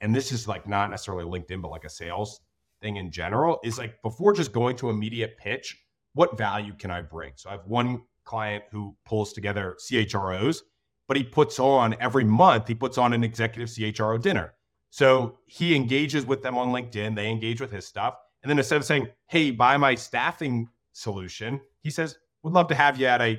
and 0.00 0.12
this 0.12 0.32
is 0.32 0.48
like 0.48 0.68
not 0.68 0.90
necessarily 0.90 1.24
LinkedIn, 1.24 1.62
but 1.62 1.70
like 1.70 1.84
a 1.84 1.90
sales 1.90 2.40
thing 2.82 2.96
in 2.96 3.12
general, 3.12 3.60
is 3.62 3.78
like 3.78 4.02
before 4.02 4.32
just 4.32 4.52
going 4.52 4.74
to 4.76 4.90
immediate 4.90 5.38
pitch, 5.38 5.76
what 6.14 6.36
value 6.36 6.72
can 6.72 6.90
I 6.90 7.00
bring? 7.00 7.32
So 7.36 7.48
I 7.48 7.52
have 7.52 7.66
one 7.66 8.02
client 8.24 8.64
who 8.72 8.96
pulls 9.06 9.32
together 9.32 9.76
CHROs, 9.78 10.62
but 11.06 11.16
he 11.16 11.22
puts 11.22 11.60
on 11.60 11.94
every 12.00 12.24
month, 12.24 12.66
he 12.66 12.74
puts 12.74 12.98
on 12.98 13.12
an 13.12 13.22
executive 13.22 13.68
CHRO 13.68 14.20
dinner. 14.20 14.54
So 14.90 15.38
he 15.46 15.76
engages 15.76 16.26
with 16.26 16.42
them 16.42 16.58
on 16.58 16.68
LinkedIn, 16.72 17.14
they 17.14 17.28
engage 17.28 17.60
with 17.60 17.70
his 17.70 17.86
stuff. 17.86 18.14
And 18.42 18.50
then 18.50 18.58
instead 18.58 18.78
of 18.78 18.84
saying, 18.84 19.08
hey, 19.28 19.52
buy 19.52 19.76
my 19.76 19.94
staffing 19.94 20.68
solution, 20.92 21.60
he 21.82 21.90
says, 21.90 22.16
would 22.42 22.52
love 22.52 22.66
to 22.68 22.74
have 22.74 22.98
you 22.98 23.06
at 23.06 23.20
a 23.20 23.38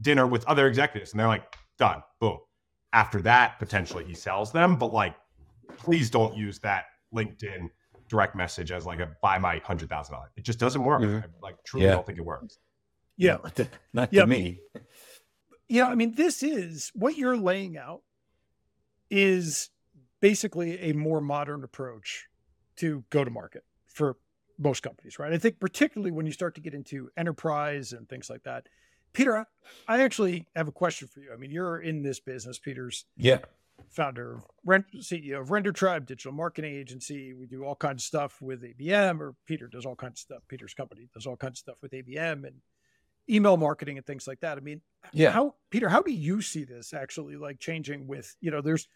dinner 0.00 0.26
with 0.26 0.44
other 0.46 0.66
executives. 0.66 1.12
And 1.12 1.20
they're 1.20 1.28
like, 1.28 1.56
done, 1.78 2.02
boom. 2.20 2.38
After 2.92 3.20
that, 3.22 3.58
potentially 3.58 4.04
he 4.04 4.14
sells 4.14 4.52
them. 4.52 4.76
But 4.76 4.92
like, 4.92 5.14
please 5.76 6.10
don't 6.10 6.36
use 6.36 6.58
that 6.60 6.86
LinkedIn 7.14 7.68
direct 8.08 8.34
message 8.34 8.72
as 8.72 8.86
like 8.86 9.00
a 9.00 9.10
buy 9.22 9.38
my 9.38 9.60
hundred 9.64 9.90
thousand 9.90 10.14
dollars. 10.14 10.30
It 10.36 10.44
just 10.44 10.58
doesn't 10.58 10.82
work. 10.82 11.02
Mm-hmm. 11.02 11.18
I 11.18 11.28
like 11.42 11.56
truly 11.64 11.86
yeah. 11.86 11.92
don't 11.92 12.06
think 12.06 12.18
it 12.18 12.24
works. 12.24 12.58
Yeah. 13.16 13.38
Not 13.42 13.56
to, 13.56 13.68
not 13.92 14.12
to 14.12 14.26
me. 14.26 14.60
Yeah, 15.68 15.88
I 15.88 15.94
mean, 15.94 16.14
this 16.14 16.42
is 16.42 16.90
what 16.94 17.18
you're 17.18 17.36
laying 17.36 17.76
out 17.76 18.00
is 19.10 19.70
basically 20.20 20.78
a 20.80 20.94
more 20.94 21.20
modern 21.20 21.62
approach 21.62 22.28
to 22.76 23.04
go 23.10 23.24
to 23.24 23.30
market 23.30 23.64
for 23.86 24.16
most 24.58 24.82
companies, 24.82 25.18
right? 25.18 25.32
I 25.32 25.38
think 25.38 25.60
particularly 25.60 26.10
when 26.10 26.26
you 26.26 26.32
start 26.32 26.54
to 26.54 26.60
get 26.60 26.74
into 26.74 27.10
enterprise 27.16 27.92
and 27.92 28.08
things 28.08 28.30
like 28.30 28.44
that. 28.44 28.66
Peter, 29.18 29.46
I 29.88 30.02
actually 30.02 30.46
have 30.54 30.68
a 30.68 30.72
question 30.72 31.08
for 31.08 31.20
you. 31.20 31.32
I 31.32 31.36
mean, 31.36 31.50
you're 31.50 31.80
in 31.80 32.02
this 32.02 32.20
business, 32.20 32.58
Peter's 32.58 33.04
yeah 33.16 33.38
founder 33.90 34.34
of 34.34 34.46
Rent, 34.64 34.86
CEO 34.98 35.40
of 35.40 35.50
Render 35.50 35.72
Tribe, 35.72 36.06
digital 36.06 36.32
marketing 36.32 36.74
agency. 36.74 37.32
We 37.32 37.46
do 37.46 37.64
all 37.64 37.74
kinds 37.74 38.02
of 38.02 38.06
stuff 38.06 38.40
with 38.40 38.62
ABM, 38.62 39.20
or 39.20 39.34
Peter 39.46 39.66
does 39.66 39.86
all 39.86 39.96
kinds 39.96 40.14
of 40.14 40.18
stuff. 40.18 40.42
Peter's 40.48 40.74
company 40.74 41.08
does 41.14 41.26
all 41.26 41.36
kinds 41.36 41.54
of 41.54 41.58
stuff 41.58 41.82
with 41.82 41.92
ABM 41.92 42.46
and 42.46 42.56
email 43.30 43.56
marketing 43.56 43.96
and 43.96 44.06
things 44.06 44.26
like 44.26 44.40
that. 44.40 44.56
I 44.56 44.60
mean, 44.60 44.80
yeah. 45.12 45.30
How 45.30 45.54
Peter, 45.70 45.88
how 45.88 46.02
do 46.02 46.12
you 46.12 46.40
see 46.40 46.64
this 46.64 46.92
actually 46.92 47.36
like 47.36 47.58
changing 47.58 48.06
with 48.06 48.36
you 48.40 48.50
know? 48.50 48.60
There's 48.60 48.88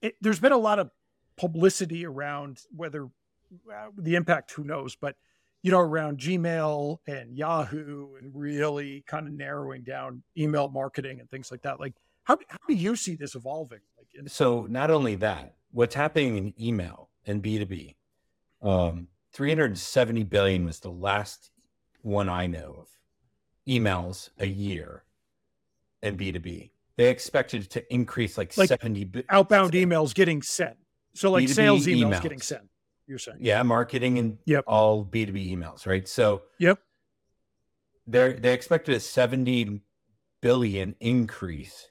it, 0.00 0.16
there's 0.20 0.40
been 0.40 0.52
a 0.52 0.58
lot 0.58 0.78
of 0.78 0.90
publicity 1.36 2.06
around 2.06 2.60
whether 2.74 3.04
uh, 3.04 3.88
the 3.98 4.14
impact, 4.14 4.52
who 4.52 4.64
knows, 4.64 4.96
but 4.96 5.16
you 5.62 5.70
know, 5.70 5.78
around 5.78 6.18
Gmail 6.18 6.98
and 7.06 7.36
Yahoo 7.36 8.16
and 8.20 8.32
really 8.34 9.04
kind 9.06 9.28
of 9.28 9.32
narrowing 9.32 9.82
down 9.82 10.22
email 10.36 10.68
marketing 10.68 11.20
and 11.20 11.30
things 11.30 11.50
like 11.50 11.62
that. 11.62 11.78
Like, 11.78 11.94
how, 12.24 12.36
how 12.48 12.58
do 12.68 12.74
you 12.74 12.96
see 12.96 13.14
this 13.14 13.34
evolving? 13.34 13.78
Like, 13.96 14.08
in- 14.14 14.28
so 14.28 14.66
not 14.68 14.90
only 14.90 15.14
that, 15.16 15.54
what's 15.70 15.94
happening 15.94 16.36
in 16.36 16.54
email 16.60 17.10
and 17.26 17.42
B2B, 17.42 17.94
um, 18.60 19.06
370 19.32 20.24
billion 20.24 20.64
was 20.64 20.80
the 20.80 20.90
last 20.90 21.50
one 22.02 22.28
I 22.28 22.46
know 22.48 22.76
of 22.80 22.88
emails 23.66 24.30
a 24.38 24.46
year 24.46 25.04
and 26.02 26.18
B2B. 26.18 26.70
They 26.96 27.08
expected 27.08 27.70
to 27.70 27.94
increase 27.94 28.36
like, 28.36 28.56
like 28.58 28.68
70 28.68 29.04
bi- 29.04 29.24
outbound 29.30 29.72
emails 29.72 30.12
getting 30.12 30.42
sent. 30.42 30.76
So 31.14 31.30
like 31.30 31.44
B2B 31.44 31.54
sales 31.54 31.86
emails, 31.86 32.02
emails 32.10 32.22
getting 32.22 32.40
sent 32.40 32.62
you're 33.12 33.18
saying. 33.18 33.38
Yeah, 33.40 33.62
marketing 33.62 34.18
and 34.18 34.38
yep. 34.46 34.64
all 34.66 35.04
B2B 35.04 35.54
emails, 35.54 35.86
right? 35.86 36.08
So 36.08 36.42
Yep. 36.58 36.80
They 38.06 38.32
they 38.32 38.54
expected 38.54 38.94
a 38.94 39.00
70 39.00 39.82
billion 40.40 40.96
increase 40.98 41.88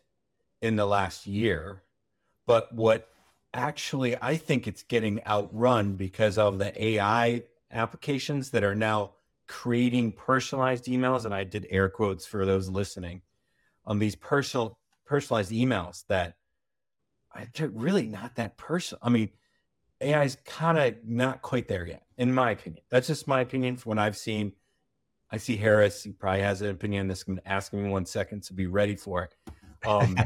in 0.62 0.76
the 0.76 0.86
last 0.86 1.28
year. 1.28 1.84
But 2.48 2.74
what 2.74 3.08
actually 3.54 4.18
I 4.20 4.36
think 4.36 4.68
it's 4.68 4.84
getting 4.84 5.24
outrun 5.26 5.94
because 5.94 6.38
of 6.40 6.58
the 6.58 6.84
AI 6.84 7.44
applications 7.72 8.50
that 8.52 8.64
are 8.64 8.76
now 8.76 9.12
creating 9.48 10.14
personalized 10.14 10.86
emails 10.86 11.26
and 11.26 11.34
I 11.34 11.44
did 11.44 11.68
air 11.70 11.88
quotes 11.88 12.26
for 12.26 12.46
those 12.46 12.68
listening 12.68 13.22
on 13.86 14.00
these 14.00 14.16
personal 14.16 14.80
personalized 15.06 15.52
emails 15.52 16.04
that 16.08 16.36
are 17.36 17.68
really 17.68 18.08
not 18.08 18.36
that 18.36 18.58
personal. 18.58 19.00
I 19.04 19.10
mean, 19.10 19.30
AI 20.02 20.24
is 20.24 20.38
kind 20.46 20.78
of 20.78 20.96
not 21.06 21.42
quite 21.42 21.68
there 21.68 21.86
yet, 21.86 22.04
in 22.18 22.34
my 22.34 22.52
opinion. 22.52 22.84
That's 22.90 23.08
just 23.08 23.28
my 23.28 23.42
opinion 23.42 23.78
from 23.78 23.92
what 23.92 24.00
I've 24.00 24.18
seen. 24.18 24.54
I 25.32 25.38
see 25.38 25.56
Harris, 25.56 26.04
he 26.04 26.12
probably 26.12 26.42
has 26.42 26.62
an 26.62 26.70
opinion 26.70 27.02
on 27.02 27.08
this. 27.08 27.24
I'm 27.28 27.36
going 27.36 27.44
to 27.44 27.52
ask 27.52 27.72
him 27.72 27.86
in 27.86 27.92
one 27.92 28.06
second, 28.06 28.44
so 28.44 28.54
be 28.54 28.68
ready 28.68 28.96
for 28.96 29.24
it. 29.24 29.88
Um, 29.88 30.18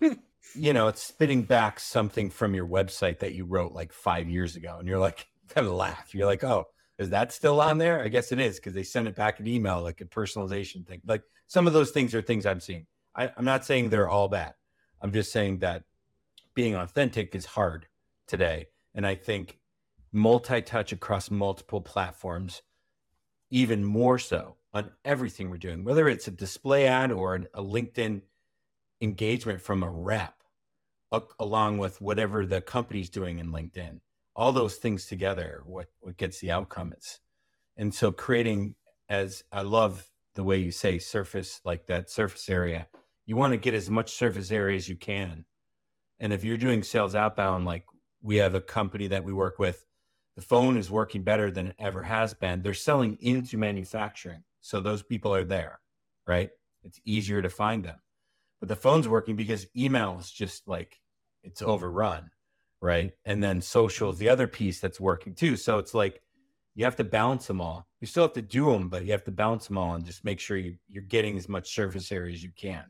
you 0.54 0.72
know, 0.72 0.88
it's 0.88 1.02
spitting 1.02 1.42
back 1.42 1.80
something 1.80 2.30
from 2.30 2.54
your 2.54 2.66
website 2.66 3.18
that 3.20 3.34
you 3.34 3.44
wrote 3.44 3.72
like 3.72 3.92
five 3.92 4.28
years 4.28 4.54
ago. 4.56 4.76
And 4.78 4.86
you're 4.86 4.98
like, 4.98 5.26
kind 5.48 5.66
of 5.66 5.72
laugh. 5.72 6.14
You're 6.14 6.26
like, 6.26 6.44
oh, 6.44 6.66
is 6.98 7.10
that 7.10 7.32
still 7.32 7.60
on 7.60 7.78
there? 7.78 8.02
I 8.02 8.08
guess 8.08 8.30
it 8.30 8.38
is 8.38 8.56
because 8.56 8.74
they 8.74 8.84
send 8.84 9.08
it 9.08 9.16
back 9.16 9.40
an 9.40 9.48
email, 9.48 9.82
like 9.82 10.00
a 10.00 10.04
personalization 10.04 10.86
thing. 10.86 11.02
Like 11.04 11.22
some 11.48 11.66
of 11.66 11.72
those 11.72 11.90
things 11.90 12.14
are 12.14 12.22
things 12.22 12.46
I'm 12.46 12.60
seeing. 12.60 12.86
I, 13.16 13.30
I'm 13.36 13.44
not 13.44 13.64
saying 13.64 13.90
they're 13.90 14.08
all 14.08 14.28
bad. 14.28 14.54
I'm 15.00 15.12
just 15.12 15.32
saying 15.32 15.58
that 15.58 15.82
being 16.54 16.76
authentic 16.76 17.34
is 17.34 17.44
hard 17.44 17.86
today 18.26 18.68
and 18.94 19.06
I 19.06 19.14
think 19.14 19.58
multi 20.12 20.62
touch 20.62 20.92
across 20.92 21.30
multiple 21.30 21.80
platforms, 21.80 22.62
even 23.50 23.84
more 23.84 24.18
so 24.18 24.56
on 24.72 24.90
everything 25.04 25.50
we're 25.50 25.56
doing, 25.56 25.84
whether 25.84 26.08
it's 26.08 26.28
a 26.28 26.32
display 26.32 26.86
ad 26.86 27.12
or 27.12 27.34
a 27.34 27.62
LinkedIn 27.62 28.22
engagement 29.00 29.60
from 29.60 29.82
a 29.82 29.90
rep, 29.90 30.34
along 31.38 31.78
with 31.78 32.00
whatever 32.00 32.46
the 32.46 32.60
company's 32.60 33.10
doing 33.10 33.38
in 33.38 33.52
LinkedIn. 33.52 34.00
All 34.36 34.52
those 34.52 34.76
things 34.76 35.06
together, 35.06 35.62
what, 35.64 35.86
what 36.00 36.16
gets 36.16 36.40
the 36.40 36.50
outcome 36.50 36.92
is. 36.96 37.20
And 37.76 37.94
so 37.94 38.10
creating, 38.10 38.74
as 39.08 39.44
I 39.52 39.62
love 39.62 40.08
the 40.34 40.42
way 40.42 40.58
you 40.58 40.72
say 40.72 40.98
surface, 40.98 41.60
like 41.64 41.86
that 41.86 42.10
surface 42.10 42.48
area, 42.48 42.88
you 43.26 43.36
want 43.36 43.52
to 43.52 43.56
get 43.56 43.74
as 43.74 43.88
much 43.88 44.12
surface 44.12 44.50
area 44.50 44.76
as 44.76 44.88
you 44.88 44.96
can. 44.96 45.44
And 46.18 46.32
if 46.32 46.44
you're 46.44 46.56
doing 46.56 46.82
sales 46.82 47.14
outbound, 47.14 47.64
like 47.64 47.84
we 48.24 48.36
have 48.36 48.54
a 48.54 48.60
company 48.60 49.06
that 49.08 49.22
we 49.22 49.32
work 49.32 49.58
with. 49.58 49.84
The 50.34 50.42
phone 50.42 50.76
is 50.76 50.90
working 50.90 51.22
better 51.22 51.50
than 51.50 51.68
it 51.68 51.76
ever 51.78 52.02
has 52.02 52.34
been. 52.34 52.62
They're 52.62 52.74
selling 52.74 53.18
into 53.20 53.56
manufacturing. 53.56 54.42
So 54.62 54.80
those 54.80 55.02
people 55.02 55.32
are 55.34 55.44
there, 55.44 55.78
right? 56.26 56.50
It's 56.82 57.00
easier 57.04 57.42
to 57.42 57.50
find 57.50 57.84
them. 57.84 57.98
But 58.58 58.68
the 58.68 58.76
phone's 58.76 59.06
working 59.06 59.36
because 59.36 59.66
email 59.76 60.16
is 60.18 60.30
just 60.30 60.66
like 60.66 60.98
it's 61.42 61.60
overrun, 61.60 62.30
right? 62.80 63.12
And 63.26 63.44
then 63.44 63.60
social 63.60 64.10
is 64.10 64.18
the 64.18 64.30
other 64.30 64.48
piece 64.48 64.80
that's 64.80 64.98
working 64.98 65.34
too. 65.34 65.56
So 65.56 65.78
it's 65.78 65.92
like 65.92 66.22
you 66.74 66.84
have 66.86 66.96
to 66.96 67.04
balance 67.04 67.46
them 67.46 67.60
all. 67.60 67.86
You 68.00 68.06
still 68.06 68.24
have 68.24 68.32
to 68.32 68.42
do 68.42 68.72
them, 68.72 68.88
but 68.88 69.04
you 69.04 69.12
have 69.12 69.24
to 69.24 69.30
balance 69.30 69.68
them 69.68 69.76
all 69.76 69.94
and 69.94 70.04
just 70.04 70.24
make 70.24 70.40
sure 70.40 70.56
you, 70.56 70.76
you're 70.88 71.02
getting 71.02 71.36
as 71.36 71.48
much 71.48 71.74
surface 71.74 72.10
area 72.10 72.32
as 72.32 72.42
you 72.42 72.50
can. 72.56 72.84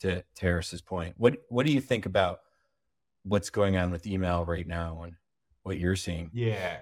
To, 0.00 0.16
to 0.16 0.40
Harris's 0.40 0.82
point, 0.82 1.14
what 1.16 1.36
what 1.48 1.64
do 1.64 1.72
you 1.72 1.80
think 1.80 2.04
about 2.04 2.40
what's 3.24 3.50
going 3.50 3.76
on 3.76 3.90
with 3.90 4.06
email 4.06 4.44
right 4.44 4.66
now 4.66 5.02
and 5.02 5.14
what 5.62 5.78
you're 5.78 5.96
seeing. 5.96 6.30
Yeah. 6.32 6.78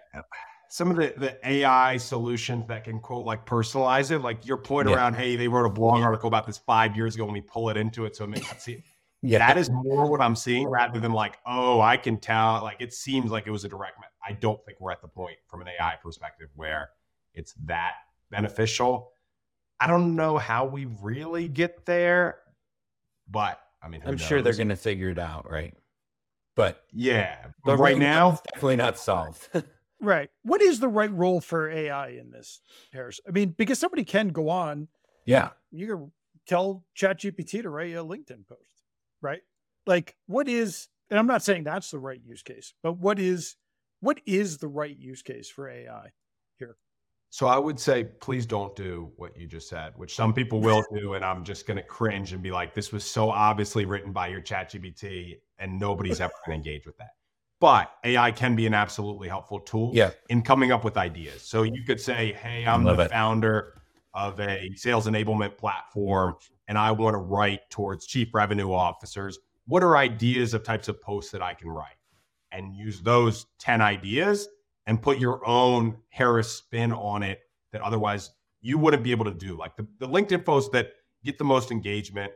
Some 0.68 0.90
of 0.90 0.96
the, 0.96 1.14
the 1.16 1.48
AI 1.48 1.96
solutions 1.98 2.66
that 2.68 2.84
can 2.84 2.98
quote 2.98 3.24
like 3.24 3.46
personalize 3.46 4.10
it, 4.10 4.20
like 4.20 4.46
your 4.46 4.56
point 4.56 4.88
yeah. 4.88 4.96
around, 4.96 5.14
hey, 5.14 5.36
they 5.36 5.48
wrote 5.48 5.66
a 5.66 5.70
blog 5.70 6.02
article 6.02 6.28
about 6.28 6.46
this 6.46 6.58
five 6.58 6.96
years 6.96 7.14
ago 7.14 7.24
and 7.24 7.32
we 7.32 7.40
pull 7.40 7.68
it 7.68 7.76
into 7.76 8.04
it. 8.04 8.16
So 8.16 8.24
it 8.24 8.30
makes 8.30 8.50
it 8.50 8.60
see 8.60 8.84
Yeah. 9.24 9.38
That 9.38 9.56
is 9.56 9.70
more 9.70 10.10
what 10.10 10.20
I'm 10.20 10.34
seeing 10.34 10.68
rather 10.68 10.98
than 10.98 11.12
like, 11.12 11.38
oh, 11.46 11.80
I 11.80 11.96
can 11.96 12.18
tell. 12.18 12.60
Like 12.62 12.78
it 12.80 12.92
seems 12.92 13.30
like 13.30 13.46
it 13.46 13.52
was 13.52 13.64
a 13.64 13.68
direct. 13.68 13.98
I 14.26 14.32
don't 14.32 14.62
think 14.64 14.80
we're 14.80 14.90
at 14.90 15.00
the 15.00 15.08
point 15.08 15.36
from 15.46 15.60
an 15.60 15.68
AI 15.68 15.94
perspective 16.02 16.48
where 16.56 16.90
it's 17.32 17.54
that 17.66 17.92
beneficial. 18.30 19.12
I 19.78 19.86
don't 19.86 20.16
know 20.16 20.38
how 20.38 20.64
we 20.64 20.86
really 21.00 21.46
get 21.46 21.86
there, 21.86 22.38
but 23.30 23.60
I 23.80 23.88
mean, 23.88 24.02
I'm 24.04 24.12
knows? 24.12 24.20
sure 24.20 24.42
they're 24.42 24.54
going 24.54 24.68
to 24.68 24.76
figure 24.76 25.10
it 25.10 25.18
out, 25.18 25.48
right? 25.48 25.74
But 26.54 26.84
yeah, 26.92 27.46
but 27.64 27.78
right 27.78 27.96
now, 27.96 28.40
definitely 28.52 28.76
not 28.76 28.98
solved. 28.98 29.48
right. 30.00 30.30
What 30.42 30.60
is 30.60 30.80
the 30.80 30.88
right 30.88 31.12
role 31.12 31.40
for 31.40 31.70
AI 31.70 32.08
in 32.08 32.30
this, 32.30 32.60
Harris? 32.92 33.20
I 33.26 33.30
mean, 33.30 33.54
because 33.56 33.78
somebody 33.78 34.04
can 34.04 34.28
go 34.28 34.50
on. 34.50 34.88
Yeah. 35.24 35.50
You 35.70 35.86
can 35.86 36.12
tell 36.46 36.84
ChatGPT 36.96 37.62
to 37.62 37.70
write 37.70 37.92
a 37.92 38.04
LinkedIn 38.04 38.46
post, 38.46 38.82
right? 39.22 39.40
Like, 39.86 40.16
what 40.26 40.48
is, 40.48 40.88
and 41.08 41.18
I'm 41.18 41.26
not 41.26 41.42
saying 41.42 41.64
that's 41.64 41.90
the 41.90 41.98
right 41.98 42.20
use 42.22 42.42
case, 42.42 42.74
but 42.82 42.98
what 42.98 43.18
is, 43.18 43.56
what 44.00 44.20
is 44.26 44.58
the 44.58 44.68
right 44.68 44.96
use 44.96 45.22
case 45.22 45.48
for 45.48 45.68
AI 45.68 46.10
here? 46.58 46.76
So 47.32 47.46
I 47.46 47.56
would 47.56 47.80
say, 47.80 48.04
please 48.04 48.44
don't 48.44 48.76
do 48.76 49.10
what 49.16 49.34
you 49.38 49.46
just 49.46 49.66
said, 49.66 49.94
which 49.96 50.14
some 50.14 50.34
people 50.34 50.60
will 50.60 50.84
do, 50.94 51.14
and 51.14 51.24
I'm 51.24 51.44
just 51.44 51.66
going 51.66 51.78
to 51.78 51.82
cringe 51.82 52.34
and 52.34 52.42
be 52.42 52.50
like, 52.50 52.74
"This 52.74 52.92
was 52.92 53.10
so 53.10 53.30
obviously 53.30 53.86
written 53.86 54.12
by 54.12 54.28
your 54.28 54.42
ChatGPT, 54.42 55.38
and 55.58 55.80
nobody's 55.80 56.20
ever 56.20 56.34
going 56.44 56.60
to 56.60 56.68
engage 56.68 56.84
with 56.84 56.98
that." 56.98 57.12
But 57.58 57.90
AI 58.04 58.32
can 58.32 58.54
be 58.54 58.66
an 58.66 58.74
absolutely 58.74 59.28
helpful 59.28 59.60
tool 59.60 59.92
yeah. 59.94 60.10
in 60.28 60.42
coming 60.42 60.72
up 60.72 60.84
with 60.84 60.98
ideas. 60.98 61.40
So 61.40 61.62
you 61.62 61.82
could 61.84 61.98
say, 61.98 62.34
"Hey, 62.34 62.66
I'm 62.66 62.84
the 62.84 63.00
it. 63.00 63.10
founder 63.10 63.80
of 64.12 64.38
a 64.38 64.70
sales 64.76 65.06
enablement 65.06 65.56
platform, 65.56 66.34
and 66.68 66.76
I 66.76 66.90
want 66.90 67.14
to 67.14 67.18
write 67.18 67.60
towards 67.70 68.04
chief 68.04 68.34
revenue 68.34 68.74
officers. 68.74 69.38
What 69.66 69.82
are 69.82 69.96
ideas 69.96 70.52
of 70.52 70.64
types 70.64 70.88
of 70.88 71.00
posts 71.00 71.32
that 71.32 71.40
I 71.40 71.54
can 71.54 71.70
write?" 71.70 71.96
And 72.50 72.76
use 72.76 73.00
those 73.00 73.46
ten 73.58 73.80
ideas 73.80 74.48
and 74.86 75.00
put 75.00 75.18
your 75.18 75.46
own 75.46 75.96
Harris 76.08 76.50
spin 76.50 76.92
on 76.92 77.22
it 77.22 77.40
that 77.72 77.80
otherwise 77.82 78.30
you 78.60 78.78
wouldn't 78.78 79.02
be 79.02 79.10
able 79.10 79.24
to 79.24 79.34
do. 79.34 79.56
Like 79.56 79.76
the, 79.76 79.86
the 79.98 80.08
LinkedIn 80.08 80.44
posts 80.44 80.70
that 80.72 80.92
get 81.24 81.38
the 81.38 81.44
most 81.44 81.70
engagement 81.70 82.32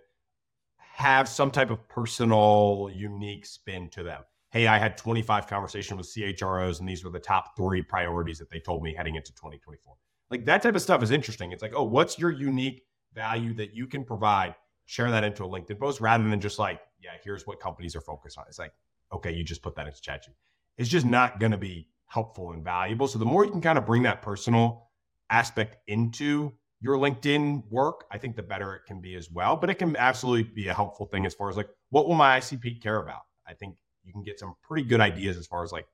have 0.79 1.29
some 1.29 1.51
type 1.51 1.71
of 1.71 1.87
personal, 1.89 2.91
unique 2.95 3.47
spin 3.47 3.89
to 3.91 4.03
them. 4.03 4.23
Hey, 4.51 4.67
I 4.67 4.79
had 4.79 4.97
25 4.97 5.47
conversations 5.47 5.99
with 5.99 6.07
CHROs, 6.07 6.81
and 6.81 6.89
these 6.89 7.05
were 7.05 7.11
the 7.11 7.19
top 7.19 7.57
three 7.57 7.83
priorities 7.83 8.39
that 8.39 8.49
they 8.49 8.61
told 8.61 8.83
me 8.83 8.95
heading 8.95 9.17
into 9.17 9.33
2024. 9.33 9.95
Like 10.31 10.45
that 10.47 10.63
type 10.63 10.75
of 10.75 10.83
stuff 10.83 11.03
is 11.03 11.11
interesting. 11.11 11.53
It's 11.53 11.63
like, 11.63 11.75
oh, 11.75 11.85
what's 11.85 12.19
your 12.19 12.31
unique 12.31 12.85
value 13.15 13.53
that 13.55 13.75
you 13.75 13.87
can 13.87 14.05
provide? 14.05 14.55
Share 14.87 15.11
that 15.11 15.25
into 15.25 15.45
a 15.45 15.49
LinkedIn 15.49 15.79
post 15.79 16.01
rather 16.01 16.29
than 16.29 16.41
just 16.41 16.59
like, 16.59 16.81
yeah, 17.03 17.11
here's 17.23 17.47
what 17.47 17.61
companies 17.61 17.95
are 17.95 18.01
focused 18.01 18.39
on. 18.39 18.45
It's 18.49 18.59
like, 18.59 18.73
okay, 19.13 19.33
you 19.33 19.45
just 19.45 19.63
put 19.63 19.75
that 19.77 19.87
into 19.87 20.01
ChatGPT. 20.01 20.35
It's 20.79 20.89
just 20.89 21.07
not 21.07 21.41
going 21.41 21.53
to 21.53 21.59
be 21.59 21.89
helpful 22.07 22.53
and 22.53 22.63
valuable. 22.63 23.09
So 23.09 23.19
the 23.19 23.25
more 23.25 23.45
you 23.45 23.51
can 23.51 23.61
kind 23.61 23.79
of 23.79 23.87
bring 23.87 24.03
that 24.05 24.23
personal 24.23 24.89
aspect 25.31 25.77
into 25.87 26.53
your 26.81 26.97
LinkedIn 26.97 27.65
work, 27.71 28.05
I 28.11 28.19
think 28.19 28.37
the 28.37 28.43
better 28.43 28.75
it 28.75 28.83
can 28.87 29.01
be 29.01 29.15
as 29.15 29.31
well. 29.31 29.57
But 29.57 29.71
it 29.71 29.75
can 29.75 29.97
absolutely 29.97 30.45
be 30.45 30.69
a 30.69 30.75
helpful 30.75 31.07
thing 31.07 31.27
as 31.27 31.35
far 31.35 31.49
as 31.49 31.57
like, 31.57 31.69
what 31.91 32.07
will 32.07 32.15
my 32.15 32.39
ICP 32.39 32.83
care 32.83 33.01
about? 33.01 33.23
I 33.47 33.55
think 33.55 33.77
you 34.05 34.13
can 34.13 34.23
get 34.23 34.39
some 34.39 34.55
pretty 34.63 34.87
good 34.87 35.01
ideas 35.01 35.37
as 35.37 35.47
far 35.47 35.65
as 35.65 35.73
like 35.73 35.87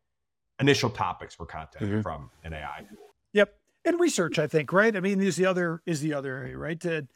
initial 0.60 0.90
topics 0.90 1.34
for 1.34 1.46
content 1.46 1.84
mm-hmm. 1.84 2.00
from 2.02 2.30
an 2.44 2.52
AI. 2.52 2.86
Yep. 3.32 3.54
And 3.84 3.98
research, 3.98 4.38
I 4.38 4.46
think, 4.46 4.72
right? 4.72 4.94
I 4.94 5.00
mean, 5.00 5.20
is 5.20 5.36
the 5.36 5.46
other 5.46 5.82
is 5.86 6.00
the 6.00 6.14
other 6.14 6.36
area, 6.36 6.56
right? 6.56 6.78
To 6.80 7.08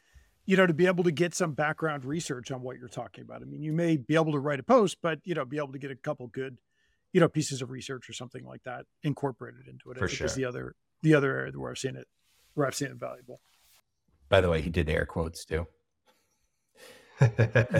you 0.45 0.55
know, 0.55 0.65
to 0.65 0.73
be 0.73 0.87
able 0.87 1.03
to 1.03 1.11
get 1.11 1.35
some 1.35 1.51
background 1.51 2.05
research 2.05 2.51
on 2.51 2.61
what 2.61 2.77
you're 2.77 2.87
talking 2.87 3.21
about. 3.21 3.41
I 3.41 3.45
mean, 3.45 3.61
you 3.61 3.73
may 3.73 3.97
be 3.97 4.15
able 4.15 4.31
to 4.31 4.39
write 4.39 4.59
a 4.59 4.63
post, 4.63 4.97
but 5.01 5.19
you 5.23 5.35
know, 5.35 5.45
be 5.45 5.57
able 5.57 5.73
to 5.73 5.77
get 5.77 5.91
a 5.91 5.95
couple 5.95 6.27
good 6.27 6.57
you 7.13 7.19
know 7.19 7.27
pieces 7.27 7.61
of 7.61 7.69
research 7.69 8.09
or 8.09 8.13
something 8.13 8.45
like 8.45 8.63
that 8.63 8.85
incorporated 9.03 9.67
into 9.67 9.91
it. 9.91 9.97
For 9.97 10.05
I 10.05 10.07
think 10.07 10.17
sure. 10.17 10.27
is 10.27 10.35
the 10.35 10.45
other 10.45 10.75
the 11.01 11.13
other 11.13 11.37
area 11.37 11.51
where 11.55 11.71
I've 11.71 11.77
seen 11.77 11.95
it 11.95 12.07
where 12.53 12.67
I've 12.67 12.75
seen 12.75 12.89
it 12.89 12.97
valuable. 12.97 13.39
By 14.29 14.41
the 14.41 14.49
way, 14.49 14.61
he 14.61 14.69
did 14.69 14.89
air 14.89 15.05
quotes 15.05 15.45
too. 15.45 15.67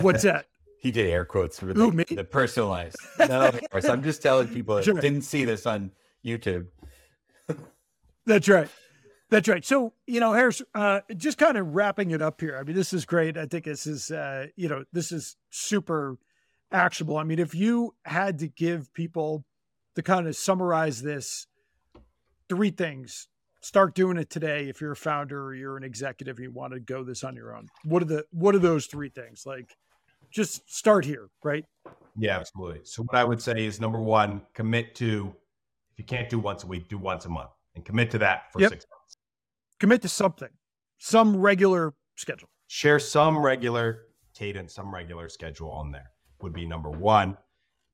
What's 0.00 0.22
that? 0.22 0.46
He 0.80 0.90
did 0.90 1.10
air 1.10 1.24
quotes 1.24 1.58
for 1.58 1.66
the, 1.66 1.80
Ooh, 1.80 1.90
the 1.90 2.24
personalized. 2.24 2.96
No, 3.18 3.48
of 3.48 3.60
course. 3.70 3.84
I'm 3.88 4.02
just 4.02 4.22
telling 4.22 4.48
people 4.48 4.76
that 4.76 4.84
sure. 4.84 4.94
didn't 4.94 5.22
see 5.22 5.44
this 5.44 5.66
on 5.66 5.90
YouTube. 6.24 6.68
That's 8.26 8.48
right. 8.48 8.68
That's 9.30 9.48
right. 9.48 9.64
So, 9.64 9.92
you 10.06 10.20
know, 10.20 10.32
Harris, 10.32 10.62
uh, 10.74 11.00
just 11.16 11.36
kind 11.36 11.58
of 11.58 11.74
wrapping 11.74 12.12
it 12.12 12.22
up 12.22 12.40
here. 12.40 12.56
I 12.56 12.62
mean, 12.62 12.76
this 12.76 12.92
is 12.92 13.04
great. 13.04 13.36
I 13.36 13.46
think 13.46 13.64
this 13.64 13.86
is, 13.86 14.10
uh, 14.10 14.46
you 14.56 14.68
know, 14.68 14.84
this 14.92 15.12
is 15.12 15.36
super 15.50 16.16
actionable. 16.72 17.16
I 17.16 17.24
mean, 17.24 17.38
if 17.38 17.54
you 17.54 17.94
had 18.04 18.38
to 18.40 18.48
give 18.48 18.92
people 18.94 19.44
to 19.98 20.02
kind 20.02 20.28
of 20.28 20.36
summarize 20.36 21.02
this, 21.02 21.48
three 22.48 22.70
things. 22.70 23.28
Start 23.60 23.96
doing 23.96 24.16
it 24.16 24.30
today 24.30 24.68
if 24.68 24.80
you're 24.80 24.92
a 24.92 24.96
founder 24.96 25.46
or 25.46 25.54
you're 25.54 25.76
an 25.76 25.82
executive 25.82 26.36
and 26.36 26.44
you 26.44 26.52
want 26.52 26.72
to 26.72 26.78
go 26.78 27.02
this 27.02 27.24
on 27.24 27.34
your 27.34 27.54
own. 27.56 27.66
What 27.84 28.02
are 28.02 28.06
the 28.06 28.24
what 28.30 28.54
are 28.54 28.60
those 28.60 28.86
three 28.86 29.08
things? 29.08 29.42
Like 29.44 29.76
just 30.30 30.72
start 30.72 31.04
here, 31.04 31.28
right? 31.42 31.64
Yeah, 32.16 32.38
absolutely. 32.38 32.82
So 32.84 33.02
what 33.02 33.18
I 33.18 33.24
would 33.24 33.42
say 33.42 33.66
is 33.66 33.80
number 33.80 34.00
one, 34.00 34.42
commit 34.54 34.94
to 34.96 35.34
if 35.90 35.98
you 35.98 36.04
can't 36.04 36.28
do 36.28 36.38
once 36.38 36.62
a 36.62 36.68
week, 36.68 36.88
do 36.88 36.96
once 36.96 37.24
a 37.24 37.28
month 37.28 37.50
and 37.74 37.84
commit 37.84 38.12
to 38.12 38.18
that 38.18 38.52
for 38.52 38.60
yep. 38.60 38.70
six 38.70 38.86
months. 38.88 39.16
Commit 39.80 40.02
to 40.02 40.08
something, 40.08 40.50
some 40.98 41.36
regular 41.36 41.94
schedule. 42.14 42.48
Share 42.68 43.00
some 43.00 43.36
regular 43.36 44.02
cadence, 44.34 44.74
some 44.74 44.94
regular 44.94 45.28
schedule 45.28 45.70
on 45.72 45.90
there 45.90 46.12
would 46.42 46.52
be 46.52 46.66
number 46.66 46.90
one. 46.90 47.36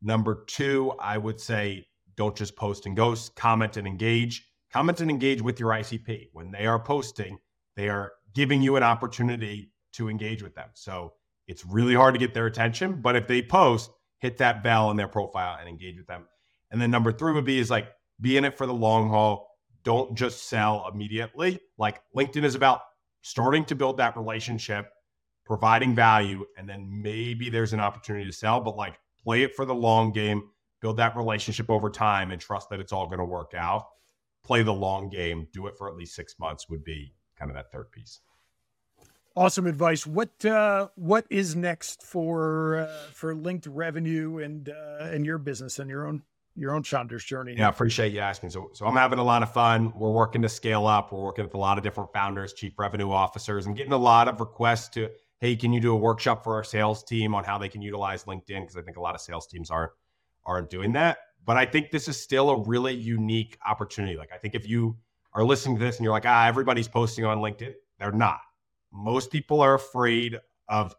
Number 0.02 0.44
two, 0.46 0.92
I 0.98 1.18
would 1.18 1.40
say 1.40 1.86
don't 2.16 2.36
just 2.36 2.56
post 2.56 2.86
and 2.86 2.96
ghost, 2.96 3.34
comment 3.36 3.76
and 3.76 3.86
engage. 3.86 4.48
Comment 4.72 5.00
and 5.00 5.10
engage 5.10 5.40
with 5.40 5.60
your 5.60 5.70
ICP. 5.70 6.28
When 6.32 6.50
they 6.50 6.66
are 6.66 6.78
posting, 6.78 7.38
they 7.76 7.88
are 7.88 8.12
giving 8.34 8.62
you 8.62 8.76
an 8.76 8.82
opportunity 8.82 9.70
to 9.94 10.08
engage 10.08 10.42
with 10.42 10.54
them. 10.54 10.68
So 10.74 11.14
it's 11.46 11.64
really 11.64 11.94
hard 11.94 12.14
to 12.14 12.18
get 12.18 12.34
their 12.34 12.46
attention, 12.46 13.00
but 13.00 13.16
if 13.16 13.26
they 13.26 13.42
post, 13.42 13.90
hit 14.18 14.38
that 14.38 14.62
bell 14.62 14.90
in 14.90 14.96
their 14.96 15.08
profile 15.08 15.58
and 15.60 15.68
engage 15.68 15.96
with 15.96 16.06
them. 16.06 16.26
And 16.70 16.80
then 16.80 16.90
number 16.90 17.12
three 17.12 17.32
would 17.32 17.44
be 17.44 17.58
is 17.58 17.70
like 17.70 17.88
be 18.20 18.36
in 18.36 18.44
it 18.44 18.56
for 18.56 18.66
the 18.66 18.74
long 18.74 19.08
haul. 19.08 19.48
Don't 19.84 20.16
just 20.16 20.48
sell 20.48 20.90
immediately. 20.92 21.60
Like 21.78 22.00
LinkedIn 22.16 22.44
is 22.44 22.54
about 22.54 22.80
starting 23.22 23.64
to 23.66 23.74
build 23.74 23.98
that 23.98 24.16
relationship 24.16 24.90
providing 25.44 25.94
value, 25.94 26.44
and 26.56 26.68
then 26.68 26.88
maybe 26.90 27.50
there's 27.50 27.72
an 27.72 27.80
opportunity 27.80 28.24
to 28.24 28.32
sell, 28.32 28.60
but 28.60 28.76
like 28.76 28.98
play 29.22 29.42
it 29.42 29.54
for 29.54 29.64
the 29.64 29.74
long 29.74 30.12
game, 30.12 30.50
build 30.80 30.96
that 30.96 31.16
relationship 31.16 31.70
over 31.70 31.90
time, 31.90 32.30
and 32.30 32.40
trust 32.40 32.70
that 32.70 32.80
it's 32.80 32.92
all 32.92 33.06
going 33.06 33.18
to 33.18 33.24
work 33.24 33.52
out. 33.56 33.86
Play 34.44 34.62
the 34.62 34.74
long 34.74 35.08
game, 35.08 35.48
do 35.52 35.66
it 35.66 35.74
for 35.78 35.88
at 35.88 35.96
least 35.96 36.14
six 36.14 36.38
months 36.38 36.68
would 36.68 36.84
be 36.84 37.14
kind 37.38 37.50
of 37.50 37.56
that 37.56 37.72
third 37.72 37.90
piece. 37.90 38.20
Awesome 39.36 39.66
advice. 39.66 40.06
What 40.06 40.44
uh, 40.44 40.88
what 40.94 41.26
is 41.28 41.56
next 41.56 42.02
for 42.02 42.76
uh, 42.76 43.10
for 43.12 43.34
linked 43.34 43.66
revenue 43.66 44.38
and 44.38 44.68
uh, 44.68 45.04
and 45.04 45.26
your 45.26 45.38
business 45.38 45.78
and 45.78 45.90
your 45.90 46.06
own 46.06 46.22
your 46.56 46.72
own 46.72 46.84
founder's 46.84 47.24
journey. 47.24 47.56
Yeah, 47.56 47.66
I 47.66 47.70
appreciate 47.70 48.12
you 48.12 48.20
asking. 48.20 48.50
So, 48.50 48.70
so 48.74 48.86
I'm 48.86 48.94
having 48.94 49.18
a 49.18 49.24
lot 49.24 49.42
of 49.42 49.52
fun. 49.52 49.92
We're 49.96 50.12
working 50.12 50.42
to 50.42 50.48
scale 50.48 50.86
up. 50.86 51.12
We're 51.12 51.22
working 51.22 51.44
with 51.44 51.54
a 51.54 51.58
lot 51.58 51.78
of 51.78 51.84
different 51.84 52.12
founders, 52.12 52.52
chief 52.52 52.78
revenue 52.78 53.10
officers, 53.10 53.66
and 53.66 53.76
getting 53.76 53.92
a 53.92 53.98
lot 53.98 54.28
of 54.28 54.38
requests 54.38 54.88
to 54.90 55.10
hey, 55.44 55.54
can 55.54 55.74
you 55.74 55.80
do 55.80 55.92
a 55.92 55.96
workshop 55.96 56.42
for 56.42 56.54
our 56.54 56.64
sales 56.64 57.04
team 57.04 57.34
on 57.34 57.44
how 57.44 57.58
they 57.58 57.68
can 57.68 57.82
utilize 57.82 58.24
LinkedIn? 58.24 58.62
Because 58.62 58.78
I 58.78 58.80
think 58.80 58.96
a 58.96 59.00
lot 59.02 59.14
of 59.14 59.20
sales 59.20 59.46
teams 59.46 59.70
aren't 59.70 59.92
aren't 60.46 60.70
doing 60.70 60.92
that. 60.92 61.18
But 61.44 61.58
I 61.58 61.66
think 61.66 61.90
this 61.90 62.08
is 62.08 62.18
still 62.18 62.48
a 62.48 62.62
really 62.62 62.94
unique 62.94 63.58
opportunity. 63.66 64.16
Like 64.16 64.30
I 64.32 64.38
think 64.38 64.54
if 64.54 64.66
you 64.66 64.96
are 65.34 65.44
listening 65.44 65.76
to 65.76 65.84
this 65.84 65.98
and 65.98 66.04
you're 66.04 66.14
like, 66.14 66.24
ah, 66.24 66.46
everybody's 66.46 66.88
posting 66.88 67.26
on 67.26 67.40
LinkedIn, 67.40 67.74
they're 67.98 68.10
not. 68.10 68.40
Most 68.90 69.30
people 69.30 69.60
are 69.60 69.74
afraid 69.74 70.40
of 70.66 70.94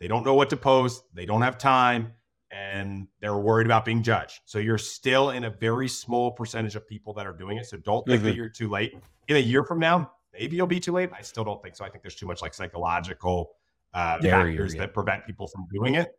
they 0.00 0.08
don't 0.08 0.24
know 0.24 0.32
what 0.32 0.48
to 0.50 0.56
post, 0.56 1.02
they 1.12 1.26
don't 1.26 1.42
have 1.42 1.58
time, 1.58 2.14
and 2.50 3.08
they're 3.20 3.36
worried 3.36 3.66
about 3.66 3.84
being 3.84 4.02
judged. 4.02 4.40
So 4.46 4.58
you're 4.58 4.78
still 4.78 5.30
in 5.30 5.44
a 5.44 5.50
very 5.50 5.88
small 5.88 6.30
percentage 6.30 6.76
of 6.76 6.88
people 6.88 7.12
that 7.14 7.26
are 7.26 7.34
doing 7.34 7.58
it. 7.58 7.66
So 7.66 7.76
don't 7.76 8.06
think 8.06 8.20
mm-hmm. 8.20 8.28
that 8.28 8.36
you're 8.36 8.48
too 8.48 8.70
late. 8.70 8.94
In 9.28 9.36
a 9.36 9.40
year 9.40 9.64
from 9.64 9.80
now, 9.80 10.12
maybe 10.32 10.56
you'll 10.56 10.66
be 10.66 10.80
too 10.80 10.92
late. 10.92 11.10
I 11.12 11.20
still 11.20 11.44
don't 11.44 11.62
think 11.62 11.76
so. 11.76 11.84
I 11.84 11.90
think 11.90 12.02
there's 12.02 12.14
too 12.14 12.26
much 12.26 12.40
like 12.40 12.54
psychological 12.54 13.50
uh, 13.94 14.20
factors 14.20 14.74
that 14.74 14.94
prevent 14.94 15.26
people 15.26 15.46
from 15.46 15.66
doing 15.72 15.94
it. 15.94 16.12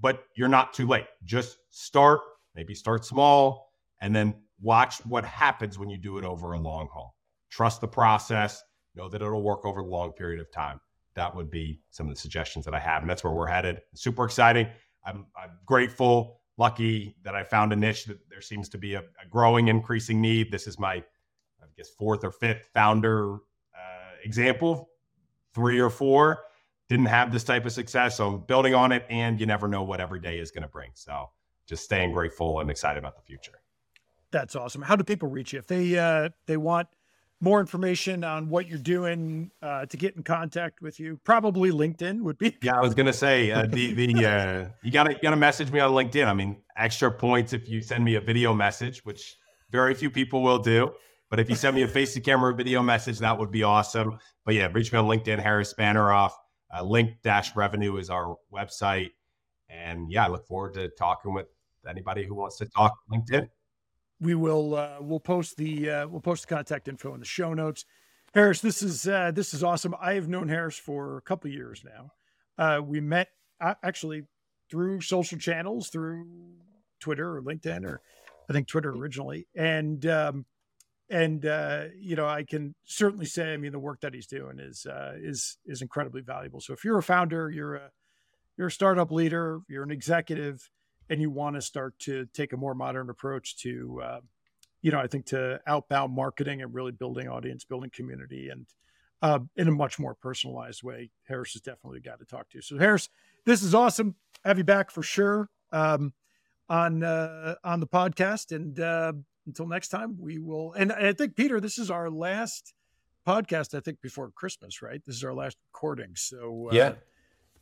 But 0.00 0.24
you're 0.34 0.48
not 0.48 0.72
too 0.72 0.86
late. 0.86 1.06
Just 1.24 1.58
start, 1.68 2.20
maybe 2.54 2.74
start 2.74 3.04
small, 3.04 3.72
and 4.00 4.14
then 4.14 4.34
watch 4.60 5.04
what 5.06 5.24
happens 5.24 5.78
when 5.78 5.90
you 5.90 5.98
do 5.98 6.18
it 6.18 6.24
over 6.24 6.52
a 6.52 6.58
long 6.58 6.88
haul. 6.92 7.14
Trust 7.50 7.80
the 7.80 7.88
process, 7.88 8.62
know 8.94 9.08
that 9.08 9.20
it'll 9.20 9.42
work 9.42 9.64
over 9.64 9.80
a 9.80 9.84
long 9.84 10.12
period 10.12 10.40
of 10.40 10.50
time. 10.50 10.80
That 11.14 11.34
would 11.34 11.50
be 11.50 11.80
some 11.90 12.08
of 12.08 12.14
the 12.14 12.20
suggestions 12.20 12.64
that 12.64 12.74
I 12.74 12.78
have. 12.78 13.02
And 13.02 13.10
that's 13.10 13.24
where 13.24 13.32
we're 13.32 13.46
headed. 13.46 13.82
Super 13.94 14.24
exciting. 14.24 14.68
I'm, 15.04 15.26
I'm 15.36 15.50
grateful, 15.66 16.40
lucky 16.56 17.16
that 17.24 17.34
I 17.34 17.42
found 17.42 17.72
a 17.72 17.76
niche 17.76 18.04
that 18.06 18.18
there 18.30 18.40
seems 18.40 18.68
to 18.70 18.78
be 18.78 18.94
a, 18.94 19.00
a 19.00 19.28
growing, 19.28 19.68
increasing 19.68 20.20
need. 20.20 20.50
This 20.50 20.66
is 20.66 20.78
my, 20.78 20.94
I 20.94 21.66
guess, 21.76 21.90
fourth 21.90 22.24
or 22.24 22.30
fifth 22.30 22.68
founder 22.72 23.34
uh, 23.34 24.14
example, 24.24 24.90
three 25.54 25.80
or 25.80 25.90
four 25.90 26.38
didn't 26.90 27.06
have 27.06 27.32
this 27.32 27.44
type 27.44 27.64
of 27.64 27.72
success. 27.72 28.16
So 28.16 28.36
building 28.36 28.74
on 28.74 28.90
it, 28.90 29.06
and 29.08 29.40
you 29.40 29.46
never 29.46 29.68
know 29.68 29.82
what 29.82 30.00
every 30.00 30.20
day 30.20 30.38
is 30.38 30.50
going 30.50 30.64
to 30.64 30.68
bring. 30.68 30.90
So 30.94 31.30
just 31.66 31.84
staying 31.84 32.12
grateful 32.12 32.58
and 32.60 32.68
excited 32.68 32.98
about 32.98 33.14
the 33.14 33.22
future. 33.22 33.62
That's 34.32 34.56
awesome. 34.56 34.82
How 34.82 34.96
do 34.96 35.04
people 35.04 35.28
reach 35.28 35.52
you 35.52 35.60
if 35.60 35.68
they 35.68 35.96
uh, 35.96 36.30
they 36.46 36.56
want 36.56 36.88
more 37.40 37.60
information 37.60 38.22
on 38.22 38.48
what 38.48 38.66
you're 38.68 38.78
doing 38.78 39.50
uh, 39.62 39.86
to 39.86 39.96
get 39.96 40.16
in 40.16 40.24
contact 40.24 40.82
with 40.82 40.98
you? 41.00 41.20
Probably 41.24 41.70
LinkedIn 41.70 42.22
would 42.22 42.38
be. 42.38 42.56
Yeah, 42.60 42.76
I 42.76 42.80
was 42.80 42.94
gonna 42.94 43.12
say 43.12 43.52
uh, 43.52 43.66
the 43.66 43.92
the 43.94 44.26
uh, 44.26 44.68
you 44.82 44.90
gotta 44.90 45.12
you 45.12 45.18
gotta 45.22 45.36
message 45.36 45.70
me 45.70 45.78
on 45.80 45.92
LinkedIn. 45.92 46.26
I 46.26 46.34
mean, 46.34 46.56
extra 46.76 47.10
points 47.10 47.52
if 47.52 47.68
you 47.68 47.82
send 47.82 48.04
me 48.04 48.16
a 48.16 48.20
video 48.20 48.52
message, 48.52 49.04
which 49.04 49.36
very 49.70 49.94
few 49.94 50.10
people 50.10 50.42
will 50.42 50.58
do. 50.58 50.92
But 51.28 51.38
if 51.38 51.48
you 51.48 51.54
send 51.54 51.76
me 51.76 51.82
a 51.82 51.88
face 51.88 52.14
to 52.14 52.20
camera 52.20 52.52
video 52.52 52.82
message, 52.82 53.20
that 53.20 53.38
would 53.38 53.52
be 53.52 53.62
awesome. 53.62 54.18
But 54.44 54.56
yeah, 54.56 54.68
reach 54.72 54.92
me 54.92 54.98
on 54.98 55.06
LinkedIn, 55.06 55.38
Harris 55.38 55.72
Fanaroff. 55.72 56.32
Uh, 56.74 56.82
link 56.82 57.16
dash 57.22 57.54
revenue 57.56 57.96
is 57.96 58.10
our 58.10 58.36
website. 58.52 59.10
And 59.68 60.10
yeah, 60.10 60.26
I 60.26 60.28
look 60.28 60.46
forward 60.46 60.74
to 60.74 60.88
talking 60.88 61.32
with 61.32 61.46
anybody 61.88 62.24
who 62.24 62.34
wants 62.34 62.58
to 62.58 62.66
talk 62.66 62.92
LinkedIn. 63.12 63.48
We 64.20 64.34
will 64.34 64.74
uh, 64.74 64.98
we'll 65.00 65.20
post 65.20 65.56
the 65.56 65.90
uh, 65.90 66.08
we'll 66.08 66.20
post 66.20 66.46
the 66.46 66.54
contact 66.54 66.88
info 66.88 67.14
in 67.14 67.20
the 67.20 67.26
show 67.26 67.54
notes. 67.54 67.84
Harris, 68.34 68.60
this 68.60 68.82
is 68.82 69.08
uh, 69.08 69.30
this 69.32 69.54
is 69.54 69.64
awesome. 69.64 69.94
I 70.00 70.14
have 70.14 70.28
known 70.28 70.48
Harris 70.48 70.78
for 70.78 71.16
a 71.16 71.22
couple 71.22 71.50
years 71.50 71.84
now. 71.84 72.12
Uh, 72.58 72.80
we 72.82 73.00
met 73.00 73.28
uh, 73.60 73.74
actually 73.82 74.24
through 74.70 75.00
social 75.00 75.38
channels, 75.38 75.88
through 75.88 76.26
Twitter 77.00 77.36
or 77.36 77.42
LinkedIn, 77.42 77.84
or 77.84 78.00
I 78.48 78.52
think 78.52 78.68
Twitter 78.68 78.90
originally, 78.90 79.48
and 79.56 80.04
um, 80.06 80.44
and 81.10 81.44
uh, 81.44 81.84
you 81.98 82.16
know 82.16 82.26
I 82.26 82.44
can 82.44 82.74
certainly 82.84 83.26
say 83.26 83.52
I 83.52 83.56
mean 83.56 83.72
the 83.72 83.78
work 83.78 84.00
that 84.00 84.14
he's 84.14 84.26
doing 84.26 84.58
is 84.60 84.86
uh, 84.86 85.14
is 85.20 85.58
is 85.66 85.82
incredibly 85.82 86.22
valuable. 86.22 86.60
So 86.60 86.72
if 86.72 86.84
you're 86.84 86.98
a 86.98 87.02
founder, 87.02 87.50
you're 87.50 87.74
a 87.74 87.90
you're 88.56 88.68
a 88.68 88.72
startup 88.72 89.10
leader, 89.10 89.60
you're 89.68 89.82
an 89.82 89.90
executive, 89.90 90.70
and 91.08 91.20
you 91.20 91.30
want 91.30 91.56
to 91.56 91.62
start 91.62 91.98
to 92.00 92.26
take 92.32 92.52
a 92.52 92.56
more 92.56 92.74
modern 92.74 93.10
approach 93.10 93.56
to 93.58 94.00
uh, 94.02 94.20
you 94.82 94.92
know 94.92 95.00
I 95.00 95.08
think 95.08 95.26
to 95.26 95.60
outbound 95.66 96.14
marketing 96.14 96.62
and 96.62 96.72
really 96.72 96.92
building 96.92 97.28
audience, 97.28 97.64
building 97.64 97.90
community, 97.92 98.48
and 98.48 98.66
uh, 99.20 99.40
in 99.56 99.68
a 99.68 99.72
much 99.72 99.98
more 99.98 100.14
personalized 100.14 100.82
way, 100.82 101.10
Harris 101.28 101.56
is 101.56 101.62
definitely 101.62 101.98
a 101.98 102.02
guy 102.02 102.16
to 102.16 102.24
talk 102.24 102.48
to. 102.50 102.62
So 102.62 102.78
Harris, 102.78 103.08
this 103.44 103.62
is 103.62 103.74
awesome. 103.74 104.14
Have 104.44 104.58
you 104.58 104.64
back 104.64 104.90
for 104.90 105.02
sure 105.02 105.50
um, 105.72 106.14
on 106.68 107.02
uh, 107.02 107.56
on 107.64 107.80
the 107.80 107.86
podcast 107.88 108.54
and 108.54 108.78
uh, 108.78 109.12
until 109.46 109.66
next 109.66 109.88
time, 109.88 110.16
we 110.18 110.38
will. 110.38 110.72
And 110.72 110.92
I 110.92 111.12
think, 111.12 111.36
Peter, 111.36 111.60
this 111.60 111.78
is 111.78 111.90
our 111.90 112.10
last 112.10 112.74
podcast, 113.26 113.74
I 113.76 113.80
think, 113.80 114.00
before 114.00 114.30
Christmas, 114.30 114.82
right? 114.82 115.00
This 115.06 115.16
is 115.16 115.24
our 115.24 115.34
last 115.34 115.56
recording. 115.72 116.12
So, 116.14 116.68
uh, 116.70 116.74
yeah. 116.74 116.92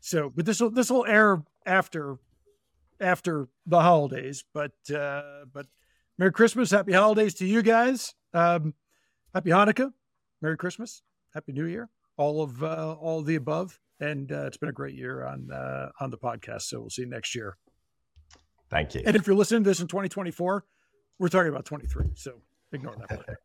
So, 0.01 0.31
but 0.35 0.47
this 0.47 0.61
will 0.61 0.71
this 0.71 0.91
will 0.91 1.05
air 1.07 1.43
after 1.67 2.19
after 3.01 3.49
the 3.67 3.81
holidays. 3.81 4.45
But 4.55 4.73
uh, 4.95 5.45
but 5.53 5.67
Merry 6.19 6.33
Christmas, 6.33 6.71
Happy 6.71 6.93
Holidays 6.93 7.35
to 7.35 7.47
you 7.47 7.63
guys. 7.63 8.15
Um, 8.35 8.75
happy 9.35 9.51
Hanukkah, 9.51 9.93
Merry 10.41 10.57
Christmas, 10.57 11.03
Happy 11.35 11.53
New 11.53 11.67
Year, 11.67 11.91
all 12.17 12.43
of 12.43 12.63
uh, 12.63 12.97
all 13.01 13.21
of 13.21 13.27
the 13.27 13.37
above. 13.37 13.79
And 14.01 14.31
uh, 14.31 14.47
it's 14.47 14.57
been 14.57 14.69
a 14.69 14.73
great 14.73 14.95
year 14.95 15.25
on 15.25 15.51
uh, 15.51 15.91
on 16.01 16.11
the 16.11 16.19
podcast. 16.19 16.63
So 16.63 16.81
we'll 16.81 16.91
see 16.91 17.03
you 17.03 17.09
next 17.09 17.35
year. 17.35 17.57
Thank 18.71 18.95
you. 18.95 19.03
And 19.05 19.17
if 19.17 19.27
you're 19.27 19.37
listening 19.37 19.65
to 19.65 19.71
this 19.71 19.81
in 19.81 19.89
2024 19.89 20.65
we're 21.19 21.29
talking 21.29 21.49
about 21.49 21.65
23, 21.65 22.07
so 22.15 22.35
ignore 22.73 22.97
that. 23.09 23.39